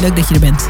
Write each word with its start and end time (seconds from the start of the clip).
Leuk 0.00 0.16
dat 0.16 0.28
je 0.28 0.34
er 0.34 0.40
bent. 0.40 0.66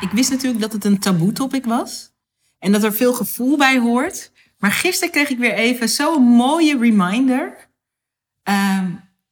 Ik 0.00 0.10
wist 0.10 0.30
natuurlijk 0.30 0.60
dat 0.60 0.72
het 0.72 0.84
een 0.84 0.98
taboe 0.98 1.32
topic 1.32 1.64
was 1.64 2.12
en 2.58 2.72
dat 2.72 2.82
er 2.82 2.92
veel 2.92 3.14
gevoel 3.14 3.56
bij 3.56 3.78
hoort. 3.78 4.32
Maar 4.58 4.72
gisteren 4.72 5.12
kreeg 5.12 5.28
ik 5.28 5.38
weer 5.38 5.54
even 5.54 5.88
zo'n 5.88 6.22
mooie 6.22 6.78
reminder. 6.78 7.68
Ehm, 8.42 8.90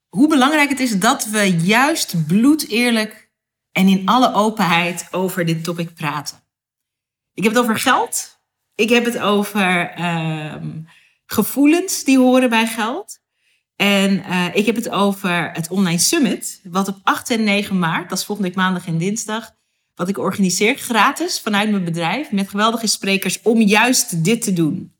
hoe 0.08 0.28
belangrijk 0.28 0.68
het 0.68 0.80
is 0.80 0.98
dat 0.98 1.24
we 1.26 1.56
juist 1.56 2.26
bloed 2.26 2.68
eerlijk 2.68 3.30
en 3.72 3.88
in 3.88 4.06
alle 4.06 4.32
openheid 4.32 5.08
over 5.10 5.44
dit 5.44 5.64
topic 5.64 5.94
praten. 5.94 6.36
Ik 7.34 7.42
heb 7.42 7.52
het 7.52 7.62
over 7.62 7.78
geld. 7.78 8.40
Ik 8.74 8.88
heb 8.88 9.04
het 9.04 9.18
over 9.18 9.90
ehm, 9.90 10.80
gevoelens 11.26 12.04
die 12.04 12.18
horen 12.18 12.48
bij 12.50 12.66
geld. 12.66 13.21
En 13.82 14.22
uh, 14.28 14.46
ik 14.52 14.66
heb 14.66 14.74
het 14.74 14.90
over 14.90 15.50
het 15.52 15.68
Online 15.68 15.98
Summit, 15.98 16.60
wat 16.64 16.88
op 16.88 16.98
8 17.02 17.30
en 17.30 17.44
9 17.44 17.78
maart, 17.78 18.08
dat 18.08 18.18
is 18.18 18.24
volgende 18.24 18.52
maandag 18.54 18.86
en 18.86 18.98
dinsdag, 18.98 19.50
wat 19.94 20.08
ik 20.08 20.18
organiseer 20.18 20.76
gratis 20.76 21.40
vanuit 21.40 21.70
mijn 21.70 21.84
bedrijf 21.84 22.30
met 22.30 22.48
geweldige 22.48 22.86
sprekers 22.86 23.42
om 23.42 23.60
juist 23.60 24.24
dit 24.24 24.42
te 24.42 24.52
doen. 24.52 24.92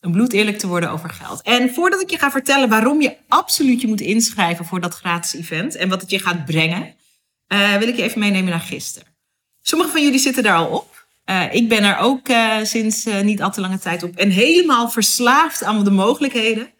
Een 0.00 0.12
bloed 0.12 0.32
eerlijk 0.32 0.58
te 0.58 0.66
worden 0.66 0.90
over 0.90 1.10
geld. 1.10 1.42
En 1.42 1.74
voordat 1.74 2.00
ik 2.00 2.10
je 2.10 2.18
ga 2.18 2.30
vertellen 2.30 2.68
waarom 2.68 3.00
je 3.00 3.16
absoluut 3.28 3.80
je 3.80 3.86
moet 3.86 4.00
inschrijven 4.00 4.64
voor 4.64 4.80
dat 4.80 4.94
gratis 4.94 5.34
event 5.34 5.76
en 5.76 5.88
wat 5.88 6.00
het 6.00 6.10
je 6.10 6.18
gaat 6.18 6.44
brengen, 6.44 6.94
uh, 7.48 7.76
wil 7.76 7.88
ik 7.88 7.96
je 7.96 8.02
even 8.02 8.20
meenemen 8.20 8.50
naar 8.50 8.60
gisteren. 8.60 9.08
Sommigen 9.62 9.92
van 9.92 10.02
jullie 10.02 10.18
zitten 10.18 10.42
daar 10.42 10.56
al 10.56 10.68
op. 10.68 11.06
Uh, 11.30 11.54
ik 11.54 11.68
ben 11.68 11.84
er 11.84 11.98
ook 11.98 12.28
sinds 12.62 13.06
niet 13.22 13.42
al 13.42 13.50
te 13.50 13.60
lange 13.60 13.78
tijd 13.78 14.02
op 14.02 14.16
en 14.16 14.30
helemaal 14.30 14.90
verslaafd 14.90 15.62
aan 15.62 15.84
de 15.84 15.90
mogelijkheden. 15.90 16.73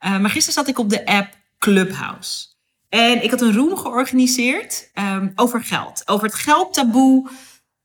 Uh, 0.00 0.18
maar 0.18 0.30
gisteren 0.30 0.52
zat 0.52 0.68
ik 0.68 0.78
op 0.78 0.90
de 0.90 1.06
app 1.06 1.36
Clubhouse. 1.58 2.46
En 2.88 3.22
ik 3.22 3.30
had 3.30 3.40
een 3.40 3.54
room 3.54 3.76
georganiseerd 3.76 4.90
um, 4.94 5.32
over 5.34 5.64
geld. 5.64 6.02
Over 6.08 6.26
het 6.26 6.34
geldtaboe. 6.34 7.30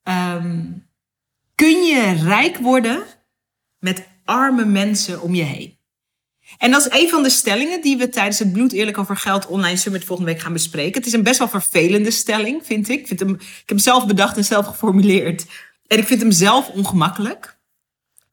Um, 0.04 0.88
kun 1.56 1.84
je 1.84 2.14
rijk 2.24 2.58
worden 2.58 3.04
met 3.80 4.08
arme 4.26 4.66
mensen 4.66 5.22
om 5.22 5.36
je 5.36 5.44
heen? 5.44 5.78
En 6.58 6.72
dat 6.72 6.86
is 6.86 7.02
een 7.02 7.10
van 7.10 7.24
de 7.24 7.30
stellingen 7.30 7.82
die 7.82 7.98
we 7.98 8.10
tijdens 8.10 8.40
het 8.40 8.52
Bloed 8.52 8.72
Eerlijk 8.72 8.98
over 8.98 9.18
Geld 9.18 9.48
Online 9.48 9.78
Summit 9.78 10.04
volgende 10.06 10.32
week 10.32 10.42
gaan 10.42 10.54
bespreken. 10.54 10.98
Het 10.98 11.06
is 11.06 11.14
een 11.14 11.24
best 11.24 11.40
wel 11.40 11.48
vervelende 11.48 12.12
stelling, 12.12 12.66
vind 12.66 12.90
ik. 12.90 13.10
ik, 13.10 13.20
heb 13.20 13.40
hem 13.66 13.78
zelf 13.78 14.08
bedacht 14.08 14.38
en 14.38 14.46
zelf 14.46 14.66
geformuleerd. 14.66 15.46
En 15.88 15.98
ik 15.98 16.08
vind 16.08 16.22
hem 16.22 16.32
zelf 16.32 16.70
ongemakkelijk. 16.70 17.58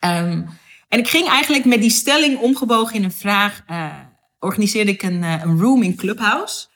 Um, 0.01 0.49
en 0.97 1.03
ik 1.03 1.09
ging 1.09 1.29
eigenlijk 1.29 1.65
met 1.65 1.81
die 1.81 1.91
stelling 1.91 2.39
omgebogen 2.39 2.95
in 2.95 3.05
een 3.05 3.13
vraag. 3.13 3.63
Uh, 3.71 3.87
organiseerde 4.39 4.91
ik 4.91 5.03
een, 5.03 5.23
uh, 5.23 5.43
een 5.43 5.61
room 5.61 5.83
in 5.83 5.97
Clubhouse. 5.97 6.67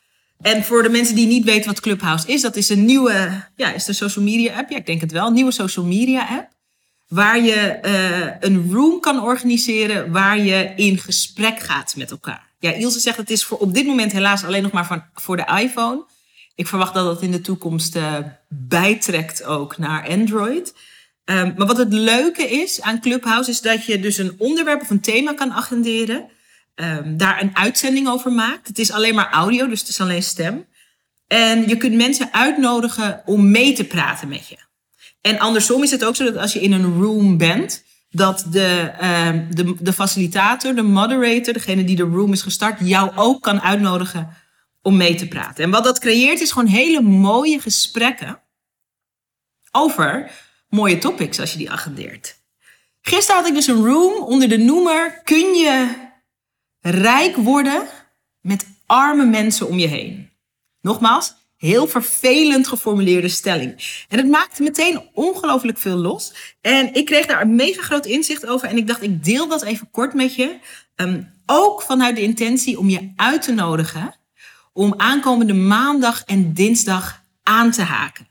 En 0.40 0.64
voor 0.64 0.82
de 0.82 0.88
mensen 0.88 1.14
die 1.14 1.26
niet 1.26 1.44
weten 1.44 1.66
wat 1.66 1.80
Clubhouse 1.80 2.26
is, 2.26 2.40
dat 2.40 2.56
is 2.56 2.68
een 2.68 2.84
nieuwe, 2.84 3.44
ja, 3.56 3.72
is 3.72 3.86
een 3.86 3.94
social 3.94 4.24
media 4.24 4.56
app. 4.56 4.70
Ja, 4.70 4.76
ik 4.76 4.86
denk 4.86 5.00
het 5.00 5.12
wel, 5.12 5.26
een 5.26 5.32
nieuwe 5.32 5.52
social 5.52 5.84
media 5.84 6.28
app. 6.28 6.48
Waar 7.08 7.40
je 7.40 7.78
uh, 7.84 8.32
een 8.40 8.72
room 8.72 9.00
kan 9.00 9.22
organiseren 9.22 10.12
waar 10.12 10.38
je 10.38 10.72
in 10.76 10.98
gesprek 10.98 11.60
gaat 11.60 11.96
met 11.96 12.10
elkaar. 12.10 12.48
Ja, 12.58 12.72
Ilse 12.72 13.00
zegt 13.00 13.16
het 13.16 13.30
is 13.30 13.44
voor 13.44 13.58
op 13.58 13.74
dit 13.74 13.86
moment 13.86 14.12
helaas 14.12 14.44
alleen 14.44 14.62
nog 14.62 14.72
maar 14.72 15.10
voor 15.14 15.36
de 15.36 15.60
iPhone. 15.62 16.04
Ik 16.54 16.66
verwacht 16.66 16.94
dat 16.94 17.04
dat 17.04 17.22
in 17.22 17.30
de 17.30 17.40
toekomst 17.40 17.98
bijtrekt 18.48 19.44
ook 19.44 19.78
naar 19.78 20.08
Android. 20.08 20.74
Um, 21.30 21.54
maar 21.56 21.66
wat 21.66 21.76
het 21.76 21.92
leuke 21.92 22.42
is 22.42 22.80
aan 22.80 23.00
Clubhouse 23.00 23.50
is 23.50 23.60
dat 23.60 23.84
je 23.84 24.00
dus 24.00 24.18
een 24.18 24.34
onderwerp 24.38 24.80
of 24.80 24.90
een 24.90 25.00
thema 25.00 25.34
kan 25.34 25.52
agenderen. 25.52 26.30
Um, 26.74 27.16
daar 27.16 27.42
een 27.42 27.56
uitzending 27.56 28.08
over 28.08 28.32
maakt. 28.32 28.68
Het 28.68 28.78
is 28.78 28.92
alleen 28.92 29.14
maar 29.14 29.30
audio, 29.30 29.68
dus 29.68 29.80
het 29.80 29.88
is 29.88 30.00
alleen 30.00 30.22
stem. 30.22 30.66
En 31.26 31.68
je 31.68 31.76
kunt 31.76 31.94
mensen 31.94 32.32
uitnodigen 32.32 33.22
om 33.24 33.50
mee 33.50 33.72
te 33.72 33.84
praten 33.84 34.28
met 34.28 34.48
je. 34.48 34.56
En 35.20 35.38
andersom 35.38 35.82
is 35.82 35.90
het 35.90 36.04
ook 36.04 36.16
zo 36.16 36.24
dat 36.24 36.36
als 36.36 36.52
je 36.52 36.60
in 36.60 36.72
een 36.72 37.00
room 37.00 37.36
bent, 37.36 37.84
dat 38.10 38.46
de, 38.50 38.92
um, 39.26 39.54
de, 39.54 39.74
de 39.80 39.92
facilitator, 39.92 40.74
de 40.74 40.82
moderator, 40.82 41.52
degene 41.52 41.84
die 41.84 41.96
de 41.96 42.02
room 42.02 42.32
is 42.32 42.42
gestart, 42.42 42.78
jou 42.82 43.16
ook 43.16 43.42
kan 43.42 43.60
uitnodigen 43.60 44.36
om 44.82 44.96
mee 44.96 45.14
te 45.14 45.28
praten. 45.28 45.64
En 45.64 45.70
wat 45.70 45.84
dat 45.84 45.98
creëert 45.98 46.40
is 46.40 46.52
gewoon 46.52 46.68
hele 46.68 47.00
mooie 47.00 47.60
gesprekken 47.60 48.40
over 49.70 50.30
mooie 50.70 50.98
topics 50.98 51.40
als 51.40 51.52
je 51.52 51.58
die 51.58 51.70
agendeert. 51.70 52.38
Gisteren 53.00 53.40
had 53.40 53.48
ik 53.48 53.54
dus 53.54 53.66
een 53.66 53.84
room 53.84 54.22
onder 54.22 54.48
de 54.48 54.58
noemer: 54.58 55.20
Kun 55.24 55.54
je 55.54 55.94
rijk 56.80 57.36
worden 57.36 57.88
met 58.40 58.66
arme 58.86 59.24
mensen 59.24 59.68
om 59.68 59.78
je 59.78 59.86
heen? 59.86 60.30
Nogmaals, 60.80 61.34
heel 61.56 61.86
vervelend 61.86 62.68
geformuleerde 62.68 63.28
stelling. 63.28 64.04
En 64.08 64.18
het 64.18 64.28
maakte 64.28 64.62
meteen 64.62 65.08
ongelooflijk 65.12 65.78
veel 65.78 65.96
los. 65.96 66.54
En 66.60 66.94
ik 66.94 67.04
kreeg 67.04 67.26
daar 67.26 67.40
een 67.40 67.54
mega 67.54 67.82
groot 67.82 68.06
inzicht 68.06 68.46
over. 68.46 68.68
En 68.68 68.76
ik 68.76 68.86
dacht, 68.86 69.02
ik 69.02 69.24
deel 69.24 69.48
dat 69.48 69.62
even 69.62 69.90
kort 69.90 70.14
met 70.14 70.34
je. 70.34 70.58
Um, 70.96 71.32
ook 71.46 71.82
vanuit 71.82 72.16
de 72.16 72.22
intentie 72.22 72.78
om 72.78 72.88
je 72.88 73.12
uit 73.16 73.42
te 73.42 73.52
nodigen 73.52 74.14
om 74.72 74.94
aankomende 74.96 75.54
maandag 75.54 76.24
en 76.24 76.52
dinsdag 76.52 77.22
aan 77.42 77.70
te 77.70 77.82
haken 77.82 78.29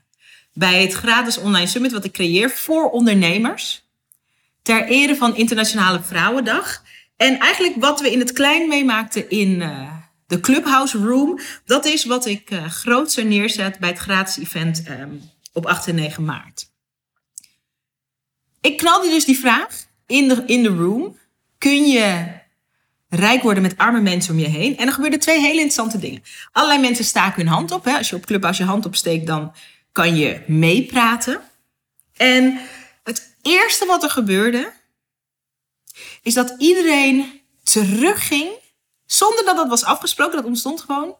bij 0.60 0.82
het 0.82 0.92
gratis 0.92 1.38
online 1.38 1.66
summit 1.66 1.92
wat 1.92 2.04
ik 2.04 2.12
creëer 2.12 2.50
voor 2.50 2.90
ondernemers. 2.90 3.88
Ter 4.62 4.84
ere 4.84 5.16
van 5.16 5.36
Internationale 5.36 6.02
Vrouwendag. 6.02 6.82
En 7.16 7.38
eigenlijk 7.38 7.74
wat 7.76 8.00
we 8.00 8.12
in 8.12 8.18
het 8.18 8.32
klein 8.32 8.68
meemaakten 8.68 9.30
in 9.30 9.60
uh, 9.60 9.92
de 10.26 10.40
Clubhouse 10.40 10.98
Room, 10.98 11.40
dat 11.64 11.84
is 11.84 12.04
wat 12.04 12.26
ik 12.26 12.50
uh, 12.50 12.66
grootser 12.66 13.24
neerzet 13.24 13.78
bij 13.78 13.88
het 13.88 13.98
gratis 13.98 14.38
event 14.38 14.82
um, 14.88 15.22
op 15.52 15.66
8 15.66 15.86
en 15.86 15.94
9 15.94 16.24
maart. 16.24 16.70
Ik 18.60 18.76
knalde 18.76 19.08
dus 19.08 19.24
die 19.24 19.38
vraag 19.38 19.86
in 20.06 20.28
de, 20.28 20.42
in 20.46 20.62
de 20.62 20.68
room. 20.68 21.16
Kun 21.58 21.86
je 21.86 22.26
rijk 23.08 23.42
worden 23.42 23.62
met 23.62 23.76
arme 23.76 24.00
mensen 24.00 24.34
om 24.34 24.40
je 24.40 24.48
heen? 24.48 24.76
En 24.76 24.86
er 24.86 24.92
gebeurden 24.92 25.20
twee 25.20 25.40
hele 25.40 25.52
interessante 25.52 25.98
dingen. 25.98 26.22
Allerlei 26.52 26.80
mensen 26.80 27.04
staken 27.04 27.42
hun 27.42 27.52
hand 27.52 27.70
op. 27.70 27.84
Hè. 27.84 27.96
Als 27.96 28.10
je 28.10 28.16
op 28.16 28.26
Clubhouse 28.26 28.62
je 28.62 28.68
hand 28.68 28.86
opsteekt, 28.86 29.26
dan 29.26 29.52
kan 29.92 30.16
je 30.16 30.42
meepraten. 30.46 31.40
En 32.16 32.60
het 33.02 33.36
eerste 33.42 33.86
wat 33.86 34.02
er 34.02 34.10
gebeurde, 34.10 34.72
is 36.22 36.34
dat 36.34 36.54
iedereen 36.58 37.40
terugging, 37.62 38.50
zonder 39.06 39.44
dat 39.44 39.56
dat 39.56 39.68
was 39.68 39.84
afgesproken, 39.84 40.36
dat 40.36 40.44
ontstond 40.44 40.80
gewoon, 40.80 41.16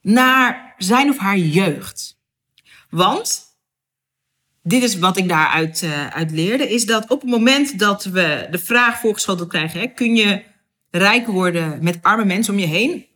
naar 0.00 0.74
zijn 0.78 1.10
of 1.10 1.18
haar 1.18 1.38
jeugd. 1.38 2.18
Want, 2.90 3.44
dit 4.62 4.82
is 4.82 4.98
wat 4.98 5.16
ik 5.16 5.28
daaruit 5.28 5.82
uh, 5.82 6.06
uit 6.06 6.30
leerde, 6.30 6.68
is 6.68 6.86
dat 6.86 7.10
op 7.10 7.20
het 7.20 7.30
moment 7.30 7.78
dat 7.78 8.04
we 8.04 8.46
de 8.50 8.58
vraag 8.58 9.00
voorgeschoteld 9.00 9.48
krijgen, 9.48 9.80
hè, 9.80 9.86
kun 9.86 10.16
je 10.16 10.44
rijk 10.90 11.26
worden 11.26 11.78
met 11.82 12.02
arme 12.02 12.24
mensen 12.24 12.54
om 12.54 12.60
je 12.60 12.66
heen, 12.66 13.06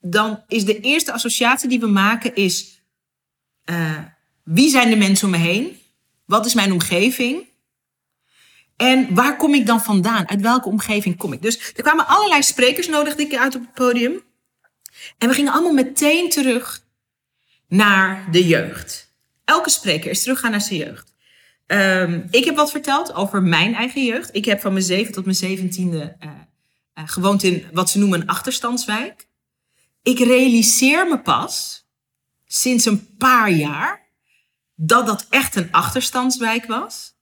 dan 0.00 0.42
is 0.48 0.64
de 0.64 0.80
eerste 0.80 1.12
associatie 1.12 1.68
die 1.68 1.80
we 1.80 1.86
maken 1.86 2.34
is 2.34 2.81
uh, 3.64 3.98
wie 4.42 4.70
zijn 4.70 4.90
de 4.90 4.96
mensen 4.96 5.24
om 5.24 5.30
me 5.30 5.38
heen? 5.38 5.80
Wat 6.24 6.46
is 6.46 6.54
mijn 6.54 6.72
omgeving? 6.72 7.50
En 8.76 9.14
waar 9.14 9.36
kom 9.36 9.54
ik 9.54 9.66
dan 9.66 9.82
vandaan? 9.82 10.28
Uit 10.28 10.40
welke 10.40 10.68
omgeving 10.68 11.16
kom 11.16 11.32
ik? 11.32 11.42
Dus 11.42 11.72
er 11.76 11.82
kwamen 11.82 12.06
allerlei 12.06 12.42
sprekers 12.42 12.88
nodig 12.88 13.14
die 13.14 13.26
ik 13.26 13.36
uit 13.36 13.54
op 13.54 13.60
het 13.60 13.72
podium. 13.72 14.22
En 15.18 15.28
we 15.28 15.34
gingen 15.34 15.52
allemaal 15.52 15.72
meteen 15.72 16.30
terug 16.30 16.84
naar 17.68 18.30
de 18.30 18.46
jeugd. 18.46 19.14
Elke 19.44 19.70
spreker 19.70 20.10
is 20.10 20.22
teruggaan 20.22 20.50
naar 20.50 20.60
zijn 20.60 20.78
jeugd. 20.78 21.14
Um, 21.66 22.28
ik 22.30 22.44
heb 22.44 22.56
wat 22.56 22.70
verteld 22.70 23.14
over 23.14 23.42
mijn 23.42 23.74
eigen 23.74 24.04
jeugd. 24.04 24.34
Ik 24.34 24.44
heb 24.44 24.60
van 24.60 24.72
mijn 24.72 24.84
zeven 24.84 25.12
tot 25.12 25.24
mijn 25.24 25.36
zeventiende 25.36 26.16
uh, 26.24 26.30
gewoond 26.94 27.42
in 27.42 27.66
wat 27.72 27.90
ze 27.90 27.98
noemen 27.98 28.20
een 28.20 28.26
achterstandswijk. 28.26 29.26
Ik 30.02 30.18
realiseer 30.18 31.08
me 31.08 31.20
pas 31.20 31.81
sinds 32.54 32.84
een 32.84 33.16
paar 33.16 33.50
jaar 33.50 34.00
dat 34.74 35.06
dat 35.06 35.26
echt 35.30 35.56
een 35.56 35.72
achterstandswijk 35.72 36.64
was. 36.64 37.14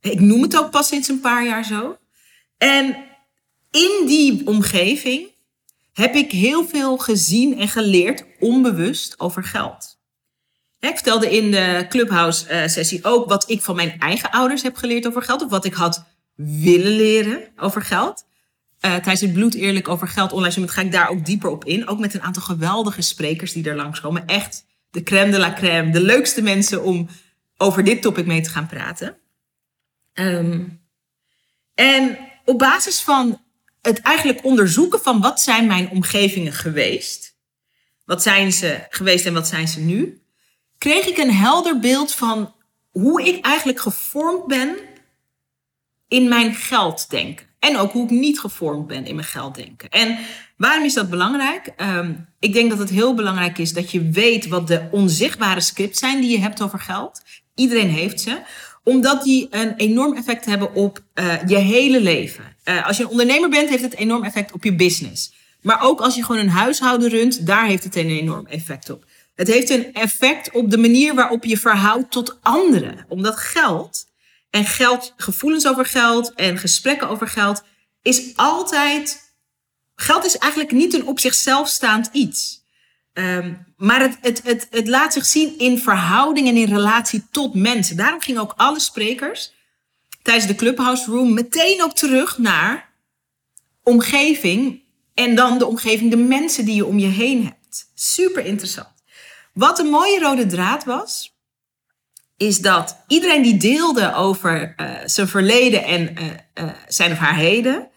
Ik 0.00 0.20
noem 0.20 0.42
het 0.42 0.56
ook 0.58 0.70
pas 0.70 0.88
sinds 0.88 1.08
een 1.08 1.20
paar 1.20 1.44
jaar 1.44 1.64
zo. 1.64 1.98
En 2.58 2.96
in 3.70 4.04
die 4.06 4.46
omgeving 4.46 5.28
heb 5.92 6.14
ik 6.14 6.32
heel 6.32 6.66
veel 6.66 6.98
gezien 6.98 7.58
en 7.58 7.68
geleerd 7.68 8.24
onbewust 8.38 9.20
over 9.20 9.44
geld. 9.44 9.98
Ik 10.80 10.94
vertelde 10.94 11.36
in 11.36 11.50
de 11.50 11.86
Clubhouse-sessie 11.88 13.04
ook 13.04 13.28
wat 13.28 13.50
ik 13.50 13.62
van 13.62 13.76
mijn 13.76 14.00
eigen 14.00 14.30
ouders 14.30 14.62
heb 14.62 14.76
geleerd 14.76 15.06
over 15.06 15.22
geld. 15.22 15.42
Of 15.42 15.50
wat 15.50 15.64
ik 15.64 15.74
had 15.74 16.04
willen 16.34 16.92
leren 16.92 17.48
over 17.56 17.82
geld. 17.82 18.24
Uh, 18.80 18.90
tijdens 18.90 19.20
het 19.20 19.32
Bloed 19.32 19.54
Eerlijk 19.54 19.88
over 19.88 20.08
Geld 20.08 20.32
online 20.32 20.52
summit 20.52 20.70
ga 20.70 20.82
ik 20.82 20.92
daar 20.92 21.08
ook 21.08 21.24
dieper 21.24 21.50
op 21.50 21.64
in. 21.64 21.88
Ook 21.88 21.98
met 21.98 22.14
een 22.14 22.22
aantal 22.22 22.42
geweldige 22.42 23.02
sprekers 23.02 23.52
die 23.52 23.68
er 23.68 23.76
langskomen. 23.76 24.26
Echt 24.26 24.66
de 24.90 25.02
crème 25.02 25.30
de 25.30 25.38
la 25.38 25.52
crème. 25.52 25.90
De 25.90 26.00
leukste 26.00 26.42
mensen 26.42 26.82
om 26.82 27.08
over 27.56 27.84
dit 27.84 28.02
topic 28.02 28.26
mee 28.26 28.40
te 28.40 28.50
gaan 28.50 28.66
praten. 28.66 29.16
Um, 30.14 30.80
en 31.74 32.18
op 32.44 32.58
basis 32.58 33.00
van 33.00 33.40
het 33.82 34.00
eigenlijk 34.00 34.44
onderzoeken 34.44 35.00
van 35.00 35.20
wat 35.20 35.40
zijn 35.40 35.66
mijn 35.66 35.90
omgevingen 35.90 36.52
geweest. 36.52 37.36
Wat 38.04 38.22
zijn 38.22 38.52
ze 38.52 38.86
geweest 38.90 39.26
en 39.26 39.34
wat 39.34 39.48
zijn 39.48 39.68
ze 39.68 39.80
nu? 39.80 40.22
Kreeg 40.78 41.06
ik 41.06 41.18
een 41.18 41.34
helder 41.34 41.78
beeld 41.78 42.14
van 42.14 42.54
hoe 42.90 43.26
ik 43.26 43.44
eigenlijk 43.44 43.80
gevormd 43.80 44.46
ben 44.46 44.76
in 46.08 46.28
mijn 46.28 46.54
gelddenken. 46.54 47.47
En 47.58 47.76
ook 47.76 47.92
hoe 47.92 48.04
ik 48.04 48.10
niet 48.10 48.40
gevormd 48.40 48.86
ben 48.86 49.06
in 49.06 49.14
mijn 49.14 49.26
gelddenken. 49.26 49.88
En 49.88 50.18
waarom 50.56 50.84
is 50.84 50.94
dat 50.94 51.10
belangrijk? 51.10 51.72
Um, 51.76 52.26
ik 52.38 52.52
denk 52.52 52.70
dat 52.70 52.78
het 52.78 52.90
heel 52.90 53.14
belangrijk 53.14 53.58
is 53.58 53.72
dat 53.72 53.90
je 53.90 54.10
weet 54.10 54.48
wat 54.48 54.66
de 54.66 54.88
onzichtbare 54.90 55.60
scripts 55.60 55.98
zijn 55.98 56.20
die 56.20 56.30
je 56.30 56.38
hebt 56.38 56.62
over 56.62 56.78
geld. 56.78 57.22
Iedereen 57.54 57.90
heeft 57.90 58.20
ze 58.20 58.40
omdat 58.84 59.22
die 59.22 59.46
een 59.50 59.74
enorm 59.76 60.16
effect 60.16 60.44
hebben 60.44 60.74
op 60.74 61.02
uh, 61.14 61.34
je 61.46 61.56
hele 61.56 62.00
leven. 62.00 62.44
Uh, 62.64 62.86
als 62.86 62.96
je 62.96 63.02
een 63.02 63.08
ondernemer 63.08 63.48
bent, 63.48 63.68
heeft 63.68 63.82
het 63.82 63.94
enorm 63.94 64.24
effect 64.24 64.52
op 64.52 64.64
je 64.64 64.74
business. 64.74 65.32
Maar 65.62 65.82
ook 65.82 66.00
als 66.00 66.14
je 66.14 66.24
gewoon 66.24 66.40
een 66.40 66.48
huishouden 66.48 67.08
runt, 67.08 67.46
daar 67.46 67.66
heeft 67.66 67.84
het 67.84 67.96
een 67.96 68.10
enorm 68.10 68.46
effect 68.46 68.90
op. 68.90 69.04
Het 69.34 69.48
heeft 69.48 69.70
een 69.70 69.92
effect 69.92 70.50
op 70.50 70.70
de 70.70 70.78
manier 70.78 71.14
waarop 71.14 71.44
je 71.44 71.58
verhoudt 71.58 72.10
tot 72.10 72.38
anderen. 72.42 73.04
Omdat 73.08 73.36
geld 73.36 74.06
en 74.50 74.64
geld, 74.64 75.14
gevoelens 75.16 75.66
over 75.66 75.86
geld 75.86 76.34
en 76.34 76.58
gesprekken 76.58 77.08
over 77.08 77.28
geld 77.28 77.62
is 78.02 78.36
altijd. 78.36 79.32
Geld 79.94 80.24
is 80.24 80.38
eigenlijk 80.38 80.72
niet 80.72 80.94
een 80.94 81.06
op 81.06 81.20
zichzelf 81.20 81.68
staand 81.68 82.08
iets. 82.12 82.66
Um, 83.12 83.66
maar 83.76 84.00
het, 84.00 84.18
het, 84.20 84.42
het, 84.42 84.66
het 84.70 84.88
laat 84.88 85.12
zich 85.12 85.26
zien 85.26 85.58
in 85.58 85.78
verhouding 85.78 86.48
en 86.48 86.56
in 86.56 86.74
relatie 86.74 87.26
tot 87.30 87.54
mensen. 87.54 87.96
Daarom 87.96 88.20
gingen 88.20 88.40
ook 88.40 88.54
alle 88.56 88.80
sprekers 88.80 89.52
tijdens 90.22 90.46
de 90.46 90.54
Clubhouse 90.54 91.10
Room 91.10 91.34
meteen 91.34 91.82
ook 91.82 91.92
terug 91.94 92.38
naar 92.38 92.92
omgeving. 93.82 94.82
En 95.14 95.34
dan 95.34 95.58
de 95.58 95.66
omgeving, 95.66 96.10
de 96.10 96.16
mensen 96.16 96.64
die 96.64 96.74
je 96.74 96.86
om 96.86 96.98
je 96.98 97.06
heen 97.06 97.44
hebt. 97.44 97.90
Super 97.94 98.44
interessant. 98.44 98.88
Wat 99.52 99.78
een 99.78 99.90
mooie 99.90 100.20
rode 100.20 100.46
draad 100.46 100.84
was, 100.84 101.37
is 102.38 102.58
dat 102.58 103.04
iedereen 103.06 103.42
die 103.42 103.56
deelde 103.56 104.14
over 104.14 104.74
uh, 104.76 104.90
zijn 105.04 105.28
verleden 105.28 105.84
en 105.84 106.14
uh, 106.18 106.26
uh, 106.64 106.72
zijn 106.88 107.12
of 107.12 107.18
haar 107.18 107.36
heden, 107.36 107.90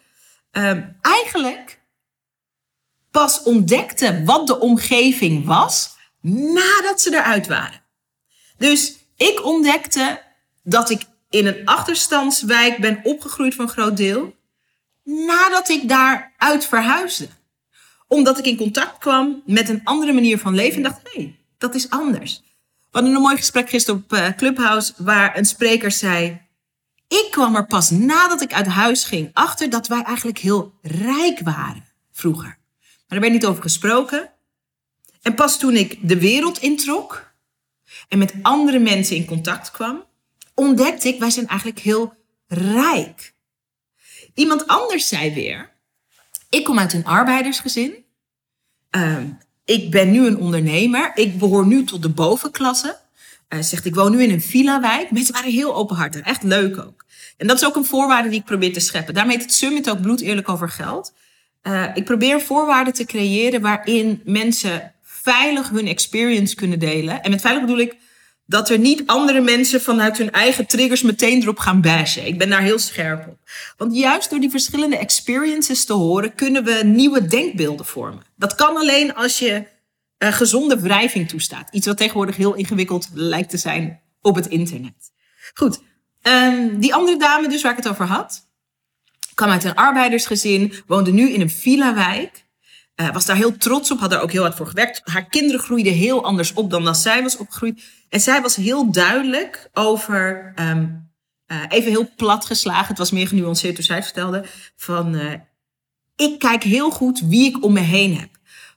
eigenlijk 1.01 1.79
pas 3.11 3.43
ontdekte 3.43 4.23
wat 4.25 4.47
de 4.47 4.59
omgeving 4.59 5.45
was 5.45 5.95
nadat 6.21 7.01
ze 7.01 7.13
eruit 7.13 7.47
waren. 7.47 7.81
Dus 8.57 8.95
ik 9.15 9.45
ontdekte 9.45 10.21
dat 10.63 10.89
ik 10.89 11.01
in 11.29 11.45
een 11.45 11.65
achterstandswijk 11.65 12.77
ben 12.77 12.99
opgegroeid 13.03 13.55
voor 13.55 13.63
een 13.63 13.69
groot 13.69 13.97
deel 13.97 14.35
nadat 15.03 15.69
ik 15.69 15.89
daaruit 15.89 16.65
verhuisde. 16.65 17.27
Omdat 18.07 18.37
ik 18.37 18.45
in 18.45 18.57
contact 18.57 18.97
kwam 18.97 19.41
met 19.45 19.69
een 19.69 19.81
andere 19.83 20.13
manier 20.13 20.37
van 20.37 20.55
leven 20.55 20.77
en 20.77 20.83
dacht, 20.83 21.01
hé, 21.03 21.35
dat 21.57 21.75
is 21.75 21.89
anders. 21.89 22.41
We 22.91 22.97
hadden 22.97 23.15
een 23.15 23.21
mooi 23.21 23.37
gesprek 23.37 23.69
gisteren 23.69 24.03
op 24.03 24.13
uh, 24.13 24.27
Clubhouse 24.29 24.93
waar 24.97 25.37
een 25.37 25.45
spreker 25.45 25.91
zei, 25.91 26.41
ik 27.07 27.27
kwam 27.31 27.55
er 27.55 27.65
pas 27.65 27.89
nadat 27.89 28.41
ik 28.41 28.53
uit 28.53 28.67
huis 28.67 29.03
ging 29.03 29.29
achter 29.33 29.69
dat 29.69 29.87
wij 29.87 30.03
eigenlijk 30.03 30.37
heel 30.37 30.73
rijk 30.81 31.39
waren 31.39 31.85
vroeger. 32.11 32.57
Maar 32.79 33.17
er 33.17 33.19
werd 33.19 33.33
niet 33.33 33.45
over 33.45 33.61
gesproken. 33.61 34.31
En 35.21 35.35
pas 35.35 35.59
toen 35.59 35.75
ik 35.75 35.97
de 36.09 36.19
wereld 36.19 36.57
introk 36.57 37.33
en 38.07 38.17
met 38.17 38.33
andere 38.41 38.79
mensen 38.79 39.15
in 39.15 39.25
contact 39.25 39.71
kwam, 39.71 40.03
ontdekte 40.53 41.07
ik, 41.07 41.19
wij 41.19 41.29
zijn 41.29 41.47
eigenlijk 41.47 41.79
heel 41.79 42.13
rijk. 42.47 43.33
Iemand 44.33 44.67
anders 44.67 45.07
zei 45.07 45.33
weer, 45.33 45.71
ik 46.49 46.63
kom 46.63 46.79
uit 46.79 46.93
een 46.93 47.05
arbeidersgezin. 47.05 48.05
Uh, 48.95 49.17
ik 49.65 49.91
ben 49.91 50.11
nu 50.11 50.25
een 50.25 50.37
ondernemer. 50.37 51.11
Ik 51.15 51.39
behoor 51.39 51.65
nu 51.65 51.83
tot 51.83 52.01
de 52.01 52.09
bovenklasse. 52.09 52.97
Uh, 53.49 53.61
zegt, 53.61 53.85
ik 53.85 53.95
woon 53.95 54.11
nu 54.11 54.23
in 54.23 54.31
een 54.31 54.41
villa-wijk. 54.41 55.11
Mensen 55.11 55.33
waren 55.33 55.51
heel 55.51 55.75
openhartig, 55.75 56.21
echt 56.21 56.43
leuk 56.43 56.77
ook. 56.77 57.05
En 57.37 57.47
dat 57.47 57.57
is 57.57 57.65
ook 57.65 57.75
een 57.75 57.85
voorwaarde 57.85 58.29
die 58.29 58.39
ik 58.39 58.45
probeer 58.45 58.73
te 58.73 58.79
scheppen. 58.79 59.13
Daarmee 59.13 59.35
heet 59.35 59.45
het 59.45 59.53
Summit 59.53 59.89
ook 59.89 60.01
bloed 60.01 60.21
eerlijk 60.21 60.49
over 60.49 60.69
geld. 60.69 61.13
Uh, 61.63 61.85
ik 61.93 62.05
probeer 62.05 62.41
voorwaarden 62.41 62.93
te 62.93 63.05
creëren 63.05 63.61
waarin 63.61 64.21
mensen 64.25 64.93
veilig 65.03 65.69
hun 65.69 65.87
experience 65.87 66.55
kunnen 66.55 66.79
delen. 66.79 67.21
En 67.23 67.31
met 67.31 67.41
veilig 67.41 67.61
bedoel 67.61 67.79
ik 67.79 67.95
dat 68.51 68.69
er 68.69 68.79
niet 68.79 69.03
andere 69.05 69.41
mensen 69.41 69.81
vanuit 69.81 70.17
hun 70.17 70.31
eigen 70.31 70.65
triggers 70.65 71.01
meteen 71.01 71.41
erop 71.41 71.59
gaan 71.59 71.81
bashen. 71.81 72.27
Ik 72.27 72.37
ben 72.37 72.49
daar 72.49 72.61
heel 72.61 72.79
scherp 72.79 73.27
op. 73.27 73.37
Want 73.77 73.95
juist 73.95 74.29
door 74.29 74.39
die 74.39 74.49
verschillende 74.49 74.97
experiences 74.97 75.85
te 75.85 75.93
horen, 75.93 76.35
kunnen 76.35 76.63
we 76.63 76.81
nieuwe 76.83 77.25
denkbeelden 77.25 77.85
vormen. 77.85 78.23
Dat 78.35 78.55
kan 78.55 78.77
alleen 78.77 79.15
als 79.15 79.39
je 79.39 79.63
uh, 80.17 80.33
gezonde 80.33 80.79
wrijving 80.79 81.29
toestaat. 81.29 81.69
Iets 81.71 81.87
wat 81.87 81.97
tegenwoordig 81.97 82.35
heel 82.35 82.53
ingewikkeld 82.53 83.07
lijkt 83.13 83.49
te 83.49 83.57
zijn 83.57 84.01
op 84.21 84.35
het 84.35 84.47
internet. 84.47 85.11
Goed, 85.53 85.81
um, 86.21 86.79
die 86.79 86.93
andere 86.93 87.17
dame 87.17 87.49
dus 87.49 87.61
waar 87.61 87.71
ik 87.71 87.77
het 87.77 87.87
over 87.87 88.05
had 88.05 88.49
kwam 89.33 89.49
uit 89.49 89.63
een 89.63 89.75
arbeidersgezin, 89.75 90.73
woonde 90.87 91.11
nu 91.11 91.29
in 91.29 91.41
een 91.41 91.49
villa-wijk. 91.49 92.45
Uh, 92.95 93.13
was 93.13 93.25
daar 93.25 93.35
heel 93.35 93.57
trots 93.57 93.91
op, 93.91 93.99
had 93.99 94.09
daar 94.09 94.21
ook 94.21 94.31
heel 94.31 94.41
hard 94.41 94.55
voor 94.55 94.67
gewerkt. 94.67 95.01
Haar 95.03 95.25
kinderen 95.25 95.61
groeiden 95.61 95.93
heel 95.93 96.23
anders 96.23 96.53
op 96.53 96.69
dan 96.69 96.83
dat 96.83 96.97
zij 96.97 97.23
was 97.23 97.37
opgegroeid. 97.37 97.81
En 98.11 98.19
zij 98.19 98.41
was 98.41 98.55
heel 98.55 98.91
duidelijk 98.91 99.69
over, 99.73 100.53
um, 100.59 101.11
uh, 101.47 101.63
even 101.69 101.91
heel 101.91 102.09
plat 102.15 102.45
geslagen, 102.45 102.87
het 102.87 102.97
was 102.97 103.11
meer 103.11 103.27
genuanceerd 103.27 103.75
toen 103.75 103.83
zij 103.83 104.03
vertelde, 104.03 104.45
van 104.75 105.15
uh, 105.15 105.33
ik 106.15 106.39
kijk 106.39 106.63
heel 106.63 106.91
goed 106.91 107.19
wie 107.19 107.45
ik 107.45 107.63
om 107.63 107.73
me 107.73 107.79
heen 107.79 108.17
heb. 108.17 108.29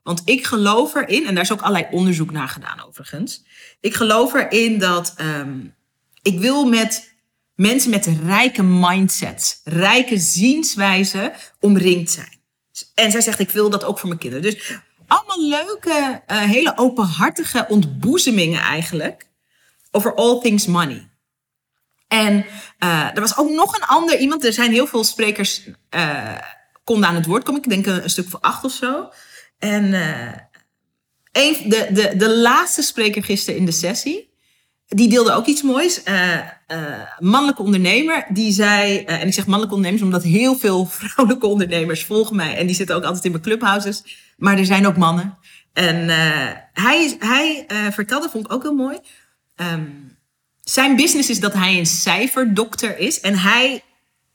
Want 0.03 0.23
ik 0.25 0.47
geloof 0.47 0.95
erin, 0.95 1.27
en 1.27 1.35
daar 1.35 1.45
is 1.45 1.53
ook 1.53 1.61
allerlei 1.61 1.87
onderzoek 1.91 2.31
naar 2.31 2.49
gedaan 2.49 2.87
overigens. 2.87 3.45
Ik 3.81 3.95
geloof 3.95 4.35
erin 4.35 4.79
dat 4.79 5.15
um, 5.21 5.75
ik 6.23 6.39
wil 6.39 6.65
met 6.65 7.15
mensen 7.55 7.91
met 7.91 8.09
rijke 8.25 8.63
mindsets, 8.63 9.61
rijke 9.65 10.19
zienswijzen 10.19 11.33
omringd 11.61 12.11
zijn. 12.11 12.41
En 12.95 13.11
zij 13.11 13.21
zegt, 13.21 13.39
ik 13.39 13.51
wil 13.51 13.71
dat 13.71 13.85
ook 13.85 13.99
voor 13.99 14.09
mijn 14.09 14.21
kinderen. 14.21 14.53
Dus 14.53 14.79
allemaal 15.07 15.49
leuke, 15.49 16.23
uh, 16.27 16.39
hele 16.43 16.73
openhartige 16.77 17.67
ontboezemingen 17.69 18.61
eigenlijk 18.61 19.29
over 19.91 20.15
all 20.15 20.41
things 20.41 20.67
money. 20.67 21.09
En 22.09 22.47
uh, 22.85 23.15
er 23.15 23.21
was 23.21 23.37
ook 23.37 23.51
nog 23.51 23.77
een 23.77 23.87
ander 23.87 24.19
iemand, 24.19 24.45
er 24.45 24.53
zijn 24.53 24.73
heel 24.73 24.87
veel 24.87 25.05
sprekers, 25.05 25.69
uh, 25.91 26.39
konden 26.85 27.09
aan 27.09 27.15
het 27.15 27.27
woord 27.27 27.43
komen. 27.43 27.63
Ik 27.63 27.69
denk 27.69 27.87
een, 27.87 28.11
stuk 28.11 28.29
voor 28.29 28.41
acht 28.41 28.65
of 28.65 28.73
zo. 28.73 29.11
En 29.59 29.91
de, 31.31 31.89
de, 31.91 32.13
de 32.17 32.37
laatste 32.37 32.83
spreker 32.83 33.25
gisteren 33.25 33.61
in 33.61 33.67
de 33.67 33.73
sessie, 33.73 34.34
die 34.95 35.09
deelde 35.09 35.33
ook 35.33 35.47
iets 35.47 35.63
moois. 35.63 36.01
Uh, 36.09 36.39
mannelijke 37.19 37.63
ondernemer, 37.63 38.27
die 38.29 38.53
zei, 38.53 39.01
uh, 39.01 39.21
en 39.21 39.27
ik 39.27 39.35
zeg 39.35 39.45
mannelijke 39.47 39.75
ondernemers 39.75 40.03
omdat 40.03 40.23
heel 40.23 40.57
veel 40.57 40.87
vrouwelijke 40.99 41.47
ondernemers 41.47 42.05
volgen 42.05 42.37
mij 42.37 42.57
en 42.57 42.67
die 42.67 42.77
zitten 42.77 42.97
ook 42.97 43.05
altijd 43.05 43.25
in 43.25 43.31
mijn 43.31 43.43
clubhouses, 43.43 44.03
maar 44.37 44.59
er 44.59 44.67
zijn 44.67 44.87
ook 44.87 44.97
mannen. 44.97 45.39
En 45.73 46.09
hij, 46.73 47.17
hij 47.19 47.67
vertelde, 47.93 48.29
vond 48.29 48.45
ik 48.45 48.53
ook 48.53 48.63
heel 48.63 48.75
mooi, 48.75 48.99
um, 49.57 50.17
zijn 50.61 50.97
business 50.97 51.31
is 51.31 51.41
dat 51.41 51.53
hij 51.53 51.79
een 51.79 51.87
cijferdokter 51.87 52.99
is 52.99 53.21
en 53.21 53.39
hij 53.39 53.83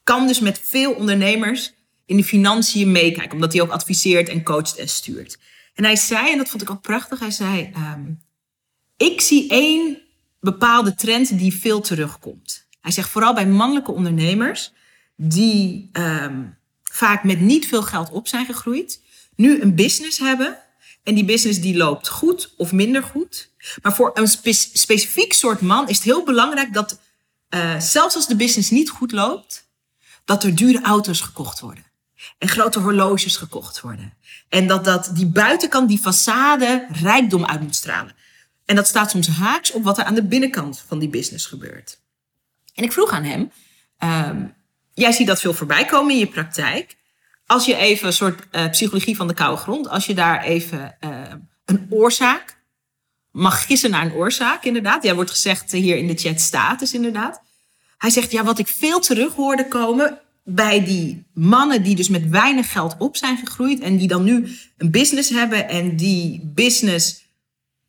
kan 0.04 0.28
dus 0.28 0.40
met 0.40 0.62
veel 0.64 0.92
ondernemers 0.92 1.74
in 2.06 2.18
de 2.18 2.24
financiën 2.24 2.92
meekijken, 2.92 3.34
omdat 3.34 3.54
hij 3.54 3.62
ook 3.62 3.72
adviseert 3.72 4.30
en 4.30 4.44
coacht 4.44 4.78
en 4.78 4.90
stuurt. 4.90 5.38
En 5.74 5.84
hij 5.84 5.96
zei, 5.96 6.32
en 6.32 6.38
dat 6.38 6.50
vond 6.50 6.62
ik 6.62 6.70
ook 6.70 6.82
prachtig, 6.82 7.20
hij 7.20 7.32
zei, 7.32 7.72
um, 7.96 8.22
ik 8.98 9.22
zie 9.22 9.50
één 9.50 9.98
bepaalde 10.40 10.96
trend 10.96 11.38
die 11.38 11.54
veel 11.54 11.82
terugkomt. 11.82 12.68
Hij 12.82 12.92
zegt 12.92 13.10
vooral 13.10 13.34
bij 13.34 13.48
mannelijke 13.48 13.92
ondernemers 13.92 14.72
die 15.16 15.90
um, 15.94 16.58
vaak 16.84 17.24
met 17.24 17.40
niet 17.40 17.68
veel 17.68 17.84
geld 17.84 18.10
op 18.10 18.28
zijn 18.28 18.46
gegroeid, 18.46 19.02
nu 19.36 19.62
een 19.62 19.76
business 19.76 20.18
hebben 20.18 20.58
en 21.04 21.16
die 21.16 21.26
business 21.26 21.62
die 21.62 21.78
loopt 21.78 22.08
goed 22.08 22.54
of 22.58 22.72
minder 22.72 23.04
goed. 23.04 23.52
Maar 23.82 23.96
voor 23.96 24.12
een 24.14 24.28
spe 24.28 24.54
specifiek 24.54 25.34
soort 25.34 25.62
man 25.62 25.88
is 25.88 25.96
het 25.96 26.06
heel 26.06 26.24
belangrijk 26.24 26.74
dat 26.74 27.00
uh, 27.50 27.80
zelfs 27.80 28.16
als 28.16 28.28
de 28.28 28.36
business 28.36 28.70
niet 28.70 28.90
goed 28.90 29.12
loopt, 29.12 29.68
dat 30.26 30.44
er 30.44 30.56
dure 30.56 30.82
auto's 30.82 31.22
gekocht 31.22 31.60
worden. 31.60 31.84
En 32.38 32.48
grote 32.48 32.80
horloges 32.80 33.38
gekocht 33.38 33.82
worden. 33.82 34.14
En 34.50 34.68
dat, 34.68 34.86
dat 34.86 35.12
die 35.14 35.26
buitenkant, 35.26 35.90
die 35.90 36.00
façade, 36.00 36.96
rijkdom 37.02 37.46
uit 37.46 37.62
moet 37.62 37.76
stralen. 37.76 38.16
En 38.70 38.76
dat 38.76 38.88
staat 38.88 39.10
soms 39.10 39.28
haaks 39.28 39.72
op 39.72 39.84
wat 39.84 39.98
er 39.98 40.04
aan 40.04 40.16
de 40.16 40.24
binnenkant 40.24 40.84
van 40.88 41.00
die 41.00 41.10
business 41.10 41.46
gebeurt. 41.46 42.00
En 42.74 42.84
ik 42.84 42.92
vroeg 42.92 43.12
aan 43.12 43.24
hem, 43.24 43.52
ehm, 43.98 44.46
jij 44.94 45.12
ziet 45.12 45.28
dat 45.28 45.40
veel 45.40 45.54
voorbij 45.54 45.86
komen 45.86 46.14
in 46.14 46.20
je 46.20 46.28
praktijk. 46.28 46.96
Als 47.46 47.66
je 47.66 47.76
even 47.76 48.08
een 48.08 48.14
soort 48.14 48.48
uh, 48.52 48.70
psychologie 48.70 49.16
van 49.16 49.28
de 49.28 49.34
koude 49.34 49.62
grond, 49.62 49.90
als 49.90 50.06
je 50.06 50.14
daar 50.14 50.44
even 50.44 50.98
uh, 51.02 51.10
een 51.66 51.88
oorzaak 51.90 52.58
mag 53.32 53.66
gissen 53.66 53.90
naar 53.90 54.06
een 54.06 54.14
oorzaak, 54.14 54.64
inderdaad. 54.64 55.04
Ja, 55.04 55.16
wordt 55.16 55.32
gezegd 55.32 55.72
hier 55.72 55.98
in 55.98 56.08
de 56.08 56.18
chat 56.18 56.40
status, 56.40 56.94
inderdaad. 56.94 57.42
Hij 57.98 58.10
zegt, 58.10 58.32
ja, 58.32 58.44
wat 58.44 58.60
ik 58.60 58.68
veel 58.68 59.00
terug 59.00 59.34
hoorde 59.34 59.68
komen 59.68 60.20
bij 60.44 60.84
die 60.84 61.26
mannen 61.34 61.84
die 61.84 61.96
dus 61.96 62.10
met 62.10 62.30
weinig 62.30 62.72
geld 62.72 62.96
op 62.98 63.18
zijn 63.18 63.38
gegroeid 63.38 63.80
en 63.80 63.98
die 63.98 64.08
dan 64.08 64.24
nu 64.24 64.58
een 64.78 64.92
business 64.92 65.30
hebben 65.30 65.70
en 65.70 65.96
die 65.96 66.52
business 66.54 67.28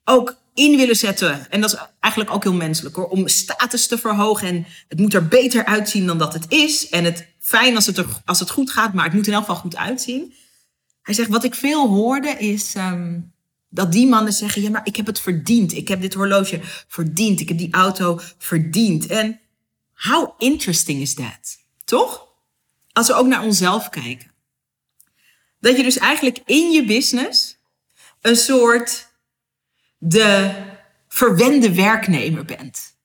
ook 0.05 0.39
in 0.61 0.77
willen 0.77 0.97
zetten. 0.97 1.51
En 1.51 1.61
dat 1.61 1.73
is 1.73 1.79
eigenlijk 2.01 2.35
ook 2.35 2.43
heel 2.43 2.53
menselijk 2.53 2.97
hoor, 2.97 3.09
om 3.09 3.29
status 3.29 3.87
te 3.87 3.99
verhogen 3.99 4.49
en 4.49 4.67
het 4.89 4.99
moet 4.99 5.15
er 5.15 5.29
beter 5.29 5.65
uitzien 5.65 6.07
dan 6.07 6.19
dat 6.19 6.33
het 6.33 6.45
is. 6.49 6.89
En 6.89 7.05
het 7.05 7.27
fijn 7.39 7.75
als 7.75 7.87
het, 7.87 7.99
er, 7.99 8.07
als 8.25 8.41
het 8.41 8.51
goed 8.51 8.71
gaat, 8.71 8.93
maar 8.93 9.05
het 9.05 9.15
moet 9.15 9.27
in 9.27 9.33
elk 9.33 9.45
geval 9.45 9.61
goed 9.61 9.77
uitzien. 9.77 10.35
Hij 11.03 11.15
zegt, 11.15 11.29
wat 11.29 11.45
ik 11.45 11.55
veel 11.55 11.89
hoorde 11.89 12.29
is 12.29 12.75
um, 12.75 13.33
dat 13.69 13.93
die 13.93 14.07
mannen 14.07 14.33
zeggen, 14.33 14.63
ja 14.63 14.71
maar 14.71 14.87
ik 14.87 14.97
heb 14.97 15.07
het 15.07 15.21
verdiend. 15.21 15.73
Ik 15.73 15.89
heb 15.89 16.01
dit 16.01 16.15
horloge 16.15 16.61
verdiend. 16.89 17.41
Ik 17.41 17.49
heb 17.49 17.59
die 17.59 17.73
auto 17.73 18.21
verdiend. 18.39 19.07
En 19.07 19.41
how 19.95 20.31
interesting 20.39 21.01
is 21.01 21.15
that? 21.15 21.59
Toch? 21.85 22.29
Als 22.93 23.07
we 23.07 23.15
ook 23.15 23.27
naar 23.27 23.43
onszelf 23.43 23.89
kijken. 23.89 24.31
Dat 25.61 25.77
je 25.77 25.83
dus 25.83 25.99
eigenlijk 25.99 26.43
in 26.47 26.71
je 26.71 26.85
business 26.85 27.57
een 28.21 28.37
soort 28.37 29.10
de 30.01 30.51
verwende 31.09 31.75
werknemer 31.75 32.45
bent. 32.45 32.99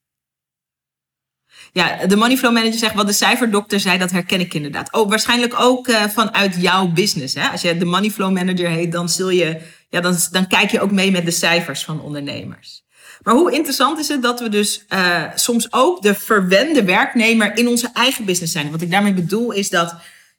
Ja, 1.72 2.06
de 2.06 2.16
moneyflow 2.16 2.54
manager 2.54 2.80
zegt 2.80 2.96
wat 2.96 3.08
de 3.08 3.14
cijferdokter 3.14 3.80
zei, 3.80 3.98
dat 3.98 4.12
herken 4.12 4.40
ik 4.40 4.54
inderdaad. 4.54 4.94
Oh, 4.94 5.10
waarschijnlijk 5.10 5.60
ook 5.60 5.88
uh, 5.88 6.04
vanuit 6.04 6.56
jouw 6.60 6.88
business. 6.88 7.36
Hè? 7.36 7.48
Als 7.48 7.62
je 7.62 7.78
de 7.78 7.86
moneyflow 7.86 8.32
manager 8.32 8.70
heet, 8.70 8.92
dan, 8.92 9.10
zul 9.10 9.30
je, 9.30 9.62
ja, 9.90 10.02
dan, 10.02 10.18
dan 10.32 10.48
kijk 10.48 10.72
je 10.72 10.82
ook 10.82 10.92
mee 10.92 11.12
met 11.12 11.26
de 11.26 11.32
cijfers 11.32 11.84
van 11.84 12.02
ondernemers. 12.02 12.84
Maar 13.22 13.34
hoe 13.34 13.52
interessant 13.52 14.00
is 14.00 14.08
het 14.08 14.22
dat 14.22 14.40
we 14.40 14.50
dus 14.50 14.86
uh, 14.90 15.24
soms 15.36 15.74
ook 15.74 16.02
de 16.02 16.14
verwende 16.14 16.84
werknemer 16.84 17.58
in 17.58 17.68
onze 17.68 17.90
eigen 17.94 18.26
business 18.26 18.54
zijn. 18.54 18.72
Wat 18.72 18.82
ik 18.82 18.92
daarmee 18.92 19.14
bedoel 19.14 19.52
is 19.52 19.70
dat 19.70 19.96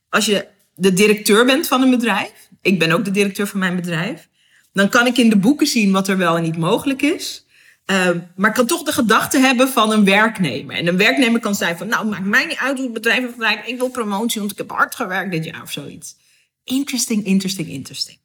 als 0.08 0.26
je 0.26 0.46
de 0.74 0.92
directeur 0.92 1.44
bent 1.44 1.66
van 1.66 1.82
een 1.82 1.90
bedrijf, 1.90 2.48
ik 2.62 2.78
ben 2.78 2.92
ook 2.92 3.04
de 3.04 3.10
directeur 3.10 3.46
van 3.46 3.58
mijn 3.58 3.76
bedrijf, 3.76 4.28
dan 4.76 4.88
kan 4.88 5.06
ik 5.06 5.16
in 5.16 5.30
de 5.30 5.36
boeken 5.36 5.66
zien 5.66 5.92
wat 5.92 6.08
er 6.08 6.16
wel 6.16 6.36
en 6.36 6.42
niet 6.42 6.56
mogelijk 6.56 7.02
is. 7.02 7.44
Uh, 7.86 8.08
maar 8.36 8.52
kan 8.52 8.66
toch 8.66 8.82
de 8.82 8.92
gedachte 8.92 9.38
hebben 9.38 9.68
van 9.68 9.92
een 9.92 10.04
werknemer. 10.04 10.76
En 10.76 10.86
een 10.86 10.96
werknemer 10.96 11.40
kan 11.40 11.54
zijn 11.54 11.76
van, 11.76 11.88
nou, 11.88 12.06
maakt 12.06 12.24
mij 12.24 12.44
niet 12.44 12.58
uit 12.58 12.76
hoe 12.76 12.84
het 12.84 12.94
bedrijf 12.94 13.32
gedaan. 13.32 13.58
Ik 13.66 13.78
wil 13.78 13.88
promotie, 13.88 14.40
want 14.40 14.52
ik 14.52 14.58
heb 14.58 14.70
hard 14.70 14.94
gewerkt 14.94 15.30
dit 15.30 15.44
jaar 15.44 15.62
of 15.62 15.72
zoiets. 15.72 16.16
Interesting, 16.64 17.24
interesting, 17.24 17.68
interesting. 17.68 18.18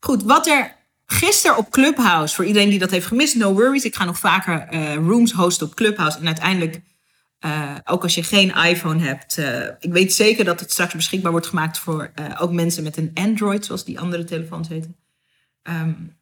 Goed, 0.00 0.22
wat 0.22 0.46
er 0.46 0.76
gisteren 1.06 1.56
op 1.56 1.70
Clubhouse, 1.70 2.34
voor 2.34 2.44
iedereen 2.44 2.70
die 2.70 2.78
dat 2.78 2.90
heeft 2.90 3.06
gemist, 3.06 3.34
no 3.34 3.52
worries. 3.52 3.84
Ik 3.84 3.94
ga 3.94 4.04
nog 4.04 4.18
vaker 4.18 4.68
uh, 4.72 4.94
rooms 4.94 5.32
hosten 5.32 5.66
op 5.66 5.74
Clubhouse. 5.74 6.18
En 6.18 6.26
uiteindelijk, 6.26 6.80
uh, 7.40 7.74
ook 7.84 8.02
als 8.02 8.14
je 8.14 8.22
geen 8.22 8.54
iPhone 8.54 9.02
hebt, 9.02 9.38
uh, 9.38 9.66
ik 9.80 9.92
weet 9.92 10.14
zeker 10.14 10.44
dat 10.44 10.60
het 10.60 10.70
straks 10.70 10.94
beschikbaar 10.94 11.32
wordt 11.32 11.46
gemaakt 11.46 11.78
voor 11.78 12.12
ook 12.38 12.52
mensen 12.52 12.82
met 12.82 12.96
een 12.96 13.10
Android, 13.14 13.64
zoals 13.64 13.84
die 13.84 14.00
andere 14.00 14.24
telefoons 14.24 14.68
heten. 14.68 15.03
Um, 15.68 16.16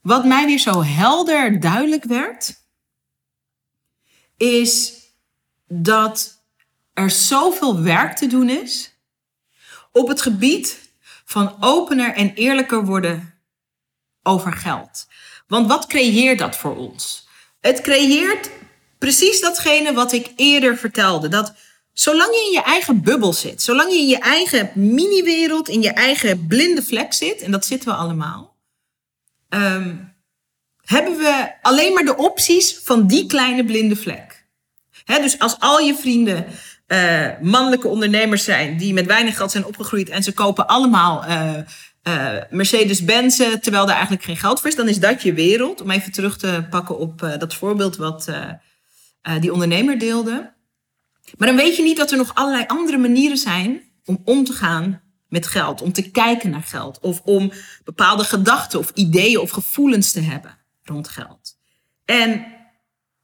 wat 0.00 0.24
mij 0.24 0.46
weer 0.46 0.58
zo 0.58 0.82
helder 0.82 1.60
duidelijk 1.60 2.04
werd, 2.04 2.64
is 4.36 4.92
dat 5.66 6.42
er 6.92 7.10
zoveel 7.10 7.82
werk 7.82 8.16
te 8.16 8.26
doen 8.26 8.48
is 8.48 8.94
op 9.92 10.08
het 10.08 10.22
gebied 10.22 10.90
van 11.24 11.56
opener 11.60 12.14
en 12.14 12.34
eerlijker 12.34 12.84
worden 12.84 13.34
over 14.22 14.52
geld. 14.52 15.06
Want 15.46 15.68
wat 15.68 15.86
creëert 15.86 16.38
dat 16.38 16.56
voor 16.56 16.76
ons? 16.76 17.28
Het 17.60 17.80
creëert 17.80 18.50
precies 18.98 19.40
datgene 19.40 19.92
wat 19.92 20.12
ik 20.12 20.32
eerder 20.36 20.76
vertelde. 20.76 21.28
Dat 21.28 21.54
zolang 21.98 22.34
je 22.34 22.44
in 22.46 22.52
je 22.52 22.62
eigen 22.62 23.02
bubbel 23.02 23.32
zit, 23.32 23.62
zolang 23.62 23.92
je 23.92 23.98
in 23.98 24.06
je 24.06 24.18
eigen 24.18 24.70
mini-wereld, 24.74 25.68
in 25.68 25.82
je 25.82 25.92
eigen 25.92 26.46
blinde 26.46 26.82
vlek 26.82 27.12
zit, 27.12 27.42
en 27.42 27.50
dat 27.50 27.66
zitten 27.66 27.88
we 27.88 27.94
allemaal, 27.94 28.56
um, 29.48 30.14
hebben 30.84 31.16
we 31.16 31.52
alleen 31.62 31.92
maar 31.92 32.04
de 32.04 32.16
opties 32.16 32.78
van 32.84 33.06
die 33.06 33.26
kleine 33.26 33.64
blinde 33.64 33.96
vlek. 33.96 34.46
Dus 35.04 35.38
als 35.38 35.56
al 35.58 35.78
je 35.78 35.94
vrienden 35.94 36.46
uh, 36.88 37.28
mannelijke 37.40 37.88
ondernemers 37.88 38.44
zijn 38.44 38.76
die 38.76 38.92
met 38.92 39.06
weinig 39.06 39.36
geld 39.36 39.50
zijn 39.50 39.66
opgegroeid 39.66 40.08
en 40.08 40.22
ze 40.22 40.32
kopen 40.32 40.66
allemaal 40.66 41.24
uh, 41.24 41.52
uh, 42.02 42.32
Mercedes-Benz 42.50 43.36
terwijl 43.36 43.84
er 43.84 43.94
eigenlijk 43.94 44.24
geen 44.24 44.36
geld 44.36 44.60
voor 44.60 44.70
is, 44.70 44.76
dan 44.76 44.88
is 44.88 44.98
dat 44.98 45.22
je 45.22 45.32
wereld. 45.32 45.80
Om 45.80 45.90
even 45.90 46.12
terug 46.12 46.38
te 46.38 46.66
pakken 46.70 46.98
op 46.98 47.36
dat 47.38 47.54
voorbeeld 47.54 47.96
wat 47.96 48.30
die 49.40 49.52
ondernemer 49.52 49.98
deelde. 49.98 50.54
Maar 51.38 51.48
dan 51.48 51.56
weet 51.56 51.76
je 51.76 51.82
niet 51.82 51.96
dat 51.96 52.10
er 52.10 52.16
nog 52.16 52.34
allerlei 52.34 52.64
andere 52.66 52.98
manieren 52.98 53.36
zijn 53.36 53.82
om 54.04 54.20
om 54.24 54.44
te 54.44 54.52
gaan 54.52 55.02
met 55.28 55.46
geld, 55.46 55.82
om 55.82 55.92
te 55.92 56.10
kijken 56.10 56.50
naar 56.50 56.62
geld 56.62 57.00
of 57.00 57.20
om 57.20 57.52
bepaalde 57.84 58.24
gedachten 58.24 58.78
of 58.78 58.90
ideeën 58.94 59.38
of 59.38 59.50
gevoelens 59.50 60.12
te 60.12 60.20
hebben 60.20 60.58
rond 60.82 61.08
geld. 61.08 61.58
En 62.04 62.46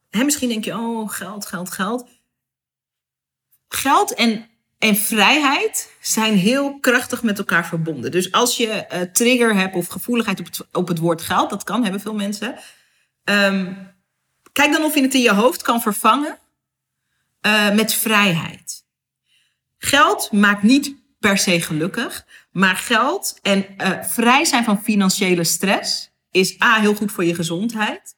hè, 0.09 0.23
misschien 0.23 0.49
denk 0.49 0.65
je, 0.65 0.77
oh, 0.77 1.09
geld, 1.09 1.45
geld, 1.45 1.71
geld. 1.71 2.05
Geld 3.67 4.13
en, 4.13 4.49
en 4.77 4.95
vrijheid 4.95 5.91
zijn 6.01 6.37
heel 6.37 6.79
krachtig 6.79 7.23
met 7.23 7.37
elkaar 7.37 7.67
verbonden. 7.67 8.11
Dus 8.11 8.31
als 8.31 8.57
je 8.57 8.85
uh, 8.93 9.01
trigger 9.01 9.55
hebt 9.55 9.75
of 9.75 9.87
gevoeligheid 9.87 10.39
op 10.39 10.45
het, 10.45 10.67
op 10.71 10.87
het 10.87 10.99
woord 10.99 11.21
geld, 11.21 11.49
dat 11.49 11.63
kan, 11.63 11.83
hebben 11.83 12.01
veel 12.01 12.13
mensen. 12.13 12.55
Um, 13.23 13.91
kijk 14.51 14.71
dan 14.71 14.83
of 14.83 14.95
je 14.95 15.01
het 15.01 15.13
in 15.13 15.21
je 15.21 15.33
hoofd 15.33 15.61
kan 15.61 15.81
vervangen 15.81 16.37
uh, 17.45 17.73
met 17.73 17.93
vrijheid. 17.93 18.83
Geld 19.77 20.31
maakt 20.31 20.63
niet 20.63 20.95
per 21.19 21.37
se 21.37 21.61
gelukkig. 21.61 22.25
Maar 22.51 22.75
geld 22.75 23.39
en 23.41 23.65
uh, 23.77 24.03
vrij 24.03 24.45
zijn 24.45 24.63
van 24.63 24.83
financiële 24.83 25.43
stress 25.43 26.11
is 26.31 26.61
A, 26.61 26.79
heel 26.79 26.95
goed 26.95 27.11
voor 27.11 27.23
je 27.23 27.35
gezondheid. 27.35 28.15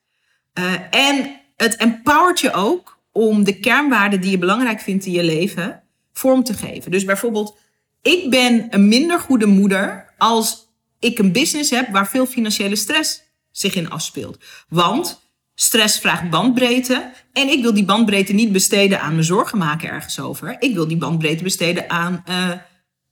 Uh, 0.53 0.73
en 0.89 1.41
het 1.55 1.75
empowert 1.75 2.39
je 2.39 2.53
ook 2.53 2.99
om 3.11 3.43
de 3.43 3.59
kernwaarden 3.59 4.21
die 4.21 4.31
je 4.31 4.37
belangrijk 4.37 4.79
vindt 4.79 5.05
in 5.05 5.11
je 5.11 5.23
leven 5.23 5.83
vorm 6.13 6.43
te 6.43 6.53
geven. 6.53 6.91
Dus 6.91 7.05
bijvoorbeeld, 7.05 7.57
ik 8.01 8.29
ben 8.29 8.67
een 8.69 8.87
minder 8.87 9.19
goede 9.19 9.45
moeder 9.45 10.13
als 10.17 10.67
ik 10.99 11.19
een 11.19 11.31
business 11.31 11.69
heb 11.69 11.89
waar 11.89 12.07
veel 12.07 12.25
financiële 12.25 12.75
stress 12.75 13.21
zich 13.51 13.75
in 13.75 13.89
afspeelt. 13.89 14.43
Want 14.67 15.24
stress 15.55 15.99
vraagt 15.99 16.29
bandbreedte. 16.29 17.11
En 17.33 17.49
ik 17.49 17.61
wil 17.61 17.73
die 17.73 17.85
bandbreedte 17.85 18.33
niet 18.33 18.51
besteden 18.51 19.01
aan 19.01 19.15
me 19.15 19.23
zorgen 19.23 19.57
maken 19.57 19.89
ergens 19.89 20.19
over. 20.19 20.55
Ik 20.59 20.73
wil 20.73 20.87
die 20.87 20.97
bandbreedte 20.97 21.43
besteden 21.43 21.89
aan 21.89 22.23
uh, 22.29 22.51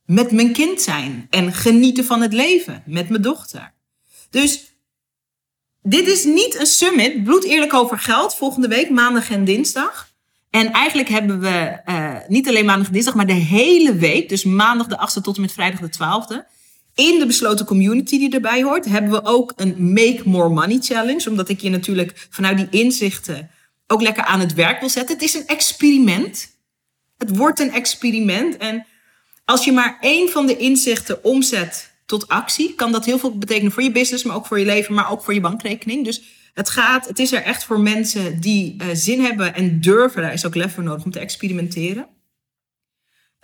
met 0.04 0.32
mijn 0.32 0.52
kind 0.52 0.80
zijn 0.80 1.26
en 1.30 1.52
genieten 1.52 2.04
van 2.04 2.20
het 2.20 2.32
leven 2.32 2.82
met 2.86 3.08
mijn 3.08 3.22
dochter. 3.22 3.72
Dus 4.30 4.72
dit 5.82 6.06
is 6.06 6.24
niet 6.24 6.58
een 6.58 6.66
summit, 6.66 7.24
bloed 7.24 7.44
eerlijk 7.44 7.74
over 7.74 7.98
geld, 7.98 8.34
volgende 8.34 8.68
week, 8.68 8.90
maandag 8.90 9.30
en 9.30 9.44
dinsdag. 9.44 10.12
En 10.50 10.72
eigenlijk 10.72 11.08
hebben 11.08 11.40
we 11.40 11.80
uh, 11.86 12.16
niet 12.28 12.48
alleen 12.48 12.64
maandag 12.64 12.86
en 12.86 12.92
dinsdag, 12.92 13.14
maar 13.14 13.26
de 13.26 13.32
hele 13.32 13.94
week, 13.94 14.28
dus 14.28 14.44
maandag 14.44 14.86
de 14.86 15.08
8e 15.08 15.22
tot 15.22 15.36
en 15.36 15.40
met 15.40 15.52
vrijdag 15.52 15.80
de 15.80 15.96
12e, 15.98 16.53
in 16.94 17.18
de 17.18 17.26
besloten 17.26 17.66
community 17.66 18.18
die 18.18 18.34
erbij 18.34 18.62
hoort, 18.62 18.84
hebben 18.84 19.10
we 19.10 19.24
ook 19.24 19.52
een 19.56 19.92
Make 19.92 20.22
More 20.24 20.48
Money 20.48 20.78
Challenge. 20.80 21.30
Omdat 21.30 21.48
ik 21.48 21.60
je 21.60 21.70
natuurlijk 21.70 22.26
vanuit 22.30 22.56
die 22.56 22.82
inzichten 22.82 23.50
ook 23.86 24.02
lekker 24.02 24.24
aan 24.24 24.40
het 24.40 24.54
werk 24.54 24.80
wil 24.80 24.88
zetten. 24.88 25.14
Het 25.14 25.24
is 25.24 25.34
een 25.34 25.46
experiment. 25.46 26.56
Het 27.18 27.36
wordt 27.36 27.60
een 27.60 27.72
experiment. 27.72 28.56
En 28.56 28.86
als 29.44 29.64
je 29.64 29.72
maar 29.72 29.98
één 30.00 30.28
van 30.28 30.46
de 30.46 30.56
inzichten 30.56 31.24
omzet 31.24 31.92
tot 32.06 32.28
actie, 32.28 32.74
kan 32.74 32.92
dat 32.92 33.04
heel 33.04 33.18
veel 33.18 33.38
betekenen 33.38 33.72
voor 33.72 33.82
je 33.82 33.92
business, 33.92 34.24
maar 34.24 34.36
ook 34.36 34.46
voor 34.46 34.58
je 34.58 34.64
leven, 34.64 34.94
maar 34.94 35.10
ook 35.10 35.22
voor 35.22 35.34
je 35.34 35.40
bankrekening. 35.40 36.04
Dus 36.04 36.22
het 36.54 36.70
gaat, 36.70 37.06
het 37.06 37.18
is 37.18 37.32
er 37.32 37.42
echt 37.42 37.64
voor 37.64 37.80
mensen 37.80 38.40
die 38.40 38.76
uh, 38.82 38.86
zin 38.92 39.20
hebben 39.20 39.54
en 39.54 39.80
durven, 39.80 40.22
daar 40.22 40.32
is 40.32 40.46
ook 40.46 40.54
lef 40.54 40.74
voor 40.74 40.82
nodig 40.82 41.04
om 41.04 41.10
te 41.10 41.18
experimenteren. 41.18 42.06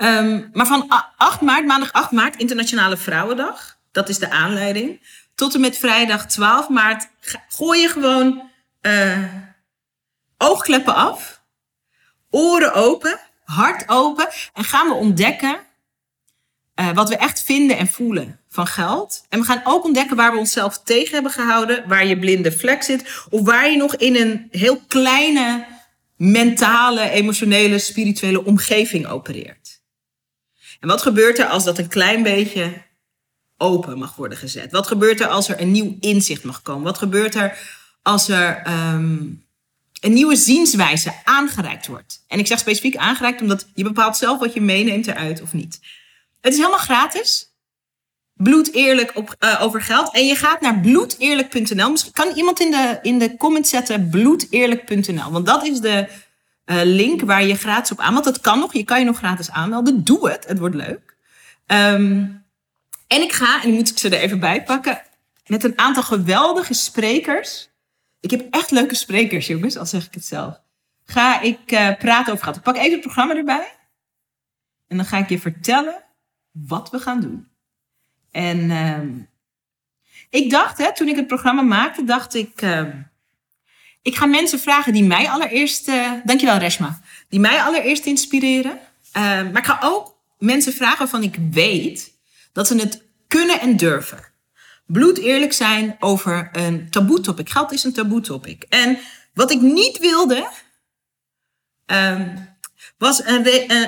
Um, 0.02 0.50
maar 0.52 0.66
van 0.66 0.92
8 1.16 1.40
maart, 1.40 1.66
maandag 1.66 1.92
8 1.92 2.11
maart, 2.11 2.37
Internationale 2.37 2.97
Vrouwendag, 2.97 3.78
dat 3.92 4.09
is 4.09 4.19
de 4.19 4.30
aanleiding, 4.30 5.00
tot 5.35 5.54
en 5.54 5.61
met 5.61 5.78
vrijdag 5.78 6.26
12 6.26 6.69
maart, 6.69 7.09
gooi 7.49 7.80
je 7.80 7.88
gewoon 7.88 8.50
uh, 8.83 9.25
oogkleppen 10.38 10.95
af, 10.95 11.42
oren 12.30 12.73
open, 12.73 13.19
hart 13.45 13.88
open 13.88 14.28
en 14.54 14.64
gaan 14.64 14.88
we 14.88 14.95
ontdekken 14.95 15.59
eh, 16.75 16.90
wat 16.92 17.09
we 17.09 17.16
echt 17.16 17.42
vinden 17.42 17.76
en 17.76 17.88
voelen 17.88 18.40
van 18.49 18.66
geld. 18.66 19.25
En 19.28 19.38
we 19.38 19.45
gaan 19.45 19.61
ook 19.64 19.85
ontdekken 19.85 20.16
waar 20.16 20.33
we 20.33 20.38
onszelf 20.38 20.83
tegen 20.83 21.14
hebben 21.14 21.33
gehouden, 21.33 21.88
waar 21.88 22.07
je 22.07 22.19
blinde 22.19 22.52
vlek 22.52 22.83
zit, 22.83 23.26
of 23.30 23.40
waar 23.40 23.71
je 23.71 23.76
nog 23.76 23.97
in 23.97 24.16
een 24.16 24.49
heel 24.50 24.80
kleine 24.88 25.66
mentale, 26.16 27.11
emotionele, 27.11 27.78
spirituele 27.78 28.45
omgeving 28.45 29.07
opereert. 29.07 29.70
En 30.80 30.88
wat 30.88 31.02
gebeurt 31.02 31.38
er 31.38 31.46
als 31.46 31.64
dat 31.64 31.78
een 31.78 31.88
klein 31.88 32.22
beetje 32.22 32.82
open 33.56 33.99
mag 33.99 34.16
worden 34.16 34.38
gezet? 34.38 34.72
Wat 34.72 34.87
gebeurt 34.87 35.20
er 35.20 35.26
als 35.26 35.49
er 35.49 35.60
een 35.60 35.70
nieuw 35.70 35.96
inzicht 36.00 36.44
mag 36.44 36.62
komen? 36.62 36.84
Wat 36.84 36.99
gebeurt 36.99 37.34
er 37.34 37.58
als 38.02 38.28
er 38.28 38.62
um, 38.66 39.44
een 40.00 40.12
nieuwe 40.12 40.37
zienswijze 40.37 41.12
aangereikt 41.25 41.87
wordt? 41.87 42.25
En 42.28 42.38
ik 42.38 42.46
zeg 42.46 42.58
specifiek 42.58 42.96
aangereikt 42.96 43.40
omdat 43.40 43.66
je 43.75 43.84
bepaalt 43.84 44.16
zelf 44.16 44.38
wat 44.38 44.54
je 44.54 44.60
meeneemt 44.60 45.06
eruit 45.06 45.42
of 45.42 45.52
niet. 45.52 45.80
Het 46.40 46.52
is 46.52 46.58
helemaal 46.58 46.78
gratis. 46.78 47.49
Bloed 48.34 48.72
eerlijk 48.72 49.12
uh, 49.16 49.62
over 49.62 49.82
geld. 49.82 50.14
En 50.14 50.26
je 50.26 50.34
gaat 50.34 50.60
naar 50.60 50.80
bloedeerlijk.nl. 50.80 51.90
Misschien 51.90 52.12
kan 52.12 52.37
iemand 52.37 52.60
in 52.60 52.70
de, 52.70 52.99
in 53.02 53.18
de 53.18 53.37
comments 53.37 53.70
zetten 53.70 54.08
bloedeerlijk.nl. 54.08 55.30
Want 55.30 55.46
dat 55.46 55.66
is 55.66 55.80
de 55.80 56.08
uh, 56.71 56.81
link 56.85 57.21
waar 57.21 57.45
je 57.45 57.55
gratis 57.55 57.91
op 57.91 58.00
aanmeldt. 58.00 58.27
Dat 58.27 58.41
kan 58.41 58.59
nog. 58.59 58.73
Je 58.73 58.85
kan 58.85 58.99
je 58.99 59.05
nog 59.05 59.17
gratis 59.17 59.50
aanmelden. 59.50 60.05
Doe 60.05 60.31
het. 60.31 60.47
Het 60.47 60.59
wordt 60.59 60.75
leuk. 60.75 61.17
Um, 61.67 62.45
en 63.07 63.23
ik 63.23 63.33
ga, 63.33 63.62
en 63.62 63.71
nu 63.71 63.75
moet 63.75 63.91
ik 63.91 63.99
ze 63.99 64.09
er 64.09 64.21
even 64.21 64.41
bij 64.41 64.62
pakken, 64.62 65.03
met 65.47 65.65
een 65.65 65.79
aantal 65.79 66.03
geweldige 66.03 66.75
sprekers. 66.75 67.71
Ik 68.21 68.31
heb 68.31 68.55
echt 68.55 68.71
leuke 68.71 68.95
sprekers, 68.95 69.47
jongens, 69.47 69.77
al 69.77 69.87
zeg 69.87 70.07
ik 70.07 70.15
het 70.15 70.25
zelf. 70.25 70.61
Ga 71.05 71.41
ik 71.41 71.73
uh, 71.73 71.97
praten 71.99 72.33
over 72.33 72.45
geld. 72.45 72.57
Ik 72.57 72.62
pak 72.62 72.77
even 72.77 72.91
het 72.91 73.00
programma 73.00 73.35
erbij. 73.35 73.73
En 74.89 74.97
dan 74.97 75.07
ga 75.07 75.19
ik 75.19 75.29
je 75.29 75.39
vertellen 75.39 76.05
wat 76.50 76.91
we 76.91 76.99
gaan 76.99 77.21
doen. 77.21 77.49
En 78.31 78.59
uh, 78.59 79.25
ik 80.31 80.50
dacht, 80.50 80.79
hè, 80.79 80.95
toen 80.95 81.09
ik 81.09 81.17
het 81.17 81.27
programma 81.27 81.62
maakte, 81.62 82.05
dacht 82.05 82.35
ik, 82.35 82.62
uh, 82.62 82.89
ik 84.02 84.16
ga 84.16 84.26
mensen 84.26 84.61
vragen 84.61 84.92
die 84.92 85.04
mij 85.04 85.28
allereerst, 85.28 85.88
uh, 85.88 86.12
dankjewel 86.25 86.57
Reshma, 86.57 87.00
die 87.28 87.40
mij 87.40 87.62
allereerst 87.62 88.04
inspireren. 88.04 88.78
maar 89.12 89.59
ik 89.59 89.66
ga 89.66 89.78
ook 89.83 90.16
mensen 90.38 90.73
vragen 90.73 90.99
waarvan 90.99 91.23
ik 91.23 91.37
weet 91.50 92.12
dat 92.52 92.66
ze 92.66 92.76
het 92.76 93.02
kunnen 93.28 93.61
en 93.61 93.76
durven. 93.76 94.28
Bloed 94.87 95.19
eerlijk 95.19 95.52
zijn 95.52 95.97
over 95.99 96.49
een 96.52 96.90
taboe 96.90 97.21
topic. 97.21 97.49
Geld 97.50 97.73
is 97.73 97.85
een 97.85 97.92
taboe 97.92 98.21
topic. 98.21 98.62
En 98.69 98.99
wat 99.35 99.50
ik 99.50 99.61
niet 99.61 99.99
wilde, 99.99 100.49
um, 101.87 102.49
was 102.99 103.25
een, 103.25 103.47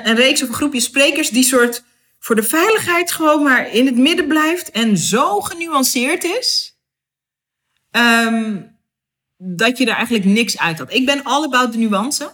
een, 0.09 0.15
reeks 0.15 0.41
of 0.43 0.47
een 0.47 0.53
groepje 0.53 0.79
sprekers 0.79 1.29
die 1.29 1.43
soort 1.43 1.83
voor 2.19 2.35
de 2.35 2.43
veiligheid 2.43 3.11
gewoon 3.11 3.43
maar 3.43 3.71
in 3.71 3.85
het 3.85 3.97
midden 3.97 4.27
blijft 4.27 4.71
en 4.71 4.97
zo 4.97 5.41
genuanceerd 5.41 6.23
is. 6.23 6.77
Um, 7.91 8.72
dat 9.45 9.77
je 9.77 9.85
er 9.85 9.95
eigenlijk 9.95 10.25
niks 10.25 10.59
uit 10.59 10.79
had. 10.79 10.93
Ik 10.93 11.05
ben 11.05 11.23
all 11.23 11.43
about 11.43 11.71
de 11.71 11.77
nuance. 11.77 12.33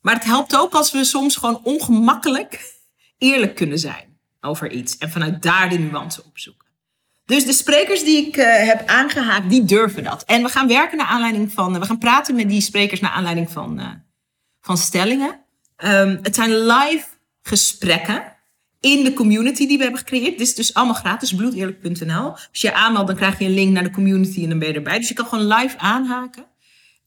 Maar 0.00 0.14
het 0.14 0.24
helpt 0.24 0.56
ook 0.56 0.74
als 0.74 0.92
we 0.92 1.04
soms 1.04 1.36
gewoon 1.36 1.60
ongemakkelijk 1.64 2.74
eerlijk 3.18 3.54
kunnen 3.54 3.78
zijn 3.78 4.18
over 4.40 4.70
iets. 4.70 4.98
En 4.98 5.10
vanuit 5.10 5.42
daar 5.42 5.68
de 5.68 5.78
nuance 5.78 6.24
opzoeken. 6.24 6.68
Dus 7.24 7.44
de 7.44 7.52
sprekers 7.52 8.04
die 8.04 8.26
ik 8.26 8.36
uh, 8.36 8.66
heb 8.66 8.88
aangehaakt, 8.88 9.50
die 9.50 9.64
durven 9.64 10.04
dat. 10.04 10.24
En 10.24 10.42
we 10.42 10.48
gaan 10.48 10.68
werken 10.68 10.98
naar 10.98 11.06
aanleiding 11.06 11.52
van. 11.52 11.80
we 11.80 11.86
gaan 11.86 11.98
praten 11.98 12.34
met 12.34 12.48
die 12.48 12.60
sprekers 12.60 13.00
naar 13.00 13.10
aanleiding 13.10 13.50
van, 13.50 13.80
uh, 13.80 13.88
van 14.60 14.76
stellingen. 14.76 15.40
Um, 15.84 16.18
het 16.22 16.34
zijn 16.34 16.66
live 16.66 17.06
gesprekken 17.42 18.29
in 18.80 19.04
de 19.04 19.12
community 19.12 19.66
die 19.66 19.76
we 19.76 19.82
hebben 19.82 20.00
gecreëerd. 20.00 20.38
Dit 20.38 20.46
is 20.46 20.54
dus 20.54 20.74
allemaal 20.74 20.94
gratis, 20.94 21.34
bloedeerlijk.nl. 21.34 22.30
Als 22.30 22.48
je 22.50 22.74
aanmeldt, 22.74 23.06
dan 23.06 23.16
krijg 23.16 23.38
je 23.38 23.44
een 23.44 23.54
link 23.54 23.72
naar 23.72 23.82
de 23.82 23.90
community 23.90 24.42
en 24.42 24.48
dan 24.48 24.58
ben 24.58 24.68
je 24.68 24.74
erbij. 24.74 24.98
Dus 24.98 25.08
je 25.08 25.14
kan 25.14 25.26
gewoon 25.26 25.46
live 25.46 25.78
aanhaken 25.78 26.44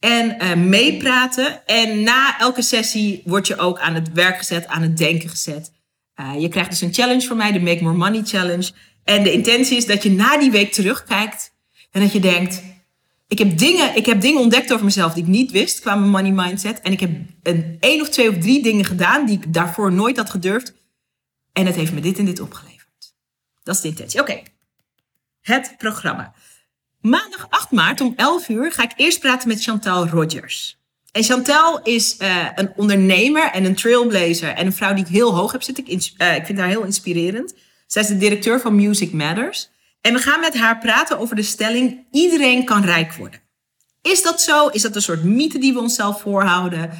en 0.03 0.36
uh, 0.41 0.53
meepraten. 0.55 1.67
En 1.67 2.03
na 2.03 2.39
elke 2.39 2.62
sessie 2.62 3.21
word 3.25 3.47
je 3.47 3.57
ook 3.57 3.79
aan 3.79 3.93
het 3.93 4.12
werk 4.13 4.38
gezet, 4.38 4.67
aan 4.67 4.81
het 4.81 4.97
denken 4.97 5.29
gezet. 5.29 5.71
Uh, 6.19 6.41
je 6.41 6.47
krijgt 6.47 6.69
dus 6.69 6.81
een 6.81 6.93
challenge 6.93 7.27
van 7.27 7.38
mij, 7.38 7.51
de 7.51 7.59
Make 7.59 7.83
More 7.83 7.97
Money 7.97 8.21
Challenge. 8.23 8.71
En 9.03 9.23
de 9.23 9.31
intentie 9.31 9.77
is 9.77 9.86
dat 9.86 10.03
je 10.03 10.12
na 10.12 10.38
die 10.38 10.51
week 10.51 10.71
terugkijkt 10.71 11.53
en 11.91 12.01
dat 12.01 12.12
je 12.12 12.19
denkt: 12.19 12.63
ik 13.27 13.38
heb 13.38 13.57
dingen, 13.57 13.95
ik 13.95 14.05
heb 14.05 14.21
dingen 14.21 14.41
ontdekt 14.41 14.73
over 14.73 14.86
mezelf 14.86 15.13
die 15.13 15.23
ik 15.23 15.29
niet 15.29 15.51
wist 15.51 15.79
qua 15.79 15.95
mijn 15.95 16.12
money 16.12 16.31
mindset. 16.31 16.81
En 16.81 16.91
ik 16.91 16.99
heb 16.99 17.12
een 17.43 17.77
één 17.79 18.01
of 18.01 18.09
twee 18.09 18.29
of 18.29 18.38
drie 18.38 18.63
dingen 18.63 18.86
gedaan 18.86 19.25
die 19.25 19.38
ik 19.38 19.53
daarvoor 19.53 19.91
nooit 19.91 20.17
had 20.17 20.29
gedurfd. 20.29 20.73
En 21.53 21.65
het 21.65 21.75
heeft 21.75 21.93
me 21.93 22.01
dit 22.01 22.17
en 22.17 22.25
dit 22.25 22.39
opgeleverd. 22.39 23.15
Dat 23.63 23.75
is 23.75 23.81
de 23.81 23.87
intentie. 23.87 24.19
Oké, 24.19 24.41
het 25.41 25.75
programma. 25.77 26.33
Maandag 27.01 27.47
8 27.49 27.71
maart 27.71 28.01
om 28.01 28.13
11 28.15 28.49
uur 28.49 28.71
ga 28.71 28.83
ik 28.83 28.93
eerst 28.95 29.19
praten 29.19 29.47
met 29.47 29.63
Chantal 29.63 30.07
Rogers. 30.07 30.81
En 31.11 31.23
Chantal 31.23 31.81
is 31.81 32.15
uh, 32.19 32.47
een 32.55 32.73
ondernemer 32.75 33.51
en 33.51 33.65
een 33.65 33.75
trailblazer 33.75 34.49
en 34.49 34.65
een 34.65 34.73
vrouw 34.73 34.93
die 34.93 35.05
ik 35.05 35.11
heel 35.11 35.35
hoog 35.35 35.51
heb 35.51 35.63
zitten. 35.63 35.87
Ik, 35.87 36.11
uh, 36.17 36.35
ik 36.35 36.45
vind 36.45 36.59
haar 36.59 36.67
heel 36.67 36.83
inspirerend. 36.83 37.53
Zij 37.87 38.01
is 38.01 38.07
de 38.07 38.17
directeur 38.17 38.59
van 38.59 38.75
Music 38.75 39.13
Matters. 39.13 39.69
En 40.01 40.13
we 40.13 40.19
gaan 40.19 40.39
met 40.39 40.57
haar 40.57 40.79
praten 40.79 41.19
over 41.19 41.35
de 41.35 41.43
stelling: 41.43 42.05
iedereen 42.11 42.65
kan 42.65 42.85
rijk 42.85 43.13
worden. 43.13 43.39
Is 44.01 44.21
dat 44.21 44.41
zo? 44.41 44.67
Is 44.67 44.81
dat 44.81 44.95
een 44.95 45.01
soort 45.01 45.23
mythe 45.23 45.59
die 45.59 45.73
we 45.73 45.79
onszelf 45.79 46.21
voorhouden? 46.21 46.91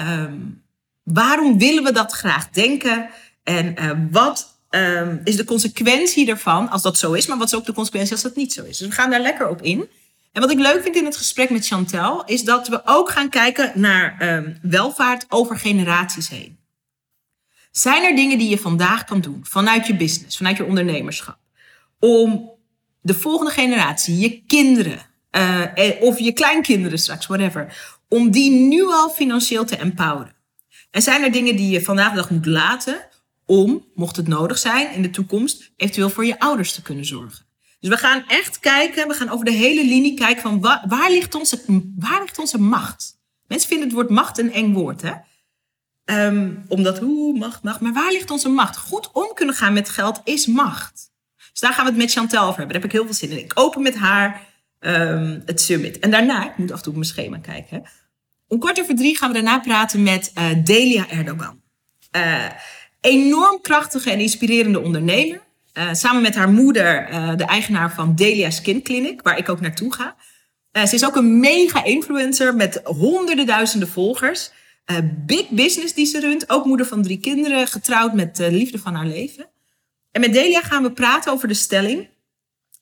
Um, 0.00 0.62
waarom 1.02 1.58
willen 1.58 1.84
we 1.84 1.92
dat 1.92 2.12
graag 2.12 2.50
denken? 2.50 3.10
En 3.48 3.74
uh, 3.78 3.90
wat 4.10 4.60
um, 4.70 5.20
is 5.24 5.36
de 5.36 5.44
consequentie 5.44 6.28
ervan 6.28 6.70
als 6.70 6.82
dat 6.82 6.98
zo 6.98 7.12
is? 7.12 7.26
Maar 7.26 7.38
wat 7.38 7.46
is 7.46 7.54
ook 7.54 7.66
de 7.66 7.72
consequentie 7.72 8.12
als 8.12 8.22
dat 8.22 8.36
niet 8.36 8.52
zo 8.52 8.64
is? 8.64 8.78
Dus 8.78 8.88
we 8.88 8.94
gaan 8.94 9.10
daar 9.10 9.20
lekker 9.20 9.48
op 9.48 9.62
in. 9.62 9.88
En 10.32 10.40
wat 10.40 10.50
ik 10.50 10.58
leuk 10.58 10.82
vind 10.82 10.96
in 10.96 11.04
het 11.04 11.16
gesprek 11.16 11.50
met 11.50 11.66
Chantel, 11.66 12.24
is 12.24 12.44
dat 12.44 12.68
we 12.68 12.80
ook 12.84 13.10
gaan 13.10 13.28
kijken 13.28 13.72
naar 13.74 14.36
um, 14.36 14.58
welvaart 14.62 15.26
over 15.28 15.58
generaties 15.58 16.28
heen. 16.28 16.58
Zijn 17.70 18.04
er 18.04 18.16
dingen 18.16 18.38
die 18.38 18.48
je 18.48 18.58
vandaag 18.58 19.04
kan 19.04 19.20
doen 19.20 19.40
vanuit 19.42 19.86
je 19.86 19.96
business, 19.96 20.36
vanuit 20.36 20.56
je 20.56 20.64
ondernemerschap, 20.64 21.38
om 21.98 22.50
de 23.00 23.14
volgende 23.14 23.52
generatie, 23.52 24.18
je 24.18 24.42
kinderen 24.46 25.00
uh, 25.30 25.62
of 26.00 26.18
je 26.18 26.32
kleinkinderen 26.32 26.98
straks, 26.98 27.26
whatever, 27.26 27.96
om 28.08 28.30
die 28.30 28.50
nu 28.50 28.86
al 28.86 29.10
financieel 29.10 29.64
te 29.64 29.76
empoweren? 29.76 30.34
En 30.90 31.02
zijn 31.02 31.22
er 31.22 31.32
dingen 31.32 31.56
die 31.56 31.70
je 31.70 31.82
vandaag 31.82 32.10
de 32.10 32.16
dag 32.16 32.30
moet 32.30 32.46
laten 32.46 33.08
om, 33.48 33.84
mocht 33.94 34.16
het 34.16 34.28
nodig 34.28 34.58
zijn 34.58 34.92
in 34.92 35.02
de 35.02 35.10
toekomst, 35.10 35.72
eventueel 35.76 36.10
voor 36.10 36.26
je 36.26 36.38
ouders 36.38 36.72
te 36.72 36.82
kunnen 36.82 37.04
zorgen? 37.04 37.46
Dus 37.80 37.90
we 37.90 37.96
gaan 37.96 38.24
echt 38.26 38.58
kijken, 38.58 39.08
we 39.08 39.14
gaan 39.14 39.28
over 39.28 39.44
de 39.44 39.50
hele 39.50 39.84
linie 39.84 40.14
kijken 40.14 40.42
van 40.42 40.60
waar, 40.88 41.10
ligt, 41.10 41.34
onze, 41.34 41.82
waar 41.96 42.20
ligt 42.20 42.38
onze 42.38 42.58
macht? 42.58 43.18
Mensen 43.46 43.68
vinden 43.68 43.86
het 43.86 43.96
woord 43.96 44.10
macht 44.10 44.38
een 44.38 44.52
eng 44.52 44.72
woord, 44.72 45.02
hè? 45.02 45.12
Um, 46.26 46.64
omdat, 46.68 46.98
hoe 46.98 47.38
macht, 47.38 47.62
macht. 47.62 47.80
Maar 47.80 47.92
waar 47.92 48.12
ligt 48.12 48.30
onze 48.30 48.48
macht? 48.48 48.76
Goed 48.76 49.12
om 49.12 49.34
kunnen 49.34 49.54
gaan 49.54 49.72
met 49.72 49.88
geld 49.88 50.20
is 50.24 50.46
macht. 50.46 51.10
Dus 51.50 51.60
daar 51.60 51.72
gaan 51.72 51.84
we 51.84 51.90
het 51.90 52.00
met 52.00 52.12
Chantel 52.12 52.42
over 52.42 52.58
hebben. 52.58 52.72
Daar 52.72 52.82
heb 52.82 52.90
ik 52.90 52.96
heel 52.96 53.04
veel 53.04 53.14
zin 53.14 53.30
in. 53.30 53.44
Ik 53.44 53.52
open 53.54 53.82
met 53.82 53.96
haar 53.96 54.46
um, 54.80 55.42
het 55.46 55.60
summit. 55.60 55.98
En 55.98 56.10
daarna, 56.10 56.50
ik 56.50 56.58
moet 56.58 56.70
af 56.70 56.76
en 56.76 56.82
toe 56.82 56.92
op 56.92 56.98
mijn 56.98 57.10
schema 57.10 57.38
kijken. 57.38 57.82
Om 58.46 58.58
kwart 58.58 58.80
over 58.80 58.96
drie 58.96 59.16
gaan 59.16 59.28
we 59.28 59.34
daarna 59.34 59.58
praten 59.58 60.02
met 60.02 60.32
uh, 60.38 60.64
Delia 60.64 61.08
Erdogan. 61.08 61.62
Uh, 62.16 62.44
enorm 63.00 63.60
krachtige 63.60 64.10
en 64.10 64.20
inspirerende 64.20 64.80
ondernemer. 64.80 65.40
Uh, 65.74 65.92
samen 65.92 66.22
met 66.22 66.34
haar 66.34 66.50
moeder, 66.50 67.10
uh, 67.10 67.36
de 67.36 67.44
eigenaar 67.44 67.94
van 67.94 68.14
Delia 68.14 68.50
Skin 68.50 68.82
Clinic, 68.82 69.22
waar 69.22 69.38
ik 69.38 69.48
ook 69.48 69.60
naartoe 69.60 69.94
ga. 69.94 70.16
Uh, 70.72 70.84
ze 70.84 70.94
is 70.94 71.04
ook 71.04 71.16
een 71.16 71.40
mega 71.40 71.84
influencer 71.84 72.54
met 72.54 72.80
honderden 72.84 73.46
duizenden 73.46 73.88
volgers. 73.88 74.50
big 75.26 75.48
business 75.48 75.94
die 75.94 76.06
ze 76.06 76.20
runt. 76.20 76.50
Ook 76.50 76.64
moeder 76.64 76.86
van 76.86 77.02
drie 77.02 77.18
kinderen, 77.18 77.66
getrouwd 77.66 78.14
met 78.14 78.36
de 78.36 78.52
liefde 78.52 78.78
van 78.78 78.94
haar 78.94 79.06
leven. 79.06 79.48
En 80.10 80.20
met 80.20 80.32
Delia 80.32 80.60
gaan 80.60 80.82
we 80.82 80.92
praten 80.92 81.32
over 81.32 81.48
de 81.48 81.54
stelling. 81.54 82.08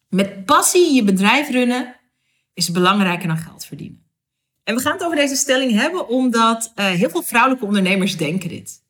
Met 0.09 0.45
passie 0.45 0.95
je 0.95 1.05
bedrijf 1.05 1.51
runnen 1.51 1.97
is 2.55 2.71
belangrijker 2.71 3.29
dan 3.29 3.37
geld 3.37 3.67
verdienen. 3.67 4.05
En 4.65 4.75
we 4.75 4.81
gaan 4.81 4.93
het 4.93 5.05
over 5.05 5.17
deze 5.17 5.37
stelling 5.37 5.73
hebben 5.73 6.09
omdat 6.09 6.73
heel 6.75 7.11
veel 7.11 7.23
vrouwelijke 7.23 7.67
ondernemers 7.67 8.17
denken 8.17 8.49
dit. 8.49 8.85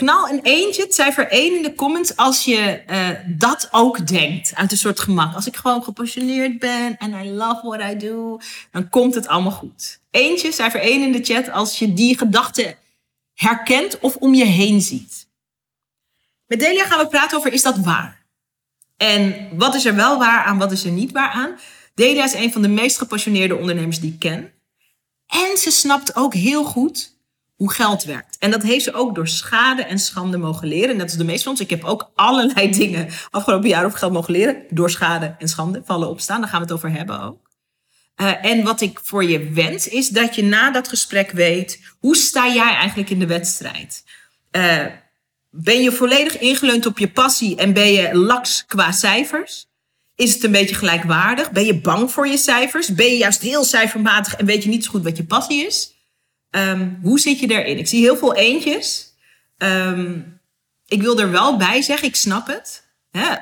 Knal 0.00 0.28
een 0.28 0.40
eentje, 0.42 0.82
het 0.82 0.94
cijfer 0.94 1.28
1 1.28 1.56
in 1.56 1.62
de 1.62 1.74
comments, 1.74 2.16
als 2.16 2.44
je 2.44 2.82
uh, 2.90 3.08
dat 3.26 3.68
ook 3.70 4.06
denkt. 4.06 4.54
Uit 4.54 4.72
een 4.72 4.78
soort 4.78 5.00
gemak. 5.00 5.34
Als 5.34 5.46
ik 5.46 5.56
gewoon 5.56 5.82
gepassioneerd 5.82 6.58
ben 6.58 6.96
en 6.98 7.12
I 7.24 7.30
love 7.30 7.66
what 7.66 7.80
I 7.92 7.96
do, 7.96 8.38
dan 8.70 8.88
komt 8.88 9.14
het 9.14 9.28
allemaal 9.28 9.52
goed. 9.52 10.00
Eentje, 10.10 10.52
cijfer 10.52 10.80
1 10.80 11.02
in 11.02 11.12
de 11.12 11.24
chat, 11.24 11.50
als 11.50 11.78
je 11.78 11.92
die 11.92 12.18
gedachte 12.18 12.76
herkent 13.34 13.98
of 13.98 14.16
om 14.16 14.34
je 14.34 14.44
heen 14.44 14.80
ziet. 14.80 15.28
Met 16.46 16.60
Delia 16.60 16.84
gaan 16.84 16.98
we 16.98 17.08
praten 17.08 17.38
over, 17.38 17.52
is 17.52 17.62
dat 17.62 17.78
waar? 17.78 18.26
En 18.96 19.48
wat 19.52 19.74
is 19.74 19.84
er 19.84 19.94
wel 19.94 20.18
waar 20.18 20.44
aan, 20.44 20.58
wat 20.58 20.72
is 20.72 20.84
er 20.84 20.92
niet 20.92 21.12
waar 21.12 21.30
aan? 21.30 21.58
Delia 21.94 22.24
is 22.24 22.34
een 22.34 22.52
van 22.52 22.62
de 22.62 22.68
meest 22.68 22.98
gepassioneerde 22.98 23.56
ondernemers 23.56 24.00
die 24.00 24.12
ik 24.12 24.18
ken. 24.18 24.52
En 25.26 25.56
ze 25.56 25.70
snapt 25.70 26.16
ook 26.16 26.34
heel 26.34 26.64
goed 26.64 27.18
hoe 27.60 27.72
geld 27.72 28.04
werkt. 28.04 28.36
En 28.38 28.50
dat 28.50 28.62
heeft 28.62 28.84
ze 28.84 28.92
ook 28.92 29.14
door 29.14 29.28
schade 29.28 29.82
en 29.82 29.98
schande 29.98 30.36
mogen 30.36 30.68
leren. 30.68 30.90
En 30.90 30.98
dat 30.98 31.08
is 31.08 31.16
de 31.16 31.24
meeste 31.24 31.42
van 31.42 31.52
ons. 31.52 31.60
Ik 31.60 31.70
heb 31.70 31.84
ook 31.84 32.10
allerlei 32.14 32.70
dingen 32.80 33.08
afgelopen 33.30 33.68
jaar 33.68 33.84
over 33.84 33.98
geld 33.98 34.12
mogen 34.12 34.32
leren. 34.32 34.62
Door 34.70 34.90
schade 34.90 35.34
en 35.38 35.48
schande 35.48 35.82
vallen 35.84 36.08
opstaan. 36.08 36.40
Daar 36.40 36.48
gaan 36.48 36.58
we 36.58 36.64
het 36.64 36.74
over 36.74 36.92
hebben 36.92 37.22
ook. 37.22 37.50
Uh, 38.20 38.44
en 38.44 38.62
wat 38.62 38.80
ik 38.80 39.00
voor 39.02 39.24
je 39.24 39.50
wens 39.50 39.88
is 39.88 40.08
dat 40.08 40.34
je 40.34 40.42
na 40.42 40.70
dat 40.70 40.88
gesprek 40.88 41.30
weet, 41.30 41.80
hoe 41.98 42.16
sta 42.16 42.48
jij 42.48 42.74
eigenlijk 42.74 43.10
in 43.10 43.18
de 43.18 43.26
wedstrijd? 43.26 44.04
Uh, 44.56 44.86
ben 45.50 45.82
je 45.82 45.92
volledig 45.92 46.38
ingeleund 46.38 46.86
op 46.86 46.98
je 46.98 47.08
passie 47.08 47.56
en 47.56 47.72
ben 47.72 47.92
je 47.92 48.14
laks 48.14 48.64
qua 48.66 48.92
cijfers? 48.92 49.66
Is 50.14 50.34
het 50.34 50.44
een 50.44 50.52
beetje 50.52 50.74
gelijkwaardig? 50.74 51.50
Ben 51.50 51.64
je 51.64 51.80
bang 51.80 52.10
voor 52.10 52.28
je 52.28 52.36
cijfers? 52.36 52.94
Ben 52.94 53.06
je 53.06 53.16
juist 53.16 53.42
heel 53.42 53.64
cijfermatig 53.64 54.36
en 54.36 54.46
weet 54.46 54.62
je 54.62 54.68
niet 54.68 54.84
zo 54.84 54.90
goed 54.90 55.04
wat 55.04 55.16
je 55.16 55.24
passie 55.24 55.66
is? 55.66 55.98
Um, 56.50 56.98
hoe 57.02 57.20
zit 57.20 57.40
je 57.40 57.46
daarin? 57.46 57.78
Ik 57.78 57.88
zie 57.88 58.00
heel 58.00 58.16
veel 58.16 58.34
eentjes. 58.34 59.14
Um, 59.58 60.40
ik 60.86 61.02
wil 61.02 61.18
er 61.20 61.30
wel 61.30 61.56
bij 61.56 61.82
zeggen, 61.82 62.08
ik 62.08 62.16
snap 62.16 62.46
het. 62.46 62.88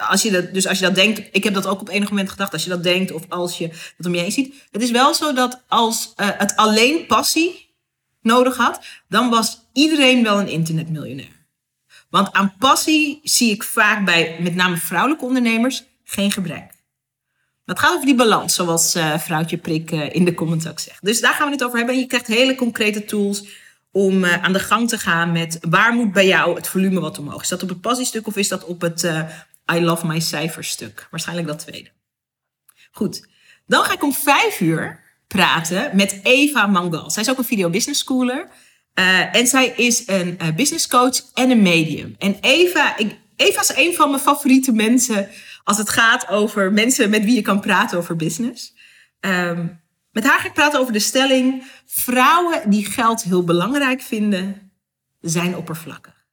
als 0.09 0.23
je 0.23 0.31
dat, 0.31 0.55
dus 0.55 0.67
als 0.67 0.79
je 0.79 0.85
dat 0.85 0.95
denkt, 0.95 1.29
ik 1.33 1.45
heb 1.45 1.55
dat 1.55 1.67
ook 1.67 1.81
op 1.81 1.89
enig 1.89 2.11
moment 2.11 2.31
gedacht, 2.31 2.53
als 2.53 2.63
je 2.63 2.69
dat 2.69 2.83
denkt 2.83 3.13
of 3.13 3.23
als 3.29 3.59
je 3.59 3.69
het 3.97 4.07
om 4.07 4.15
je 4.15 4.21
heen 4.21 4.33
ziet. 4.33 4.55
Het 4.71 4.83
is 4.83 4.91
wel 4.91 5.15
zo 5.15 5.33
dat 5.33 5.63
als 5.69 6.13
uh, 6.17 6.29
het 6.33 6.57
alleen 6.57 7.07
passie 7.07 7.75
nodig 8.21 8.57
had, 8.57 8.85
dan 9.09 9.31
was 9.31 9.61
iedereen 9.73 10.23
wel 10.23 10.41
een 10.41 10.49
internetmiljonair. 10.49 11.47
Want 12.11 12.33
aan 12.33 12.55
passie 12.59 13.21
zie 13.23 13.51
ik 13.51 13.63
vaak 13.63 14.05
bij 14.05 14.37
met 14.41 14.55
name 14.55 14.77
vrouwelijke 14.77 15.25
ondernemers 15.25 15.85
geen 16.05 16.33
gebrek. 16.33 16.78
Het 17.69 17.79
gaat 17.79 17.95
over 17.95 18.07
die 18.07 18.15
balans, 18.15 18.55
zoals 18.55 18.97
uh, 18.97 19.19
vrouwtje 19.19 19.57
Prik 19.57 19.91
uh, 19.91 20.15
in 20.15 20.25
de 20.25 20.35
comments 20.35 20.69
ook 20.69 20.79
zegt. 20.79 20.99
Dus 21.05 21.21
daar 21.21 21.35
gaan 21.35 21.47
we 21.47 21.53
het 21.53 21.65
over 21.65 21.77
hebben. 21.77 21.95
En 21.95 22.01
je 22.01 22.07
krijgt 22.07 22.27
hele 22.27 22.55
concrete 22.55 23.05
tools 23.05 23.45
om 23.93 24.25
uh, 24.25 24.43
aan 24.43 24.53
de 24.53 24.59
gang 24.59 24.89
te 24.89 24.99
gaan 24.99 25.33
met 25.33 25.59
waar 25.61 25.93
moet 25.93 26.13
bij 26.13 26.27
jou 26.27 26.55
het 26.55 26.69
volume 26.69 27.01
wat 27.01 27.19
omhoog. 27.19 27.43
Is 27.43 27.49
dat 27.49 27.63
op 27.63 27.69
het 27.69 27.81
passiestuk 27.81 28.27
of 28.27 28.37
is 28.37 28.49
dat 28.49 28.65
op 28.65 28.81
het 28.81 29.03
I 29.73 29.81
love 29.81 30.07
my 30.07 30.21
cijferstuk? 30.21 31.09
Waarschijnlijk 31.11 31.49
dat 31.49 31.59
tweede. 31.59 31.89
Goed, 32.91 33.29
dan 33.67 33.85
ga 33.85 33.93
ik 33.93 34.03
om 34.03 34.13
vijf 34.13 34.61
uur 34.61 35.01
praten 35.27 35.91
met 35.97 36.21
Eva 36.23 36.67
Mangal. 36.67 37.11
Zij 37.11 37.23
is 37.23 37.31
ook 37.31 37.39
een 37.39 37.45
video 37.45 37.71
business 37.71 38.01
schooler. 38.01 38.49
en 39.33 39.47
zij 39.47 39.67
is 39.67 40.03
een 40.07 40.39
business 40.57 40.87
coach 40.87 41.33
en 41.35 41.51
een 41.51 41.63
medium. 41.63 42.15
En 42.19 42.37
Eva, 42.41 42.97
ik, 42.97 43.17
Eva 43.37 43.61
is 43.61 43.73
een 43.77 43.95
van 43.95 44.11
mijn 44.11 44.23
favoriete 44.23 44.73
mensen 44.73 45.29
als 45.69 45.79
het 45.79 45.91
gaat 45.91 46.29
over 46.29 46.73
mensen 46.73 47.11
met 47.11 47.25
wie 47.25 47.35
je 47.35 47.43
kan 47.43 47.61
praten 47.61 47.99
over 47.99 48.17
business. 48.17 48.75
Um, 49.21 49.81
met 50.13 50.25
haar 50.25 50.39
ga 50.39 50.47
ik 50.47 50.53
praten 50.53 50.81
over 50.81 50.93
de 50.93 50.99
stelling: 50.99 51.65
vrouwen 51.87 52.71
die 52.71 52.87
geld 52.87 53.23
heel 53.23 53.45
belangrijk 53.45 54.03
vinden, 54.03 54.73
zijn 55.21 55.57
oppervlakkig. 55.57 56.27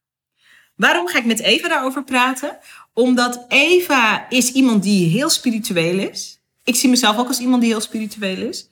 Waarom 0.76 1.08
ga 1.08 1.18
ik 1.18 1.24
met 1.24 1.40
Eva 1.40 1.68
daarover 1.68 2.04
praten? 2.04 2.58
Omdat 2.92 3.44
Eva 3.48 4.28
is 4.28 4.52
iemand 4.52 4.82
die 4.82 5.08
heel 5.08 5.30
spiritueel 5.30 5.98
is. 5.98 6.40
Ik 6.64 6.76
zie 6.76 6.88
mezelf 6.90 7.18
ook 7.18 7.28
als 7.28 7.40
iemand 7.40 7.62
die 7.62 7.70
heel 7.70 7.80
spiritueel 7.80 8.48
is. 8.48 8.68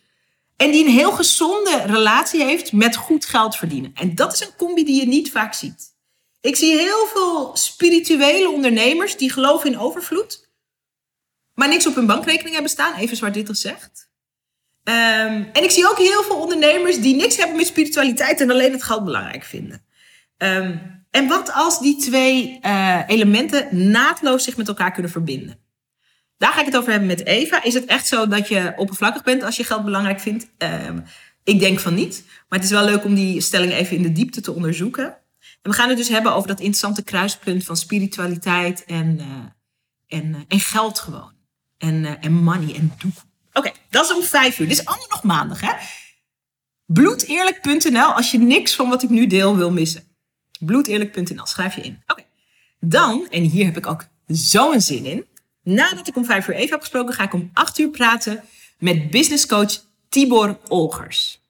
En 0.56 0.70
die 0.70 0.84
een 0.84 0.92
heel 0.92 1.12
gezonde 1.12 1.82
relatie 1.86 2.44
heeft 2.44 2.72
met 2.72 2.96
goed 2.96 3.24
geld 3.24 3.56
verdienen. 3.56 3.90
En 3.94 4.14
dat 4.14 4.32
is 4.32 4.40
een 4.40 4.56
combi 4.56 4.84
die 4.84 5.00
je 5.00 5.06
niet 5.06 5.30
vaak 5.30 5.54
ziet. 5.54 5.92
Ik 6.40 6.56
zie 6.56 6.78
heel 6.78 7.06
veel 7.06 7.56
spirituele 7.56 8.50
ondernemers 8.50 9.16
die 9.16 9.32
geloven 9.32 9.72
in 9.72 9.78
overvloed 9.78 10.43
maar 11.54 11.68
niks 11.68 11.86
op 11.86 11.94
hun 11.94 12.06
bankrekening 12.06 12.52
hebben 12.52 12.70
staan, 12.70 12.94
even 12.94 13.16
zwart 13.16 13.34
dit 13.34 13.46
gezegd. 13.46 14.12
Um, 14.84 14.94
en 15.52 15.62
ik 15.62 15.70
zie 15.70 15.88
ook 15.88 15.98
heel 15.98 16.22
veel 16.22 16.40
ondernemers 16.40 17.00
die 17.00 17.14
niks 17.14 17.36
hebben 17.36 17.56
met 17.56 17.66
spiritualiteit 17.66 18.40
en 18.40 18.50
alleen 18.50 18.72
het 18.72 18.82
geld 18.82 19.04
belangrijk 19.04 19.44
vinden. 19.44 19.84
Um, 20.38 20.80
en 21.10 21.28
wat 21.28 21.52
als 21.52 21.80
die 21.80 21.96
twee 21.96 22.58
uh, 22.62 23.00
elementen 23.06 23.90
naadloos 23.90 24.44
zich 24.44 24.56
met 24.56 24.68
elkaar 24.68 24.92
kunnen 24.92 25.10
verbinden? 25.10 25.58
Daar 26.36 26.52
ga 26.52 26.60
ik 26.60 26.66
het 26.66 26.76
over 26.76 26.90
hebben 26.90 27.08
met 27.08 27.26
Eva. 27.26 27.62
Is 27.62 27.74
het 27.74 27.84
echt 27.84 28.06
zo 28.06 28.28
dat 28.28 28.48
je 28.48 28.72
oppervlakkig 28.76 29.22
bent 29.22 29.42
als 29.42 29.56
je 29.56 29.64
geld 29.64 29.84
belangrijk 29.84 30.20
vindt? 30.20 30.46
Um, 30.58 31.04
ik 31.44 31.60
denk 31.60 31.80
van 31.80 31.94
niet. 31.94 32.24
Maar 32.26 32.58
het 32.58 32.68
is 32.68 32.74
wel 32.74 32.84
leuk 32.84 33.04
om 33.04 33.14
die 33.14 33.40
stelling 33.40 33.72
even 33.72 33.96
in 33.96 34.02
de 34.02 34.12
diepte 34.12 34.40
te 34.40 34.52
onderzoeken. 34.52 35.04
En 35.62 35.70
we 35.70 35.72
gaan 35.72 35.88
het 35.88 35.98
dus 35.98 36.08
hebben 36.08 36.32
over 36.32 36.48
dat 36.48 36.58
interessante 36.58 37.04
kruispunt 37.04 37.64
van 37.64 37.76
spiritualiteit 37.76 38.84
en, 38.84 39.18
uh, 39.20 40.18
en, 40.18 40.26
uh, 40.28 40.36
en 40.48 40.60
geld 40.60 40.98
gewoon 40.98 41.33
en, 41.78 41.94
uh, 41.94 42.10
en 42.20 42.32
money 42.32 42.74
en 42.74 42.92
doek. 42.98 43.16
Oké, 43.52 43.72
dat 43.90 44.04
is 44.04 44.14
om 44.14 44.22
vijf 44.22 44.58
uur. 44.58 44.68
Dit 44.68 44.78
is 44.78 44.84
allemaal 44.84 45.08
nog 45.08 45.22
maandag, 45.22 45.60
hè? 45.60 45.72
Bloedeerlijk.nl 46.86 48.12
als 48.12 48.30
je 48.30 48.38
niks 48.38 48.74
van 48.74 48.88
wat 48.88 49.02
ik 49.02 49.10
nu 49.10 49.26
deel 49.26 49.56
wil 49.56 49.70
missen. 49.70 50.02
Bloedeerlijk.nl, 50.58 51.46
schrijf 51.46 51.74
je 51.74 51.82
in. 51.82 52.02
Oké, 52.06 52.22
dan, 52.80 53.26
en 53.30 53.42
hier 53.42 53.64
heb 53.64 53.76
ik 53.76 53.86
ook 53.86 54.06
zo'n 54.26 54.80
zin 54.80 55.04
in. 55.04 55.26
Nadat 55.62 56.08
ik 56.08 56.16
om 56.16 56.24
vijf 56.24 56.48
uur 56.48 56.54
even 56.54 56.70
heb 56.70 56.80
gesproken, 56.80 57.14
ga 57.14 57.22
ik 57.22 57.32
om 57.32 57.50
acht 57.52 57.78
uur 57.78 57.88
praten 57.88 58.44
met 58.78 59.10
businesscoach 59.10 59.80
Tibor 60.08 60.58
Olgers. 60.68 61.42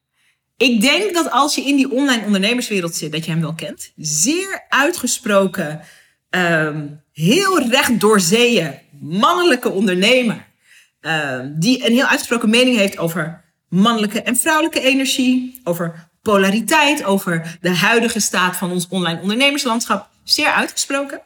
Ik 0.57 0.81
denk 0.81 1.13
dat 1.13 1.31
als 1.31 1.55
je 1.55 1.61
in 1.61 1.75
die 1.75 1.91
online 1.91 2.25
ondernemerswereld 2.25 2.95
zit, 2.95 3.11
dat 3.11 3.25
je 3.25 3.31
hem 3.31 3.41
wel 3.41 3.53
kent. 3.53 3.91
Zeer 3.95 4.65
uitgesproken, 4.69 5.81
um, 6.29 7.01
heel 7.11 7.61
recht 7.61 7.99
door 7.99 8.19
zeeën 8.19 8.79
mannelijke 9.01 9.69
ondernemer. 9.69 10.45
Uh, 11.01 11.39
die 11.55 11.85
een 11.85 11.91
heel 11.91 12.05
uitgesproken 12.05 12.49
mening 12.49 12.77
heeft 12.77 12.97
over 12.97 13.43
mannelijke 13.69 14.21
en 14.21 14.35
vrouwelijke 14.35 14.81
energie. 14.81 15.61
Over 15.63 16.09
polariteit. 16.21 17.03
Over 17.03 17.57
de 17.61 17.75
huidige 17.75 18.19
staat 18.19 18.57
van 18.57 18.71
ons 18.71 18.87
online 18.87 19.21
ondernemerslandschap. 19.21 20.09
Zeer 20.23 20.51
uitgesproken. 20.51 21.21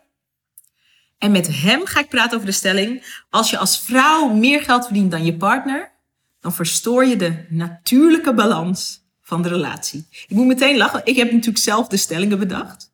En 1.17 1.32
met 1.32 1.62
hem 1.62 1.86
ga 1.86 1.99
ik 1.99 2.10
praten 2.10 2.36
over 2.36 2.45
de 2.45 2.53
stelling: 2.53 3.21
als 3.29 3.49
je 3.49 3.58
als 3.58 3.79
vrouw 3.79 4.27
meer 4.27 4.62
geld 4.62 4.84
verdient 4.84 5.12
dan 5.12 5.25
je 5.25 5.38
partner, 5.38 5.91
dan 6.39 6.53
verstoor 6.53 7.05
je 7.05 7.15
de 7.15 7.45
natuurlijke 7.49 8.34
balans 8.34 9.08
van 9.21 9.41
de 9.41 9.49
relatie. 9.49 10.08
Ik 10.10 10.36
moet 10.36 10.47
meteen 10.47 10.77
lachen. 10.77 11.01
Ik 11.03 11.15
heb 11.15 11.32
natuurlijk 11.32 11.63
zelf 11.63 11.88
de 11.88 11.97
stellingen 11.97 12.39
bedacht. 12.39 12.91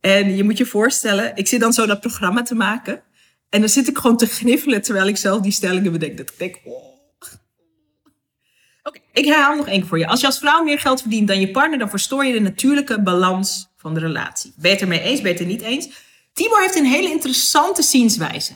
En 0.00 0.36
je 0.36 0.44
moet 0.44 0.58
je 0.58 0.66
voorstellen, 0.66 1.32
ik 1.34 1.48
zit 1.48 1.60
dan 1.60 1.72
zo 1.72 1.86
dat 1.86 2.00
programma 2.00 2.42
te 2.42 2.54
maken. 2.54 3.02
En 3.50 3.60
dan 3.60 3.68
zit 3.68 3.88
ik 3.88 3.98
gewoon 3.98 4.16
te 4.16 4.26
gniffelen 4.26 4.82
terwijl 4.82 5.06
ik 5.06 5.16
zelf 5.16 5.40
die 5.40 5.52
stellingen 5.52 5.92
bedenk. 5.92 6.16
Dat 6.16 6.30
ik 6.30 6.38
denk, 6.38 6.60
oh. 6.64 6.88
Oké, 8.82 8.98
ik 9.12 9.24
herhaal 9.24 9.56
nog 9.56 9.66
één 9.66 9.86
voor 9.86 9.98
je. 9.98 10.06
Als 10.06 10.20
je 10.20 10.26
als 10.26 10.38
vrouw 10.38 10.62
meer 10.62 10.78
geld 10.78 11.00
verdient 11.00 11.28
dan 11.28 11.40
je 11.40 11.50
partner, 11.50 11.78
dan 11.78 11.90
verstoor 11.90 12.24
je 12.24 12.32
de 12.32 12.40
natuurlijke 12.40 13.02
balans 13.02 13.68
van 13.76 13.94
de 13.94 14.00
relatie. 14.00 14.52
Beter 14.56 14.88
mee 14.88 15.00
eens, 15.00 15.20
beter 15.20 15.46
niet 15.46 15.60
eens. 15.60 15.88
Tibor 16.32 16.60
heeft 16.60 16.76
een 16.76 16.84
hele 16.84 17.10
interessante 17.10 17.82
zienswijze. 17.82 18.52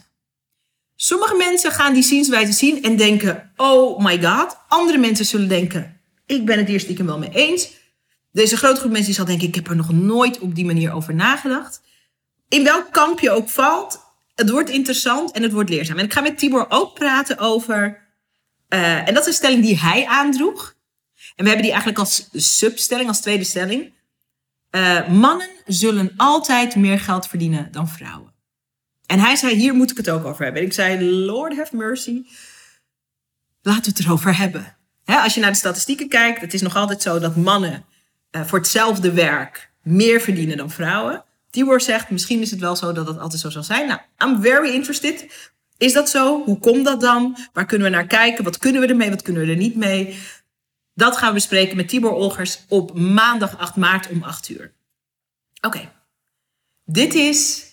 Sommige 0.96 1.36
mensen 1.36 1.70
gaan 1.70 1.94
die 1.94 2.02
zienswijze 2.02 2.52
zien 2.52 2.82
en 2.82 2.96
denken, 2.96 3.52
oh 3.56 4.04
my 4.04 4.22
god. 4.22 4.56
Andere 4.68 4.98
mensen 4.98 5.24
zullen 5.24 5.48
denken, 5.48 6.00
ik 6.26 6.46
ben 6.46 6.58
het 6.58 6.68
hier 6.68 6.80
stiekem 6.80 7.06
wel 7.06 7.18
mee 7.18 7.30
eens. 7.32 7.70
Deze 8.32 8.56
grote 8.56 8.80
groep 8.80 8.92
mensen 8.92 9.14
zal 9.14 9.24
denken, 9.24 9.48
ik 9.48 9.54
heb 9.54 9.68
er 9.68 9.76
nog 9.76 9.92
nooit 9.92 10.38
op 10.38 10.54
die 10.54 10.64
manier 10.64 10.92
over 10.92 11.14
nagedacht. 11.14 11.80
In 12.48 12.64
welk 12.64 12.92
kamp 12.92 13.20
je 13.20 13.30
ook 13.30 13.48
valt, 13.48 14.03
het 14.34 14.50
wordt 14.50 14.70
interessant 14.70 15.32
en 15.32 15.42
het 15.42 15.52
wordt 15.52 15.70
leerzaam. 15.70 15.98
En 15.98 16.04
ik 16.04 16.12
ga 16.12 16.20
met 16.20 16.38
Tibor 16.38 16.66
ook 16.68 16.94
praten 16.94 17.38
over. 17.38 18.02
Uh, 18.68 19.08
en 19.08 19.14
dat 19.14 19.22
is 19.22 19.26
een 19.26 19.32
stelling 19.32 19.62
die 19.62 19.78
hij 19.78 20.06
aandroeg. 20.06 20.74
En 21.14 21.44
we 21.44 21.50
hebben 21.50 21.62
die 21.62 21.70
eigenlijk 21.70 21.98
als 21.98 22.28
substelling, 22.32 23.08
als 23.08 23.20
tweede 23.20 23.44
stelling. 23.44 23.92
Uh, 24.70 25.08
mannen 25.08 25.48
zullen 25.66 26.14
altijd 26.16 26.76
meer 26.76 27.00
geld 27.00 27.26
verdienen 27.26 27.68
dan 27.72 27.88
vrouwen. 27.88 28.32
En 29.06 29.18
hij 29.18 29.36
zei: 29.36 29.54
Hier 29.54 29.74
moet 29.74 29.90
ik 29.90 29.96
het 29.96 30.10
ook 30.10 30.24
over 30.24 30.44
hebben. 30.44 30.62
En 30.62 30.68
ik 30.68 30.74
zei: 30.74 31.10
Lord 31.10 31.56
have 31.56 31.76
mercy. 31.76 32.22
Laten 33.62 33.82
we 33.82 33.88
het 33.88 33.98
erover 33.98 34.36
hebben. 34.36 34.76
als 35.04 35.34
je 35.34 35.40
naar 35.40 35.50
de 35.50 35.56
statistieken 35.56 36.08
kijkt, 36.08 36.40
het 36.40 36.54
is 36.54 36.62
nog 36.62 36.76
altijd 36.76 37.02
zo 37.02 37.18
dat 37.18 37.36
mannen 37.36 37.84
uh, 38.30 38.44
voor 38.44 38.58
hetzelfde 38.58 39.12
werk 39.12 39.70
meer 39.82 40.20
verdienen 40.20 40.56
dan 40.56 40.70
vrouwen. 40.70 41.24
Tibor 41.54 41.80
zegt, 41.80 42.10
misschien 42.10 42.40
is 42.40 42.50
het 42.50 42.60
wel 42.60 42.76
zo 42.76 42.92
dat 42.92 43.06
het 43.06 43.18
altijd 43.18 43.40
zo 43.40 43.50
zal 43.50 43.62
zijn. 43.62 43.86
Nou, 43.86 44.00
I'm 44.24 44.42
very 44.42 44.68
interested. 44.68 45.52
Is 45.76 45.92
dat 45.92 46.10
zo? 46.10 46.44
Hoe 46.44 46.58
komt 46.58 46.84
dat 46.84 47.00
dan? 47.00 47.36
Waar 47.52 47.66
kunnen 47.66 47.90
we 47.90 47.96
naar 47.96 48.06
kijken? 48.06 48.44
Wat 48.44 48.58
kunnen 48.58 48.80
we 48.80 48.86
ermee? 48.86 49.10
Wat 49.10 49.22
kunnen 49.22 49.42
we 49.46 49.50
er 49.50 49.56
niet 49.56 49.76
mee? 49.76 50.18
Dat 50.94 51.16
gaan 51.16 51.28
we 51.28 51.34
bespreken 51.34 51.76
met 51.76 51.88
Tibor 51.88 52.12
Olgers 52.12 52.58
op 52.68 52.98
maandag 52.98 53.58
8 53.58 53.76
maart 53.76 54.08
om 54.08 54.22
8 54.22 54.48
uur. 54.48 54.72
Oké, 55.60 55.92
dit 56.84 57.14
is 57.14 57.66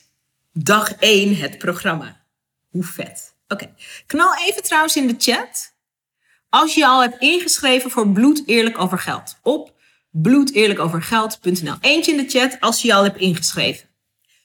dag 0.53 0.93
1 0.93 1.35
het 1.35 1.57
programma. 1.57 2.25
Hoe 2.69 2.83
vet. 2.83 3.35
Oké, 3.47 3.73
knal 4.05 4.35
even 4.35 4.63
trouwens 4.63 4.95
in 4.95 5.07
de 5.07 5.15
chat. 5.17 5.75
Als 6.49 6.75
je 6.75 6.87
al 6.87 7.01
hebt 7.01 7.21
ingeschreven 7.21 7.91
voor 7.91 8.11
Bloed 8.11 8.43
Eerlijk 8.45 8.79
Over 8.79 8.99
Geld 8.99 9.39
op 9.41 9.73
bloedeerlijkovergeld.nl. 10.11 11.75
Eentje 11.81 12.11
in 12.11 12.17
de 12.17 12.29
chat 12.29 12.57
als 12.59 12.81
je 12.81 12.87
je 12.87 12.93
al 12.93 13.03
hebt 13.03 13.19
ingeschreven. 13.19 13.89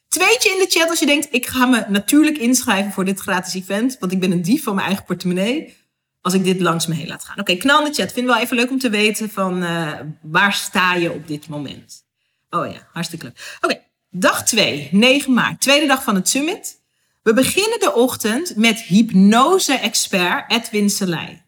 Tweetje 0.08 0.50
in 0.50 0.58
de 0.58 0.78
chat 0.78 0.88
als 0.88 0.98
je 0.98 1.06
denkt, 1.06 1.28
ik 1.30 1.46
ga 1.46 1.66
me 1.66 1.84
natuurlijk 1.88 2.38
inschrijven 2.38 2.92
voor 2.92 3.04
dit 3.04 3.20
gratis 3.20 3.54
event, 3.54 3.96
want 4.00 4.12
ik 4.12 4.20
ben 4.20 4.30
een 4.30 4.42
dief 4.42 4.62
van 4.62 4.74
mijn 4.74 4.86
eigen 4.86 5.04
portemonnee. 5.04 5.76
Als 6.20 6.34
ik 6.34 6.44
dit 6.44 6.60
langs 6.60 6.86
me 6.86 6.94
heen 6.94 7.06
laat 7.06 7.24
gaan. 7.24 7.40
Oké, 7.40 7.56
knal 7.56 7.78
in 7.78 7.90
de 7.90 7.94
chat. 7.94 8.12
Vind 8.12 8.26
wel 8.26 8.38
even 8.38 8.56
leuk 8.56 8.70
om 8.70 8.78
te 8.78 8.90
weten 8.90 9.30
van 9.30 9.62
uh, 9.62 9.92
waar 10.22 10.52
sta 10.52 10.94
je 10.94 11.12
op 11.12 11.28
dit 11.28 11.48
moment. 11.48 12.04
Oh 12.50 12.72
ja, 12.72 12.88
hartstikke 12.92 13.24
leuk. 13.24 13.58
Oké, 13.60 13.80
dag 14.10 14.44
2, 14.44 14.88
9 14.92 15.32
maart, 15.32 15.60
tweede 15.60 15.86
dag 15.86 16.02
van 16.02 16.14
het 16.14 16.28
summit. 16.28 16.80
We 17.22 17.32
beginnen 17.32 17.80
de 17.80 17.94
ochtend 17.94 18.56
met 18.56 18.80
hypnose-expert 18.80 20.52
Edwin 20.52 20.90
Selei. 20.90 21.42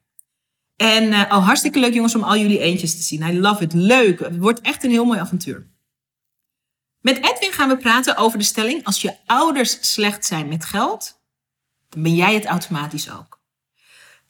En 0.78 1.14
oh, 1.14 1.46
hartstikke 1.46 1.78
leuk 1.78 1.94
jongens 1.94 2.14
om 2.14 2.22
al 2.22 2.36
jullie 2.36 2.58
eentjes 2.58 2.96
te 2.96 3.02
zien. 3.02 3.22
I 3.22 3.40
love 3.40 3.62
it. 3.62 3.72
Leuk. 3.72 4.20
Het 4.20 4.36
wordt 4.36 4.60
echt 4.60 4.84
een 4.84 4.90
heel 4.90 5.04
mooi 5.04 5.18
avontuur. 5.18 5.66
Met 7.00 7.16
Edwin 7.16 7.52
gaan 7.52 7.68
we 7.68 7.76
praten 7.76 8.16
over 8.16 8.38
de 8.38 8.44
stelling: 8.44 8.84
als 8.84 9.02
je 9.02 9.16
ouders 9.26 9.92
slecht 9.92 10.26
zijn 10.26 10.48
met 10.48 10.64
geld, 10.64 11.20
dan 11.88 12.02
ben 12.02 12.14
jij 12.14 12.34
het 12.34 12.44
automatisch 12.44 13.10
ook. 13.10 13.40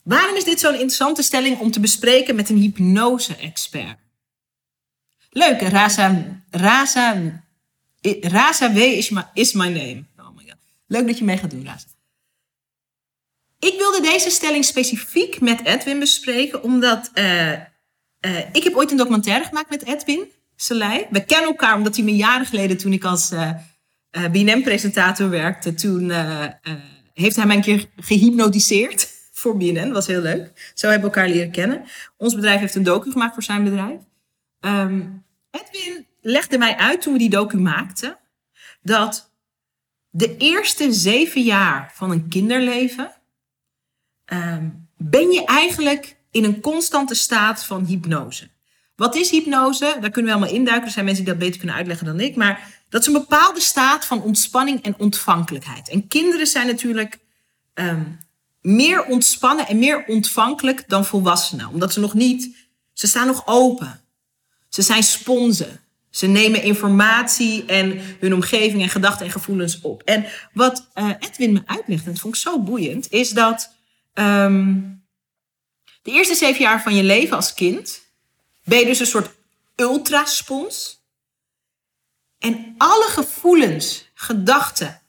Waarom 0.02 0.37
is 0.37 0.44
dit 0.44 0.61
zo'n 0.61 0.72
interessante 0.72 1.22
stelling 1.22 1.58
om 1.58 1.70
te 1.70 1.80
bespreken 1.80 2.37
met 2.37 2.48
een 2.48 2.56
hypnose-expert? 2.56 3.98
Leuk, 5.30 5.61
Raza, 5.61 6.42
Raza, 6.50 7.42
Raza 8.20 8.72
W 8.72 8.76
is 8.76 9.11
my, 9.11 9.24
is 9.34 9.52
my 9.52 9.68
name. 9.68 10.04
Oh 10.16 10.37
my 10.37 10.42
God. 10.44 10.56
Leuk 10.87 11.06
dat 11.06 11.18
je 11.18 11.24
mee 11.24 11.37
gaat 11.37 11.50
doen, 11.50 11.64
Raza. 11.64 11.87
Ik 13.59 13.75
wilde 13.79 14.01
deze 14.01 14.31
stelling 14.31 14.64
specifiek 14.64 15.40
met 15.40 15.64
Edwin 15.64 15.99
bespreken, 15.99 16.62
omdat 16.62 17.11
uh, 17.14 17.53
uh, 17.53 17.59
ik 18.53 18.64
heb 18.64 18.75
ooit 18.75 18.90
een 18.90 18.97
documentaire 18.97 19.44
gemaakt 19.44 19.71
met 19.71 19.85
Edwin 19.85 20.33
Selei. 20.57 21.07
We 21.11 21.25
kennen 21.25 21.49
elkaar 21.49 21.77
omdat 21.77 21.97
hij 21.97 22.05
me 22.05 22.16
jaren 22.16 22.47
geleden, 22.47 22.77
toen 22.77 22.92
ik 22.92 23.05
als 23.05 23.33
uh, 23.33 23.53
BNM-presentator 24.11 25.31
werkte, 25.31 25.75
toen 25.75 26.11
heeft 27.14 27.37
hij 27.37 27.47
mij 27.47 27.57
een 27.57 27.62
keer 27.62 27.87
gehypnotiseerd 27.97 29.11
voor 29.33 29.57
BNN. 29.57 29.92
Was 29.92 30.07
heel 30.07 30.21
leuk. 30.21 30.73
Zo 30.75 30.88
hebben 30.88 31.11
we 31.11 31.16
elkaar 31.16 31.35
leren 31.35 31.51
kennen. 31.51 31.85
Ons 32.16 32.35
bedrijf 32.35 32.61
heeft 32.61 32.75
een 32.75 32.83
docu 32.83 33.11
gemaakt 33.11 33.35
voor 33.35 33.42
zijn 33.42 33.64
bedrijf. 33.64 34.01
Um, 34.61 35.25
Edwin 35.51 36.07
legde 36.21 36.59
mij 36.59 36.77
uit 36.77 37.03
toen 37.03 37.12
we 37.12 37.18
die 37.18 37.31
docu 37.31 37.57
maakten, 37.57 38.18
dat 38.83 39.33
de 40.11 40.37
eerste 40.37 40.92
zeven 40.92 41.42
jaar 41.42 41.92
van 41.94 42.11
een 42.11 42.29
kinderleven 42.29 43.12
um, 44.33 44.88
ben 44.97 45.31
je 45.31 45.45
eigenlijk 45.45 46.17
in 46.31 46.45
een 46.45 46.61
constante 46.61 47.14
staat 47.14 47.64
van 47.64 47.85
hypnose. 47.85 48.49
Wat 48.97 49.17
is 49.17 49.31
hypnose? 49.31 49.97
Daar 50.01 50.11
kunnen 50.11 50.33
we 50.33 50.38
allemaal 50.38 50.57
induiken. 50.57 50.87
Er 50.87 50.93
zijn 50.93 51.05
mensen 51.05 51.25
die 51.25 51.33
dat 51.33 51.43
beter 51.43 51.59
kunnen 51.59 51.77
uitleggen 51.77 52.07
dan 52.07 52.21
ik. 52.21 52.37
Maar 52.37 52.83
dat 52.88 53.01
is 53.01 53.07
een 53.07 53.12
bepaalde 53.12 53.61
staat 53.61 54.05
van 54.05 54.23
ontspanning 54.23 54.83
en 54.83 54.99
ontvankelijkheid. 54.99 55.88
En 55.88 56.09
kinderen 56.09 56.47
zijn 56.47 56.67
natuurlijk 56.67 57.19
um, 57.75 58.19
meer 58.61 59.05
ontspannen 59.05 59.67
en 59.67 59.79
meer 59.79 60.05
ontvankelijk 60.07 60.88
dan 60.88 61.05
volwassenen. 61.05 61.69
Omdat 61.69 61.93
ze 61.93 62.01
nog 62.01 62.14
niet, 62.14 62.57
ze 62.93 63.07
staan 63.07 63.27
nog 63.27 63.43
open. 63.47 64.01
Ze 64.69 64.83
zijn 64.83 65.03
sponsen. 65.03 65.81
Ze 66.11 66.27
nemen 66.27 66.62
informatie 66.62 67.64
en 67.64 68.01
hun 68.21 68.35
omgeving 68.35 68.83
en 68.83 68.88
gedachten 68.88 69.27
en 69.27 69.33
gevoelens 69.33 69.81
op. 69.81 70.03
En 70.03 70.27
wat 70.53 70.88
uh, 70.95 71.11
Edwin 71.19 71.53
me 71.53 71.62
uitlegt, 71.67 72.05
en 72.05 72.11
dat 72.12 72.21
vond 72.21 72.35
ik 72.35 72.41
zo 72.41 72.61
boeiend, 72.61 73.11
is 73.11 73.31
dat 73.31 73.77
um, 74.18 75.07
de 76.02 76.11
eerste 76.11 76.35
zeven 76.35 76.61
jaar 76.61 76.83
van 76.83 76.94
je 76.94 77.02
leven 77.02 77.37
als 77.37 77.54
kind 77.54 78.00
ben 78.64 78.78
je 78.78 78.85
dus 78.85 79.00
een 79.00 79.07
soort 79.07 79.31
ultraspons. 79.76 81.02
En 82.38 82.74
alle 82.78 83.07
gevoelens, 83.09 84.11
gedachten, 84.14 85.00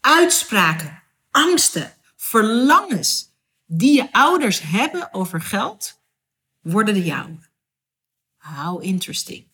uitspraken, 0.00 1.02
angsten, 1.30 1.94
verlangens 2.16 3.28
die 3.66 3.94
je 3.94 4.12
ouders 4.12 4.60
hebben 4.60 5.12
over 5.12 5.40
geld, 5.40 6.00
worden 6.60 6.94
de 6.94 7.04
jouwe. 7.04 7.38
How 8.36 8.84
interesting. 8.84 9.46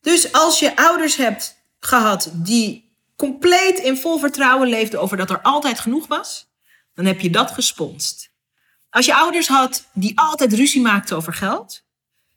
Dus 0.00 0.32
als 0.32 0.58
je 0.58 0.76
ouders 0.76 1.16
hebt 1.16 1.56
gehad 1.78 2.30
die 2.34 2.96
compleet 3.16 3.78
in 3.78 3.96
vol 3.96 4.18
vertrouwen 4.18 4.68
leefden 4.68 5.00
over 5.00 5.16
dat 5.16 5.30
er 5.30 5.42
altijd 5.42 5.80
genoeg 5.80 6.06
was, 6.06 6.50
dan 6.94 7.04
heb 7.04 7.20
je 7.20 7.30
dat 7.30 7.50
gesponst. 7.50 8.31
Als 8.92 9.06
je 9.06 9.14
ouders 9.14 9.48
had 9.48 9.84
die 9.92 10.18
altijd 10.18 10.52
ruzie 10.52 10.80
maakten 10.80 11.16
over 11.16 11.32
geld, 11.32 11.82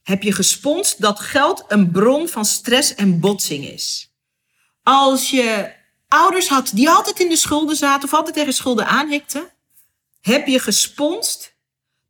heb 0.03 0.23
je 0.23 0.31
gesponst 0.31 1.01
dat 1.01 1.19
geld 1.19 1.63
een 1.67 1.91
bron 1.91 2.27
van 2.27 2.45
stress 2.45 2.95
en 2.95 3.19
botsing 3.19 3.67
is. 3.67 4.13
Als 4.83 5.29
je 5.29 5.73
ouders 6.07 6.47
had 6.47 6.71
die 6.73 6.89
altijd 6.89 7.19
in 7.19 7.29
de 7.29 7.35
schulden 7.35 7.75
zaten 7.75 8.03
of 8.03 8.13
altijd 8.13 8.35
tegen 8.35 8.53
schulden 8.53 8.87
aanhikten, 8.87 9.49
heb 10.21 10.47
je 10.47 10.59
gesponst 10.59 11.55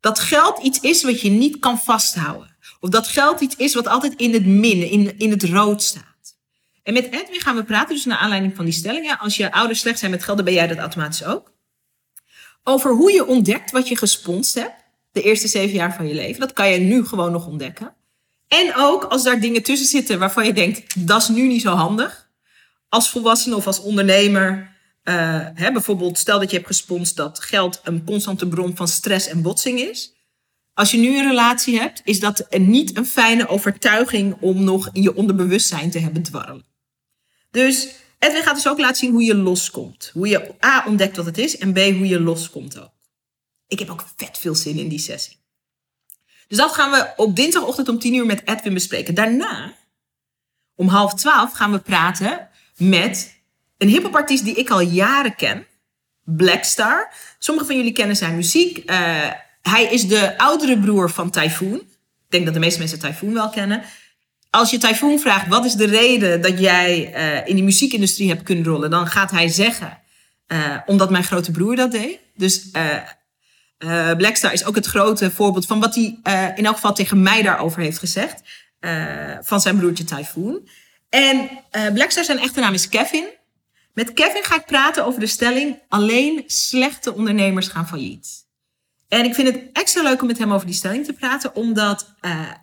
dat 0.00 0.18
geld 0.18 0.62
iets 0.62 0.80
is 0.80 1.02
wat 1.02 1.20
je 1.20 1.30
niet 1.30 1.58
kan 1.58 1.78
vasthouden. 1.78 2.56
Of 2.80 2.90
dat 2.90 3.08
geld 3.08 3.40
iets 3.40 3.56
is 3.56 3.74
wat 3.74 3.86
altijd 3.86 4.14
in 4.14 4.32
het 4.32 4.46
min, 4.46 4.90
in, 4.90 5.18
in 5.18 5.30
het 5.30 5.42
rood 5.42 5.82
staat. 5.82 6.36
En 6.82 6.92
met 6.92 7.04
Edwin 7.04 7.40
gaan 7.40 7.56
we 7.56 7.64
praten, 7.64 7.94
dus 7.94 8.04
naar 8.04 8.18
aanleiding 8.18 8.56
van 8.56 8.64
die 8.64 8.74
stelling. 8.74 9.16
Als 9.18 9.36
je 9.36 9.52
ouders 9.52 9.80
slecht 9.80 9.98
zijn 9.98 10.10
met 10.10 10.24
geld, 10.24 10.36
dan 10.36 10.46
ben 10.46 10.54
jij 10.54 10.66
dat 10.66 10.78
automatisch 10.78 11.24
ook. 11.24 11.54
Over 12.68 12.90
hoe 12.90 13.12
je 13.12 13.26
ontdekt 13.26 13.70
wat 13.70 13.88
je 13.88 13.96
gesponst 13.96 14.54
hebt. 14.54 14.84
De 15.12 15.22
eerste 15.22 15.48
zeven 15.48 15.76
jaar 15.76 15.94
van 15.94 16.08
je 16.08 16.14
leven. 16.14 16.40
Dat 16.40 16.52
kan 16.52 16.70
je 16.70 16.78
nu 16.78 17.06
gewoon 17.06 17.32
nog 17.32 17.46
ontdekken. 17.46 17.94
En 18.48 18.72
ook 18.76 19.04
als 19.04 19.22
daar 19.22 19.40
dingen 19.40 19.62
tussen 19.62 19.86
zitten 19.86 20.18
waarvan 20.18 20.46
je 20.46 20.52
denkt, 20.52 21.06
dat 21.06 21.22
is 21.22 21.28
nu 21.28 21.46
niet 21.46 21.62
zo 21.62 21.74
handig. 21.74 22.30
Als 22.88 23.10
volwassene 23.10 23.56
of 23.56 23.66
als 23.66 23.80
ondernemer. 23.80 24.74
Uh, 25.04 25.46
hè, 25.54 25.72
bijvoorbeeld, 25.72 26.18
stel 26.18 26.38
dat 26.38 26.50
je 26.50 26.56
hebt 26.56 26.68
gesponst 26.68 27.16
dat 27.16 27.40
geld 27.40 27.80
een 27.84 28.04
constante 28.04 28.48
bron 28.48 28.76
van 28.76 28.88
stress 28.88 29.28
en 29.28 29.42
botsing 29.42 29.80
is. 29.80 30.14
Als 30.74 30.90
je 30.90 30.98
nu 30.98 31.18
een 31.18 31.28
relatie 31.28 31.78
hebt, 31.78 32.00
is 32.04 32.20
dat 32.20 32.46
niet 32.58 32.96
een 32.96 33.06
fijne 33.06 33.48
overtuiging 33.48 34.36
om 34.40 34.64
nog 34.64 34.88
in 34.92 35.02
je 35.02 35.14
onderbewustzijn 35.14 35.90
te 35.90 35.98
hebben 35.98 36.22
dwarrelen. 36.22 36.66
Dus 37.50 37.88
Edwin 38.18 38.42
gaat 38.42 38.54
dus 38.54 38.68
ook 38.68 38.78
laten 38.78 38.96
zien 38.96 39.12
hoe 39.12 39.22
je 39.22 39.34
loskomt. 39.34 40.10
Hoe 40.12 40.28
je 40.28 40.54
A 40.64 40.84
ontdekt 40.86 41.16
wat 41.16 41.26
het 41.26 41.38
is 41.38 41.58
en 41.58 41.72
B 41.72 41.76
hoe 41.76 42.08
je 42.08 42.20
loskomt 42.20 42.78
ook. 42.78 42.92
Ik 43.68 43.78
heb 43.78 43.90
ook 43.90 44.04
vet 44.16 44.38
veel 44.38 44.54
zin 44.54 44.78
in 44.78 44.88
die 44.88 44.98
sessie. 44.98 45.36
Dus 46.48 46.58
dat 46.58 46.72
gaan 46.72 46.90
we 46.90 47.12
op 47.16 47.36
dinsdagochtend 47.36 47.88
om 47.88 47.98
10 47.98 48.14
uur 48.14 48.26
met 48.26 48.42
Edwin 48.44 48.74
bespreken. 48.74 49.14
Daarna, 49.14 49.74
om 50.74 50.88
half 50.88 51.14
twaalf, 51.14 51.52
gaan 51.52 51.72
we 51.72 51.78
praten 51.78 52.48
met 52.76 53.40
een 53.78 53.88
hiphopartiest 53.88 54.44
die 54.44 54.54
ik 54.54 54.70
al 54.70 54.80
jaren 54.80 55.36
ken. 55.36 55.66
Blackstar. 56.24 57.12
Sommigen 57.38 57.68
van 57.68 57.76
jullie 57.76 57.92
kennen 57.92 58.16
zijn 58.16 58.36
muziek. 58.36 58.90
Uh, 58.90 59.30
hij 59.62 59.84
is 59.84 60.08
de 60.08 60.38
oudere 60.38 60.78
broer 60.78 61.10
van 61.10 61.30
Typhoon. 61.30 61.74
Ik 61.74 62.32
denk 62.32 62.44
dat 62.44 62.54
de 62.54 62.60
meeste 62.60 62.78
mensen 62.78 62.98
Typhoon 62.98 63.32
wel 63.32 63.50
kennen. 63.50 63.82
Als 64.50 64.70
je 64.70 64.78
Typhoon 64.78 65.18
vraagt, 65.18 65.48
wat 65.48 65.64
is 65.64 65.74
de 65.74 65.86
reden 65.86 66.40
dat 66.40 66.58
jij 66.58 67.14
uh, 67.14 67.48
in 67.48 67.54
die 67.54 67.64
muziekindustrie 67.64 68.28
hebt 68.28 68.42
kunnen 68.42 68.64
rollen? 68.64 68.90
Dan 68.90 69.06
gaat 69.06 69.30
hij 69.30 69.48
zeggen, 69.48 69.98
uh, 70.48 70.76
omdat 70.86 71.10
mijn 71.10 71.24
grote 71.24 71.50
broer 71.50 71.76
dat 71.76 71.92
deed. 71.92 72.18
Dus 72.34 72.68
uh, 72.72 74.12
Blackstar 74.16 74.52
is 74.52 74.64
ook 74.64 74.74
het 74.74 74.86
grote 74.86 75.30
voorbeeld 75.30 75.66
van 75.66 75.80
wat 75.80 75.94
hij 75.94 76.18
in 76.54 76.66
elk 76.66 76.74
geval 76.74 76.94
tegen 76.94 77.22
mij 77.22 77.42
daarover 77.42 77.80
heeft 77.80 77.98
gezegd. 77.98 78.42
Van 79.40 79.60
zijn 79.60 79.78
broertje 79.78 80.04
Typhoon. 80.04 80.68
En 81.08 81.50
Blackstar 81.94 82.24
zijn 82.24 82.38
echte 82.38 82.60
naam 82.60 82.74
is 82.74 82.88
Kevin. 82.88 83.24
Met 83.94 84.12
Kevin 84.12 84.44
ga 84.44 84.54
ik 84.54 84.66
praten 84.66 85.04
over 85.04 85.20
de 85.20 85.26
stelling: 85.26 85.78
alleen 85.88 86.44
slechte 86.46 87.14
ondernemers 87.14 87.68
gaan 87.68 87.88
failliet. 87.88 88.45
En 89.08 89.24
ik 89.24 89.34
vind 89.34 89.48
het 89.48 89.62
extra 89.72 90.02
leuk 90.02 90.20
om 90.20 90.26
met 90.26 90.38
hem 90.38 90.52
over 90.52 90.66
die 90.66 90.74
stelling 90.74 91.04
te 91.04 91.12
praten, 91.12 91.54
omdat 91.54 92.14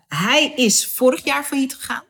hij 0.08 0.52
is 0.56 0.86
vorig 0.86 1.24
jaar 1.24 1.44
failliet 1.44 1.74
gegaan. 1.74 2.04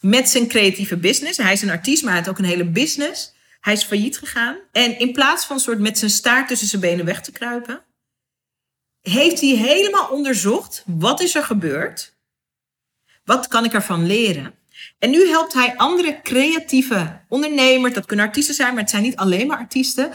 Met 0.00 0.28
zijn 0.28 0.48
creatieve 0.48 0.96
business. 0.96 1.38
Hij 1.38 1.52
is 1.52 1.62
een 1.62 1.70
artiest, 1.70 2.02
maar 2.02 2.12
hij 2.12 2.20
heeft 2.20 2.32
ook 2.32 2.38
een 2.44 2.50
hele 2.50 2.70
business. 2.70 3.32
Hij 3.60 3.72
is 3.72 3.84
failliet 3.84 4.18
gegaan. 4.18 4.56
En 4.72 4.98
in 4.98 5.12
plaats 5.12 5.44
van 5.44 5.60
soort 5.60 5.78
met 5.78 5.98
zijn 5.98 6.10
staart 6.10 6.48
tussen 6.48 6.68
zijn 6.68 6.80
benen 6.80 7.04
weg 7.04 7.20
te 7.20 7.32
kruipen, 7.32 7.84
heeft 9.00 9.40
hij 9.40 9.50
helemaal 9.50 10.08
onderzocht 10.08 10.84
wat 10.86 11.20
is 11.20 11.34
er 11.34 11.44
gebeurd. 11.44 12.18
Wat 13.24 13.48
kan 13.48 13.64
ik 13.64 13.72
ervan 13.72 14.06
leren? 14.06 14.54
En 14.98 15.10
nu 15.10 15.28
helpt 15.28 15.52
hij 15.52 15.76
andere 15.76 16.20
creatieve 16.22 17.20
ondernemers, 17.28 17.94
dat 17.94 18.06
kunnen 18.06 18.26
artiesten 18.26 18.54
zijn, 18.54 18.72
maar 18.72 18.82
het 18.82 18.90
zijn 18.90 19.02
niet 19.02 19.16
alleen 19.16 19.46
maar 19.46 19.58
artiesten, 19.58 20.12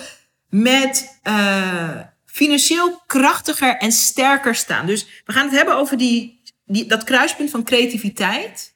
met 0.49 1.19
uh, 1.23 1.99
financieel 2.35 3.01
krachtiger 3.05 3.77
en 3.77 3.91
sterker 3.91 4.55
staan. 4.55 4.85
Dus 4.85 5.05
we 5.25 5.33
gaan 5.33 5.45
het 5.45 5.55
hebben 5.55 5.75
over 5.75 5.97
die, 5.97 6.41
die, 6.65 6.85
dat 6.85 7.03
kruispunt 7.03 7.49
van 7.49 7.63
creativiteit 7.63 8.75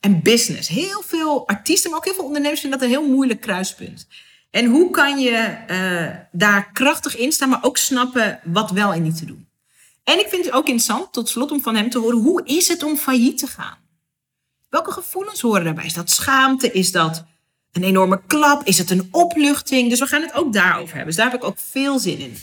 en 0.00 0.22
business. 0.22 0.68
Heel 0.68 1.02
veel 1.06 1.48
artiesten, 1.48 1.90
maar 1.90 1.98
ook 1.98 2.04
heel 2.04 2.14
veel 2.14 2.24
ondernemers 2.24 2.60
vinden 2.60 2.78
dat 2.78 2.88
een 2.88 2.94
heel 2.94 3.08
moeilijk 3.08 3.40
kruispunt. 3.40 4.08
En 4.50 4.66
hoe 4.66 4.90
kan 4.90 5.18
je 5.18 5.56
uh, 5.70 6.16
daar 6.32 6.72
krachtig 6.72 7.16
in 7.16 7.32
staan, 7.32 7.48
maar 7.48 7.62
ook 7.62 7.76
snappen 7.76 8.40
wat 8.44 8.70
wel 8.70 8.92
en 8.92 9.02
niet 9.02 9.18
te 9.18 9.24
doen. 9.24 9.48
En 10.04 10.18
ik 10.18 10.28
vind 10.28 10.44
het 10.44 10.54
ook 10.54 10.66
interessant, 10.66 11.12
tot 11.12 11.28
slot, 11.28 11.50
om 11.50 11.62
van 11.62 11.76
hem 11.76 11.90
te 11.90 11.98
horen, 11.98 12.18
hoe 12.18 12.44
is 12.44 12.68
het 12.68 12.82
om 12.82 12.96
failliet 12.96 13.38
te 13.38 13.46
gaan? 13.46 13.78
Welke 14.68 14.92
gevoelens 14.92 15.40
horen 15.40 15.64
daarbij? 15.64 15.84
Is 15.84 15.94
dat 15.94 16.10
schaamte? 16.10 16.72
Is 16.72 16.92
dat 16.92 17.24
een 17.72 17.82
enorme 17.82 18.20
klap? 18.26 18.64
Is 18.64 18.78
het 18.78 18.90
een 18.90 19.08
opluchting? 19.10 19.88
Dus 19.88 19.98
we 19.98 20.06
gaan 20.06 20.22
het 20.22 20.34
ook 20.34 20.52
daarover 20.52 20.94
hebben. 20.94 21.06
Dus 21.06 21.16
daar 21.16 21.30
heb 21.30 21.40
ik 21.40 21.46
ook 21.46 21.58
veel 21.58 21.98
zin 21.98 22.18
in. 22.18 22.36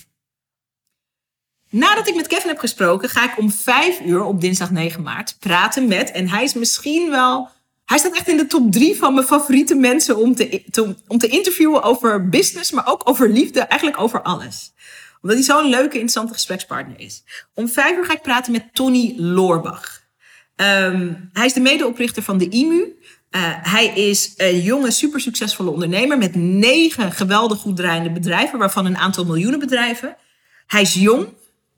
Nadat 1.69 2.07
ik 2.07 2.15
met 2.15 2.27
Kevin 2.27 2.49
heb 2.49 2.59
gesproken, 2.59 3.09
ga 3.09 3.31
ik 3.31 3.37
om 3.37 3.51
vijf 3.51 3.99
uur 3.99 4.23
op 4.23 4.41
dinsdag 4.41 4.71
9 4.71 5.03
maart 5.03 5.35
praten 5.39 5.87
met, 5.87 6.11
en 6.11 6.29
hij 6.29 6.43
is 6.43 6.53
misschien 6.53 7.09
wel 7.09 7.49
Hij 7.85 7.97
staat 7.97 8.15
echt 8.15 8.27
in 8.27 8.37
de 8.37 8.47
top 8.47 8.71
drie 8.71 8.97
van 8.97 9.13
mijn 9.13 9.25
favoriete 9.25 9.75
mensen 9.75 10.17
om 10.17 10.35
te, 10.35 10.63
om 11.07 11.17
te 11.17 11.27
interviewen 11.27 11.83
over 11.83 12.29
business, 12.29 12.71
maar 12.71 12.87
ook 12.87 13.01
over 13.03 13.29
liefde, 13.29 13.59
eigenlijk 13.59 14.01
over 14.01 14.21
alles. 14.21 14.73
Omdat 15.21 15.37
hij 15.37 15.45
zo'n 15.45 15.69
leuke, 15.69 15.93
interessante 15.93 16.33
gesprekspartner 16.33 16.99
is. 16.99 17.23
Om 17.53 17.69
vijf 17.69 17.97
uur 17.97 18.05
ga 18.05 18.13
ik 18.13 18.21
praten 18.21 18.51
met 18.51 18.73
Tony 18.73 19.13
Loorbach. 19.17 20.01
Um, 20.55 21.29
hij 21.33 21.45
is 21.45 21.53
de 21.53 21.59
medeoprichter 21.59 22.23
van 22.23 22.37
de 22.37 22.49
IMU. 22.49 22.97
Uh, 23.31 23.41
hij 23.61 23.87
is 23.87 24.33
een 24.37 24.61
jonge, 24.61 24.91
super 24.91 25.19
succesvolle 25.19 25.69
ondernemer 25.69 26.17
met 26.17 26.35
negen 26.35 27.11
geweldig 27.11 27.59
goed 27.59 27.75
draaiende 27.75 28.11
bedrijven, 28.11 28.59
waarvan 28.59 28.85
een 28.85 28.97
aantal 28.97 29.25
miljoenen 29.25 29.59
bedrijven. 29.59 30.15
Hij 30.67 30.81
is 30.81 30.93
jong. 30.93 31.27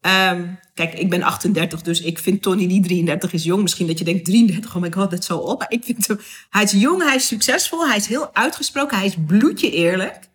Um, 0.06 0.60
kijk, 0.74 0.94
ik 0.94 1.10
ben 1.10 1.24
38, 1.24 1.82
dus 1.82 2.02
ik 2.02 2.20
vind 2.20 2.42
Tony 2.42 2.66
niet 2.66 2.84
33 2.84 3.34
is 3.34 3.44
jong. 3.44 3.62
Misschien 3.62 3.88
dat 3.88 4.00
je 4.00 4.06
denkt 4.06 4.26
33, 4.26 4.76
oh 4.76 4.82
my 4.82 4.92
god, 4.92 5.12
dat 5.12 5.24
zo 5.24 5.38
op. 5.38 5.66
Ik 5.68 5.84
vind 5.84 6.08
hem, 6.08 6.20
hij 6.50 6.64
is 6.64 6.72
jong, 6.72 7.04
hij 7.04 7.16
is 7.16 7.28
succesvol, 7.28 7.88
hij 7.88 7.98
is 7.98 8.06
heel 8.06 8.36
uitgesproken, 8.36 8.98
hij 8.98 9.06
is 9.06 9.16
bloedje 9.26 9.72
eerlijk. 9.72 10.30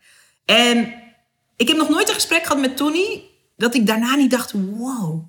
En 0.44 0.94
ik 1.57 1.68
heb 1.68 1.76
nog 1.76 1.88
nooit 1.88 2.09
een 2.09 2.14
gesprek 2.14 2.42
gehad 2.42 2.61
met 2.61 2.76
Tony 2.76 3.22
dat 3.57 3.74
ik 3.74 3.87
daarna 3.87 4.14
niet 4.14 4.31
dacht, 4.31 4.52
wow. 4.52 5.24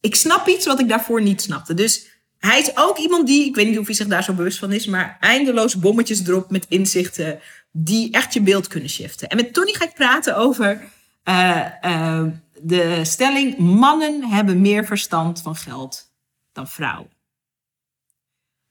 Ik 0.00 0.14
snap 0.14 0.48
iets 0.48 0.66
wat 0.66 0.80
ik 0.80 0.88
daarvoor 0.88 1.22
niet 1.22 1.42
snapte. 1.42 1.74
Dus 1.74 2.06
hij 2.38 2.60
is 2.60 2.76
ook 2.76 2.98
iemand 2.98 3.26
die, 3.26 3.44
ik 3.44 3.54
weet 3.54 3.68
niet 3.68 3.78
of 3.78 3.86
hij 3.86 3.94
zich 3.94 4.06
daar 4.06 4.24
zo 4.24 4.32
bewust 4.32 4.58
van 4.58 4.72
is, 4.72 4.86
maar 4.86 5.16
eindeloos 5.20 5.78
bommetjes 5.78 6.22
dropt 6.22 6.50
met 6.50 6.66
inzichten 6.68 7.40
die 7.72 8.12
echt 8.12 8.34
je 8.34 8.40
beeld 8.40 8.66
kunnen 8.66 8.90
shiften. 8.90 9.28
En 9.28 9.36
met 9.36 9.52
Tony 9.52 9.72
ga 9.72 9.84
ik 9.84 9.94
praten 9.94 10.36
over 10.36 10.82
uh, 11.24 11.66
uh, 11.84 12.24
de 12.62 13.04
stelling: 13.04 13.58
mannen 13.58 14.24
hebben 14.24 14.60
meer 14.60 14.84
verstand 14.84 15.42
van 15.42 15.56
geld 15.56 16.12
dan 16.52 16.68
vrouwen. 16.68 17.10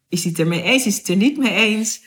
Is 0.09 0.21
hij 0.21 0.31
het 0.31 0.39
ermee 0.39 0.61
eens? 0.61 0.85
Is 0.85 0.93
hij 0.93 1.01
het 1.01 1.09
er 1.09 1.15
niet 1.15 1.37
mee 1.37 1.53
eens? 1.53 2.01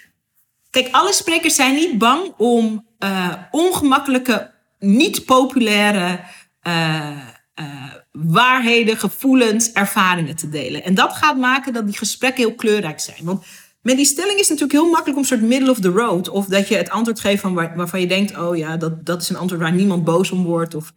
Kijk, 0.71 0.89
alle 0.91 1.13
sprekers 1.13 1.55
zijn 1.55 1.75
niet 1.75 1.99
bang 1.99 2.33
om 2.37 2.87
uh, 2.99 3.35
ongemakkelijke, 3.51 4.51
niet 4.79 5.25
populaire 5.25 6.21
uh, 6.63 7.11
uh, 7.55 7.95
waarheden, 8.13 8.97
gevoelens, 8.97 9.73
ervaringen 9.73 10.37
te 10.37 10.49
delen. 10.49 10.85
En 10.85 10.95
dat 10.95 11.13
gaat 11.13 11.37
maken 11.37 11.73
dat 11.73 11.85
die 11.87 11.97
gesprekken 11.97 12.45
heel 12.45 12.55
kleurrijk 12.55 13.01
zijn. 13.01 13.25
Want 13.25 13.45
met 13.83 13.97
die 13.97 14.05
stelling 14.05 14.39
is 14.39 14.49
het 14.49 14.61
natuurlijk 14.61 14.79
heel 14.81 14.91
makkelijk 14.91 15.17
om 15.17 15.23
een 15.23 15.29
soort 15.29 15.43
middle 15.43 15.71
of 15.71 15.81
the 15.81 15.89
road. 15.89 16.29
Of 16.29 16.47
dat 16.47 16.69
je 16.69 16.77
het 16.77 16.91
antwoord 16.91 17.21
geeft 17.21 17.41
van 17.41 17.55
waar, 17.55 17.77
waarvan 17.77 18.01
je 18.01 18.07
denkt: 18.07 18.39
oh 18.39 18.57
ja, 18.57 18.77
dat, 18.77 19.07
dat 19.07 19.23
is 19.23 19.29
een 19.29 19.37
antwoord 19.37 19.63
waar 19.63 19.73
niemand 19.73 20.05
boos 20.05 20.31
om 20.31 20.45
wordt. 20.45 20.75
Of 20.75 20.93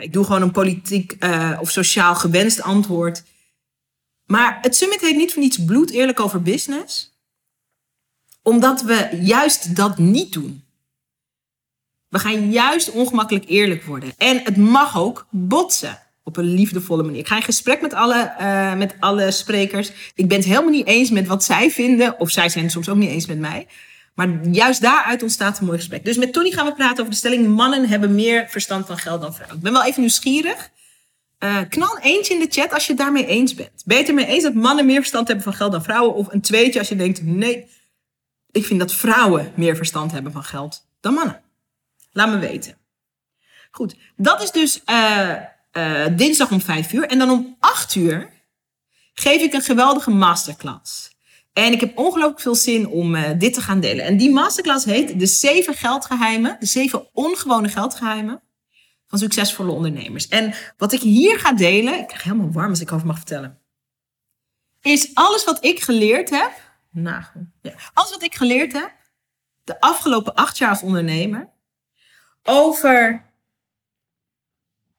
ik 0.00 0.12
doe 0.12 0.24
gewoon 0.24 0.42
een 0.42 0.50
politiek 0.50 1.16
uh, 1.20 1.58
of 1.60 1.70
sociaal 1.70 2.14
gewenst 2.14 2.62
antwoord. 2.62 3.22
Maar 4.26 4.58
het 4.62 4.76
summit 4.76 5.00
heet 5.00 5.16
niet 5.16 5.32
voor 5.32 5.42
niets 5.42 5.64
bloed 5.64 5.90
eerlijk 5.90 6.20
over 6.20 6.42
business. 6.42 7.18
Omdat 8.42 8.82
we 8.82 9.18
juist 9.22 9.76
dat 9.76 9.98
niet 9.98 10.32
doen. 10.32 10.64
We 12.08 12.18
gaan 12.18 12.50
juist 12.50 12.90
ongemakkelijk 12.90 13.48
eerlijk 13.48 13.84
worden. 13.84 14.12
En 14.16 14.40
het 14.44 14.56
mag 14.56 14.98
ook 14.98 15.26
botsen 15.30 15.98
op 16.22 16.36
een 16.36 16.54
liefdevolle 16.54 17.02
manier. 17.02 17.20
Ik 17.20 17.26
ga 17.26 17.36
in 17.36 17.42
gesprek 17.42 17.80
met 17.80 17.94
alle, 17.94 18.34
uh, 18.40 18.74
met 18.74 18.94
alle 19.00 19.30
sprekers. 19.30 19.92
Ik 20.14 20.28
ben 20.28 20.36
het 20.36 20.46
helemaal 20.46 20.70
niet 20.70 20.86
eens 20.86 21.10
met 21.10 21.26
wat 21.26 21.44
zij 21.44 21.70
vinden. 21.70 22.20
Of 22.20 22.30
zij 22.30 22.48
zijn 22.48 22.70
soms 22.70 22.88
ook 22.88 22.96
niet 22.96 23.10
eens 23.10 23.26
met 23.26 23.38
mij. 23.38 23.66
Maar 24.14 24.46
juist 24.50 24.80
daaruit 24.80 25.22
ontstaat 25.22 25.58
een 25.58 25.64
mooi 25.64 25.78
gesprek. 25.78 26.04
Dus 26.04 26.16
met 26.16 26.32
Tony 26.32 26.50
gaan 26.50 26.66
we 26.66 26.74
praten 26.74 26.98
over 26.98 27.10
de 27.10 27.16
stelling: 27.16 27.48
mannen 27.48 27.88
hebben 27.88 28.14
meer 28.14 28.48
verstand 28.48 28.86
van 28.86 28.98
geld 28.98 29.20
dan 29.20 29.34
vrouwen. 29.34 29.56
Ik 29.56 29.62
ben 29.62 29.72
wel 29.72 29.84
even 29.84 30.00
nieuwsgierig. 30.00 30.70
Uh, 31.38 31.58
knal 31.68 31.96
een 31.96 32.02
eentje 32.02 32.34
in 32.34 32.40
de 32.40 32.46
chat 32.50 32.72
als 32.72 32.86
je 32.86 32.92
het 32.92 33.00
daarmee 33.00 33.26
eens 33.26 33.54
bent. 33.54 33.82
Beter 33.84 34.14
mee 34.14 34.26
eens 34.26 34.42
dat 34.42 34.54
mannen 34.54 34.86
meer 34.86 35.00
verstand 35.00 35.26
hebben 35.26 35.44
van 35.44 35.54
geld 35.54 35.72
dan 35.72 35.82
vrouwen? 35.82 36.14
Of 36.14 36.32
een 36.32 36.40
tweetje 36.40 36.78
als 36.78 36.88
je 36.88 36.96
denkt: 36.96 37.22
nee, 37.22 37.66
ik 38.50 38.64
vind 38.64 38.80
dat 38.80 38.92
vrouwen 38.92 39.52
meer 39.54 39.76
verstand 39.76 40.12
hebben 40.12 40.32
van 40.32 40.44
geld 40.44 40.86
dan 41.00 41.14
mannen. 41.14 41.40
Laat 42.12 42.28
me 42.28 42.38
weten. 42.38 42.76
Goed, 43.70 43.96
dat 44.16 44.42
is 44.42 44.50
dus 44.50 44.80
uh, 44.86 45.36
uh, 45.72 46.06
dinsdag 46.16 46.50
om 46.50 46.60
5 46.60 46.92
uur. 46.92 47.08
En 47.08 47.18
dan 47.18 47.30
om 47.30 47.56
8 47.60 47.94
uur 47.94 48.30
geef 49.14 49.42
ik 49.42 49.52
een 49.52 49.62
geweldige 49.62 50.10
masterclass. 50.10 51.09
En 51.52 51.72
ik 51.72 51.80
heb 51.80 51.98
ongelooflijk 51.98 52.40
veel 52.40 52.54
zin 52.54 52.86
om 52.86 53.14
uh, 53.14 53.30
dit 53.38 53.54
te 53.54 53.60
gaan 53.60 53.80
delen. 53.80 54.04
En 54.04 54.16
die 54.16 54.30
masterclass 54.30 54.84
heet 54.84 55.18
De 55.18 55.26
Zeven 55.26 55.74
Geldgeheimen. 55.74 56.56
De 56.60 56.66
Zeven 56.66 57.08
Ongewone 57.12 57.68
Geldgeheimen 57.68 58.42
van 59.06 59.18
succesvolle 59.18 59.72
ondernemers. 59.72 60.28
En 60.28 60.54
wat 60.76 60.92
ik 60.92 61.00
hier 61.00 61.38
ga 61.38 61.52
delen, 61.52 61.98
ik 61.98 62.06
krijg 62.06 62.22
helemaal 62.22 62.52
warm 62.52 62.70
als 62.70 62.80
ik 62.80 62.92
over 62.92 63.06
mag 63.06 63.16
vertellen, 63.16 63.58
is 64.80 65.10
alles 65.14 65.44
wat 65.44 65.64
ik 65.64 65.80
geleerd 65.80 66.30
heb. 66.30 66.52
Nou, 66.90 67.22
ja, 67.62 67.74
alles 67.92 68.10
wat 68.10 68.22
ik 68.22 68.34
geleerd 68.34 68.72
heb 68.72 69.00
de 69.70 69.80
afgelopen 69.80 70.34
acht 70.34 70.58
jaar 70.58 70.70
als 70.70 70.82
ondernemer 70.82 71.48
over 72.42 73.24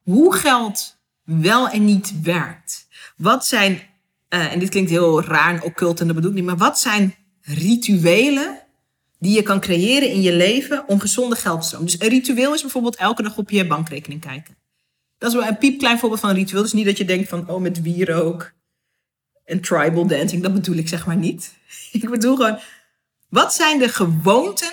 hoe 0.02 0.34
geld 0.34 1.00
wel 1.22 1.68
en 1.68 1.84
niet 1.84 2.20
werkt. 2.20 2.88
Wat 3.16 3.46
zijn 3.46 3.80
uh, 4.34 4.52
en 4.52 4.58
dit 4.58 4.68
klinkt 4.68 4.90
heel 4.90 5.22
raar 5.22 5.54
en 5.54 5.62
occult 5.62 6.00
en 6.00 6.06
dat 6.06 6.14
bedoel 6.14 6.30
ik 6.30 6.36
niet, 6.36 6.46
maar 6.46 6.56
wat 6.56 6.78
zijn 6.78 7.14
rituelen 7.40 8.58
die 9.18 9.34
je 9.34 9.42
kan 9.42 9.60
creëren 9.60 10.10
in 10.10 10.22
je 10.22 10.32
leven 10.32 10.88
om 10.88 11.00
gezonde 11.00 11.36
geldstroom? 11.36 11.84
Dus 11.84 12.00
een 12.00 12.08
ritueel 12.08 12.54
is 12.54 12.60
bijvoorbeeld 12.60 12.96
elke 12.96 13.22
dag 13.22 13.36
op 13.36 13.50
je 13.50 13.66
bankrekening 13.66 14.20
kijken. 14.20 14.56
Dat 15.18 15.32
is 15.32 15.36
wel 15.36 15.48
een 15.48 15.58
piepklein 15.58 15.98
voorbeeld 15.98 16.20
van 16.20 16.30
een 16.30 16.36
ritueel. 16.36 16.62
Dus 16.62 16.72
niet 16.72 16.84
dat 16.84 16.98
je 16.98 17.04
denkt 17.04 17.28
van, 17.28 17.48
oh, 17.48 17.60
met 17.60 17.82
wierook 17.82 18.52
en 19.44 19.60
tribal 19.60 20.06
dancing. 20.06 20.42
Dat 20.42 20.54
bedoel 20.54 20.76
ik 20.76 20.88
zeg 20.88 21.06
maar 21.06 21.16
niet. 21.16 21.52
ik 21.92 22.10
bedoel 22.10 22.36
gewoon, 22.36 22.58
wat 23.28 23.54
zijn 23.54 23.78
de 23.78 23.88
gewoonten? 23.88 24.72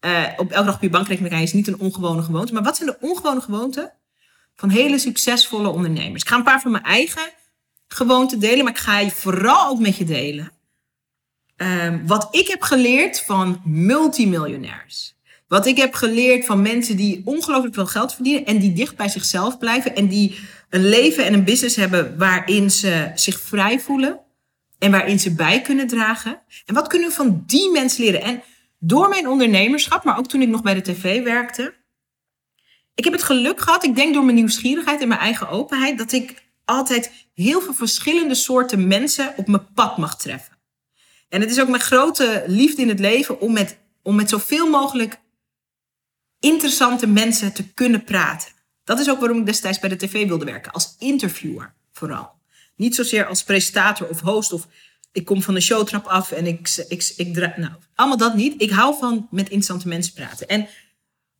Uh, 0.00 0.26
op 0.36 0.50
elke 0.50 0.66
dag 0.66 0.74
op 0.74 0.82
je 0.82 0.90
bankrekening 0.90 1.32
kijken 1.32 1.48
is 1.48 1.54
niet 1.54 1.68
een 1.68 1.80
ongewone 1.80 2.22
gewoonte. 2.22 2.52
Maar 2.52 2.62
wat 2.62 2.76
zijn 2.76 2.88
de 2.88 3.06
ongewone 3.06 3.40
gewoonten 3.40 3.92
van 4.54 4.68
hele 4.68 4.98
succesvolle 4.98 5.68
ondernemers? 5.68 6.22
Ik 6.22 6.28
ga 6.28 6.36
een 6.36 6.42
paar 6.42 6.60
van 6.60 6.70
mijn 6.70 6.84
eigen 6.84 7.32
gewoon 7.94 8.28
te 8.28 8.38
delen, 8.38 8.64
maar 8.64 8.72
ik 8.72 8.78
ga 8.78 8.98
je 8.98 9.10
vooral 9.10 9.68
ook 9.68 9.80
met 9.80 9.96
je 9.96 10.04
delen. 10.04 10.52
Um, 11.56 12.06
wat 12.06 12.28
ik 12.30 12.48
heb 12.48 12.62
geleerd 12.62 13.20
van 13.20 13.60
multimiljonairs. 13.64 15.14
Wat 15.48 15.66
ik 15.66 15.76
heb 15.76 15.94
geleerd 15.94 16.44
van 16.44 16.62
mensen 16.62 16.96
die 16.96 17.22
ongelooflijk 17.24 17.74
veel 17.74 17.86
geld 17.86 18.14
verdienen 18.14 18.44
en 18.44 18.58
die 18.58 18.72
dicht 18.72 18.96
bij 18.96 19.08
zichzelf 19.08 19.58
blijven 19.58 19.94
en 19.94 20.08
die 20.08 20.38
een 20.68 20.88
leven 20.88 21.24
en 21.24 21.32
een 21.32 21.44
business 21.44 21.76
hebben 21.76 22.18
waarin 22.18 22.70
ze 22.70 23.10
zich 23.14 23.40
vrij 23.40 23.80
voelen 23.80 24.20
en 24.78 24.90
waarin 24.90 25.20
ze 25.20 25.34
bij 25.34 25.60
kunnen 25.60 25.86
dragen. 25.86 26.40
En 26.66 26.74
wat 26.74 26.86
kunnen 26.86 27.08
we 27.08 27.14
van 27.14 27.42
die 27.46 27.70
mensen 27.70 28.04
leren? 28.04 28.22
En 28.22 28.42
door 28.78 29.08
mijn 29.08 29.28
ondernemerschap, 29.28 30.04
maar 30.04 30.18
ook 30.18 30.28
toen 30.28 30.42
ik 30.42 30.48
nog 30.48 30.62
bij 30.62 30.74
de 30.74 30.92
tv 30.92 31.22
werkte, 31.22 31.74
ik 32.94 33.04
heb 33.04 33.12
het 33.12 33.22
geluk 33.22 33.60
gehad, 33.60 33.84
ik 33.84 33.94
denk 33.94 34.14
door 34.14 34.24
mijn 34.24 34.36
nieuwsgierigheid 34.36 35.00
en 35.00 35.08
mijn 35.08 35.20
eigen 35.20 35.48
openheid, 35.48 35.98
dat 35.98 36.12
ik 36.12 36.49
altijd 36.70 37.12
heel 37.34 37.60
veel 37.60 37.74
verschillende 37.74 38.34
soorten 38.34 38.86
mensen 38.86 39.32
op 39.36 39.46
mijn 39.46 39.72
pad 39.74 39.98
mag 39.98 40.16
treffen. 40.16 40.58
En 41.28 41.40
het 41.40 41.50
is 41.50 41.60
ook 41.60 41.68
mijn 41.68 41.82
grote 41.82 42.44
liefde 42.46 42.82
in 42.82 42.88
het 42.88 43.00
leven 43.00 43.40
om 43.40 43.52
met, 43.52 43.78
om 44.02 44.14
met 44.14 44.28
zoveel 44.28 44.70
mogelijk 44.70 45.20
interessante 46.40 47.06
mensen 47.06 47.52
te 47.52 47.68
kunnen 47.72 48.04
praten. 48.04 48.48
Dat 48.84 48.98
is 48.98 49.10
ook 49.10 49.20
waarom 49.20 49.38
ik 49.38 49.46
destijds 49.46 49.78
bij 49.78 49.88
de 49.88 49.96
tv 49.96 50.26
wilde 50.28 50.44
werken, 50.44 50.72
als 50.72 50.94
interviewer 50.98 51.74
vooral. 51.92 52.30
Niet 52.76 52.94
zozeer 52.94 53.26
als 53.26 53.42
presentator 53.42 54.08
of 54.08 54.20
host 54.20 54.52
of 54.52 54.66
ik 55.12 55.24
kom 55.24 55.42
van 55.42 55.54
de 55.54 55.60
showtrap 55.60 56.06
af 56.06 56.32
en 56.32 56.46
ik, 56.46 56.84
ik, 56.88 57.12
ik, 57.16 57.34
draai. 57.34 57.52
Nou, 57.56 57.72
allemaal 57.94 58.16
dat 58.16 58.34
niet. 58.34 58.62
Ik 58.62 58.70
hou 58.70 58.96
van 58.98 59.26
met 59.30 59.44
interessante 59.44 59.88
mensen 59.88 60.12
praten. 60.12 60.48
En 60.48 60.68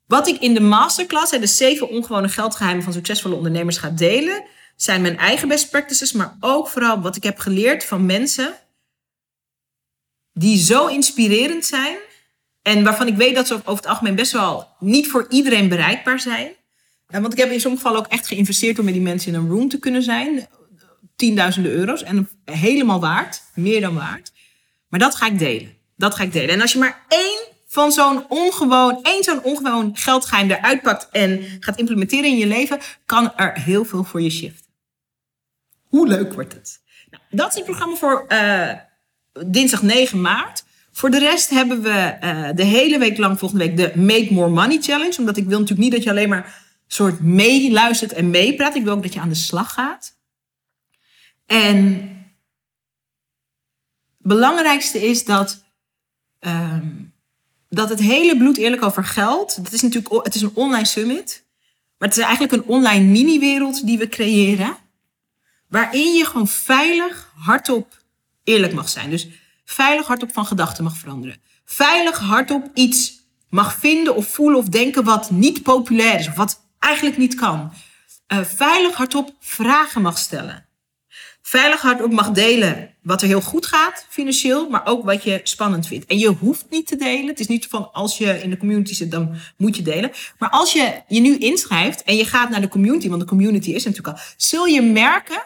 wat 0.06 0.28
ik 0.28 0.40
in 0.40 0.54
de 0.54 0.60
masterclass, 0.60 1.30
de 1.30 1.46
zeven 1.46 1.88
ongewone 1.88 2.28
geldgeheimen 2.28 2.84
van 2.84 2.92
succesvolle 2.92 3.34
ondernemers, 3.34 3.76
ga 3.76 3.90
delen, 3.90 4.44
zijn 4.82 5.02
mijn 5.02 5.18
eigen 5.18 5.48
best 5.48 5.70
practices, 5.70 6.12
maar 6.12 6.36
ook 6.40 6.68
vooral 6.68 7.00
wat 7.00 7.16
ik 7.16 7.22
heb 7.22 7.38
geleerd 7.38 7.84
van 7.84 8.06
mensen 8.06 8.54
die 10.32 10.58
zo 10.58 10.86
inspirerend 10.86 11.64
zijn 11.64 11.96
en 12.62 12.84
waarvan 12.84 13.06
ik 13.06 13.16
weet 13.16 13.34
dat 13.34 13.46
ze 13.46 13.54
over 13.54 13.74
het 13.74 13.86
algemeen 13.86 14.14
best 14.14 14.32
wel 14.32 14.68
niet 14.78 15.08
voor 15.08 15.26
iedereen 15.28 15.68
bereikbaar 15.68 16.20
zijn. 16.20 16.52
Want 17.06 17.32
ik 17.32 17.38
heb 17.38 17.50
in 17.50 17.60
sommige 17.60 17.82
gevallen 17.82 18.06
ook 18.06 18.12
echt 18.12 18.26
geïnvesteerd 18.26 18.78
om 18.78 18.84
met 18.84 18.94
die 18.94 19.02
mensen 19.02 19.32
in 19.32 19.38
een 19.38 19.48
room 19.48 19.68
te 19.68 19.78
kunnen 19.78 20.02
zijn. 20.02 20.48
Tienduizenden 21.16 21.72
euro's 21.72 22.02
en 22.02 22.28
helemaal 22.44 23.00
waard, 23.00 23.42
meer 23.54 23.80
dan 23.80 23.94
waard. 23.94 24.32
Maar 24.88 25.00
dat 25.00 25.14
ga 25.14 25.26
ik 25.26 25.38
delen. 25.38 25.76
Dat 25.96 26.14
ga 26.14 26.22
ik 26.22 26.32
delen. 26.32 26.50
En 26.50 26.60
als 26.60 26.72
je 26.72 26.78
maar 26.78 27.04
één 27.08 27.38
van 27.66 27.92
zo'n 27.92 28.24
ongewoon, 28.28 29.02
één 29.02 29.24
zo'n 29.24 29.42
ongewoon 29.42 29.96
geldgeheim 29.96 30.50
eruit 30.50 30.82
pakt 30.82 31.08
en 31.10 31.44
gaat 31.60 31.78
implementeren 31.78 32.30
in 32.30 32.38
je 32.38 32.46
leven, 32.46 32.80
kan 33.06 33.36
er 33.36 33.60
heel 33.60 33.84
veel 33.84 34.04
voor 34.04 34.22
je 34.22 34.30
shiften. 34.30 34.59
Hoe 35.90 36.08
leuk 36.08 36.32
wordt 36.32 36.52
het? 36.52 36.80
Nou, 37.10 37.22
dat 37.30 37.48
is 37.48 37.54
het 37.54 37.64
programma 37.64 37.96
voor 37.96 38.24
uh, 38.28 38.72
dinsdag 39.46 39.82
9 39.82 40.20
maart. 40.20 40.64
Voor 40.92 41.10
de 41.10 41.18
rest 41.18 41.50
hebben 41.50 41.82
we 41.82 42.16
uh, 42.24 42.48
de 42.54 42.64
hele 42.64 42.98
week 42.98 43.18
lang 43.18 43.38
volgende 43.38 43.64
week 43.64 43.76
de 43.76 44.00
Make 44.00 44.32
More 44.32 44.50
Money 44.50 44.78
Challenge. 44.80 45.18
Omdat 45.18 45.36
ik 45.36 45.44
wil 45.44 45.58
natuurlijk 45.58 45.80
niet 45.80 45.92
dat 45.92 46.02
je 46.02 46.10
alleen 46.10 46.28
maar 46.28 46.68
soort 46.86 47.20
meeluistert 47.20 48.12
en 48.12 48.30
meepraat. 48.30 48.74
Ik 48.74 48.82
wil 48.82 48.92
ook 48.92 49.02
dat 49.02 49.12
je 49.12 49.20
aan 49.20 49.28
de 49.28 49.34
slag 49.34 49.72
gaat. 49.72 50.18
En 51.46 52.10
belangrijkste 54.18 55.08
is 55.08 55.24
dat, 55.24 55.64
ehm, 56.38 56.88
dat 57.68 57.88
het 57.88 58.00
hele 58.00 58.36
bloed 58.36 58.56
eerlijk 58.56 58.82
over 58.82 59.04
geld. 59.04 59.56
Het 59.56 59.72
is 59.72 59.82
natuurlijk 59.82 60.24
het 60.24 60.34
is 60.34 60.42
een 60.42 60.54
online 60.54 60.84
summit. 60.84 61.44
Maar 61.98 62.08
het 62.08 62.18
is 62.18 62.24
eigenlijk 62.24 62.52
een 62.52 62.68
online 62.68 63.04
mini-wereld 63.04 63.86
die 63.86 63.98
we 63.98 64.08
creëren. 64.08 64.76
Waarin 65.70 66.14
je 66.14 66.24
gewoon 66.24 66.48
veilig, 66.48 67.32
hardop 67.36 68.02
eerlijk 68.44 68.72
mag 68.72 68.88
zijn. 68.88 69.10
Dus 69.10 69.28
veilig 69.64 70.06
hardop 70.06 70.32
van 70.32 70.46
gedachten 70.46 70.84
mag 70.84 70.96
veranderen. 70.96 71.36
Veilig 71.64 72.18
hardop 72.18 72.70
iets 72.74 73.20
mag 73.48 73.78
vinden 73.78 74.16
of 74.16 74.26
voelen 74.26 74.58
of 74.58 74.68
denken 74.68 75.04
wat 75.04 75.30
niet 75.30 75.62
populair 75.62 76.18
is. 76.18 76.28
Of 76.28 76.34
wat 76.34 76.60
eigenlijk 76.78 77.16
niet 77.16 77.34
kan. 77.34 77.72
Uh, 78.32 78.40
veilig 78.44 78.94
hardop 78.94 79.34
vragen 79.40 80.02
mag 80.02 80.18
stellen. 80.18 80.66
Veilig 81.42 81.80
hardop 81.80 82.12
mag 82.12 82.30
delen 82.30 82.94
wat 83.02 83.22
er 83.22 83.28
heel 83.28 83.40
goed 83.40 83.66
gaat 83.66 84.06
financieel, 84.08 84.68
maar 84.68 84.86
ook 84.86 85.04
wat 85.04 85.24
je 85.24 85.40
spannend 85.42 85.86
vindt. 85.86 86.06
En 86.06 86.18
je 86.18 86.28
hoeft 86.28 86.66
niet 86.70 86.86
te 86.86 86.96
delen. 86.96 87.26
Het 87.26 87.40
is 87.40 87.46
niet 87.46 87.66
van 87.66 87.92
als 87.92 88.18
je 88.18 88.42
in 88.42 88.50
de 88.50 88.56
community 88.56 88.94
zit, 88.94 89.10
dan 89.10 89.36
moet 89.56 89.76
je 89.76 89.82
delen. 89.82 90.10
Maar 90.38 90.50
als 90.50 90.72
je 90.72 91.02
je 91.08 91.20
nu 91.20 91.38
inschrijft 91.38 92.02
en 92.02 92.16
je 92.16 92.24
gaat 92.24 92.50
naar 92.50 92.60
de 92.60 92.68
community, 92.68 93.08
want 93.08 93.20
de 93.20 93.26
community 93.26 93.70
is 93.70 93.84
natuurlijk 93.84 94.16
al, 94.16 94.22
zul 94.36 94.66
je 94.66 94.82
merken 94.82 95.42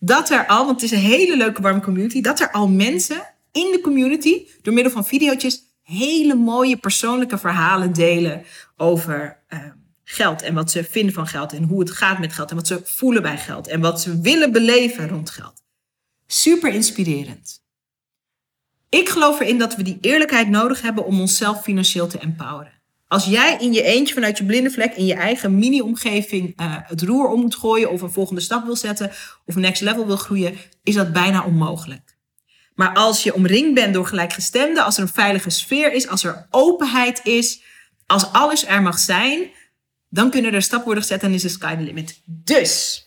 dat 0.00 0.30
er 0.30 0.46
al, 0.46 0.66
want 0.66 0.80
het 0.80 0.90
is 0.92 0.98
een 0.98 1.04
hele 1.04 1.36
leuke 1.36 1.62
warme 1.62 1.80
community, 1.80 2.20
dat 2.20 2.40
er 2.40 2.50
al 2.50 2.68
mensen 2.68 3.34
in 3.52 3.70
de 3.72 3.80
community 3.82 4.46
door 4.62 4.74
middel 4.74 4.92
van 4.92 5.06
video's 5.06 5.68
hele 5.82 6.34
mooie 6.34 6.76
persoonlijke 6.76 7.38
verhalen 7.38 7.92
delen 7.92 8.44
over 8.76 9.42
uh, 9.48 9.58
geld 10.04 10.42
en 10.42 10.54
wat 10.54 10.70
ze 10.70 10.84
vinden 10.84 11.14
van 11.14 11.26
geld 11.26 11.52
en 11.52 11.62
hoe 11.62 11.80
het 11.80 11.90
gaat 11.90 12.18
met 12.18 12.32
geld 12.32 12.50
en 12.50 12.56
wat 12.56 12.66
ze 12.66 12.80
voelen 12.84 13.22
bij 13.22 13.38
geld 13.38 13.66
en 13.66 13.80
wat 13.80 14.00
ze 14.00 14.20
willen 14.20 14.52
beleven 14.52 15.08
rond 15.08 15.30
geld. 15.30 15.62
Super 16.26 16.72
inspirerend. 16.72 17.62
Ik 18.88 19.08
geloof 19.08 19.40
erin 19.40 19.58
dat 19.58 19.76
we 19.76 19.82
die 19.82 19.98
eerlijkheid 20.00 20.48
nodig 20.48 20.82
hebben 20.82 21.04
om 21.04 21.20
onszelf 21.20 21.62
financieel 21.62 22.06
te 22.06 22.18
empoweren. 22.18 22.79
Als 23.10 23.24
jij 23.24 23.56
in 23.58 23.72
je 23.72 23.82
eentje 23.82 24.14
vanuit 24.14 24.38
je 24.38 24.44
blinde 24.44 24.70
vlek 24.70 24.94
in 24.94 25.06
je 25.06 25.14
eigen 25.14 25.58
mini-omgeving 25.58 26.60
uh, 26.60 26.76
het 26.82 27.02
roer 27.02 27.28
om 27.28 27.40
moet 27.40 27.54
gooien 27.54 27.90
of 27.90 28.02
een 28.02 28.10
volgende 28.10 28.40
stap 28.40 28.64
wil 28.64 28.76
zetten 28.76 29.12
of 29.46 29.54
next 29.54 29.82
level 29.82 30.06
wil 30.06 30.16
groeien, 30.16 30.58
is 30.82 30.94
dat 30.94 31.12
bijna 31.12 31.44
onmogelijk. 31.44 32.16
Maar 32.74 32.94
als 32.94 33.22
je 33.22 33.34
omringd 33.34 33.74
bent 33.74 33.94
door 33.94 34.06
gelijkgestemden, 34.06 34.84
als 34.84 34.96
er 34.96 35.02
een 35.02 35.08
veilige 35.08 35.50
sfeer 35.50 35.92
is, 35.92 36.08
als 36.08 36.24
er 36.24 36.46
openheid 36.50 37.20
is, 37.24 37.62
als 38.06 38.32
alles 38.32 38.66
er 38.66 38.82
mag 38.82 38.98
zijn, 38.98 39.50
dan 40.08 40.30
kunnen 40.30 40.54
er 40.54 40.62
stappen 40.62 40.86
worden 40.86 41.04
gezet 41.04 41.22
en 41.22 41.32
is 41.32 41.42
de 41.42 41.48
sky 41.48 41.76
limit. 41.78 42.22
Dus, 42.24 43.04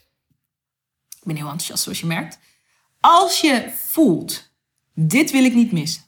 ik 1.10 1.24
ben 1.24 1.36
heel 1.36 1.46
enthousiast 1.46 1.84
zoals 1.84 2.00
je 2.00 2.06
merkt. 2.06 2.40
Als 3.00 3.42
je 3.42 3.72
voelt, 3.88 4.52
dit 4.94 5.32
wil 5.32 5.44
ik 5.44 5.54
niet 5.54 5.72
missen. 5.72 6.04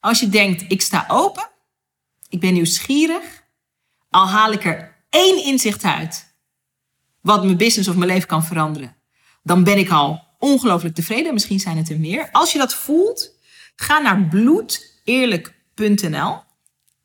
Als 0.00 0.20
je 0.20 0.28
denkt, 0.28 0.64
ik 0.68 0.80
sta 0.82 1.04
open, 1.08 1.52
ik 2.34 2.40
ben 2.40 2.52
nieuwsgierig, 2.52 3.42
al 4.10 4.28
haal 4.28 4.52
ik 4.52 4.64
er 4.64 4.96
één 5.10 5.44
inzicht 5.44 5.84
uit 5.84 6.32
wat 7.20 7.44
mijn 7.44 7.56
business 7.56 7.88
of 7.88 7.96
mijn 7.96 8.10
leven 8.10 8.28
kan 8.28 8.44
veranderen, 8.44 8.96
dan 9.42 9.64
ben 9.64 9.78
ik 9.78 9.90
al 9.90 10.22
ongelooflijk 10.38 10.94
tevreden. 10.94 11.34
Misschien 11.34 11.60
zijn 11.60 11.76
het 11.76 11.88
er 11.88 12.00
meer. 12.00 12.28
Als 12.32 12.52
je 12.52 12.58
dat 12.58 12.74
voelt, 12.74 13.38
ga 13.76 13.98
naar 13.98 14.28
bloedeerlijk.nl. 14.28 16.38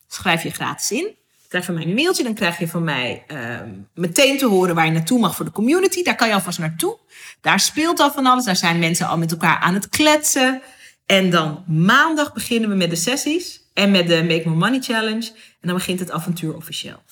Schrijf 0.08 0.44
je 0.44 0.52
gratis 0.52 0.92
in. 0.92 1.18
Krijg 1.48 1.66
van 1.66 1.74
mij 1.74 1.84
een 1.84 1.94
mailtje. 1.94 2.24
Dan 2.24 2.34
krijg 2.34 2.60
je 2.60 2.68
van 2.68 2.84
mij 2.84 3.24
ehm, 3.28 3.70
meteen 3.94 4.38
te 4.38 4.46
horen 4.46 4.76
waar 4.76 4.86
je 4.86 4.92
naartoe 4.92 5.20
mag 5.20 5.36
voor 5.36 5.46
de 5.46 5.52
community. 5.52 6.04
Daar 6.04 6.16
kan 6.16 6.28
je 6.28 6.34
alvast 6.34 6.60
naartoe. 6.60 6.98
Daar 7.42 7.60
speelt 7.60 8.00
al 8.00 8.12
van 8.12 8.26
alles. 8.26 8.46
Daar 8.46 8.56
zijn 8.56 8.80
mensen 8.80 9.08
al 9.08 9.18
met 9.18 9.32
elkaar 9.32 9.60
aan 9.60 9.74
het 9.74 9.90
kletsen. 9.90 10.62
En 11.06 11.30
dan 11.30 11.64
maandag 11.68 12.34
beginnen 12.34 12.70
we 12.70 12.76
met 12.76 12.90
de 12.90 12.96
sessies. 12.96 13.59
En 13.80 13.92
met 13.92 14.08
de 14.08 14.24
Make 14.24 14.44
More 14.46 14.60
Money 14.60 14.82
Challenge. 14.82 15.32
En 15.32 15.68
dan 15.68 15.74
begint 15.74 16.00
het 16.00 16.12
avontuur 16.12 16.56
officieel. 16.56 17.04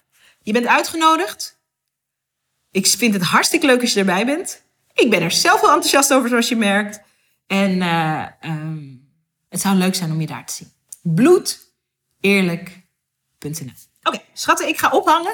Je 0.41 0.53
bent 0.53 0.65
uitgenodigd. 0.65 1.59
Ik 2.71 2.87
vind 2.87 3.13
het 3.13 3.23
hartstikke 3.23 3.65
leuk 3.65 3.81
als 3.81 3.93
je 3.93 3.99
erbij 3.99 4.25
bent. 4.25 4.63
Ik 4.93 5.09
ben 5.09 5.21
er 5.21 5.31
zelf 5.31 5.61
wel 5.61 5.69
enthousiast 5.69 6.13
over, 6.13 6.29
zoals 6.29 6.49
je 6.49 6.55
merkt. 6.55 7.01
En 7.47 7.71
uh, 7.71 8.25
um, 8.41 9.09
het 9.49 9.61
zou 9.61 9.75
leuk 9.75 9.95
zijn 9.95 10.11
om 10.11 10.21
je 10.21 10.27
daar 10.27 10.45
te 10.45 10.53
zien. 10.53 10.71
Bloedeerlijk.nl 11.01 13.71
Oké, 14.03 14.03
okay, 14.03 14.25
schatten, 14.33 14.67
ik 14.67 14.77
ga 14.77 14.89
ophangen. 14.89 15.33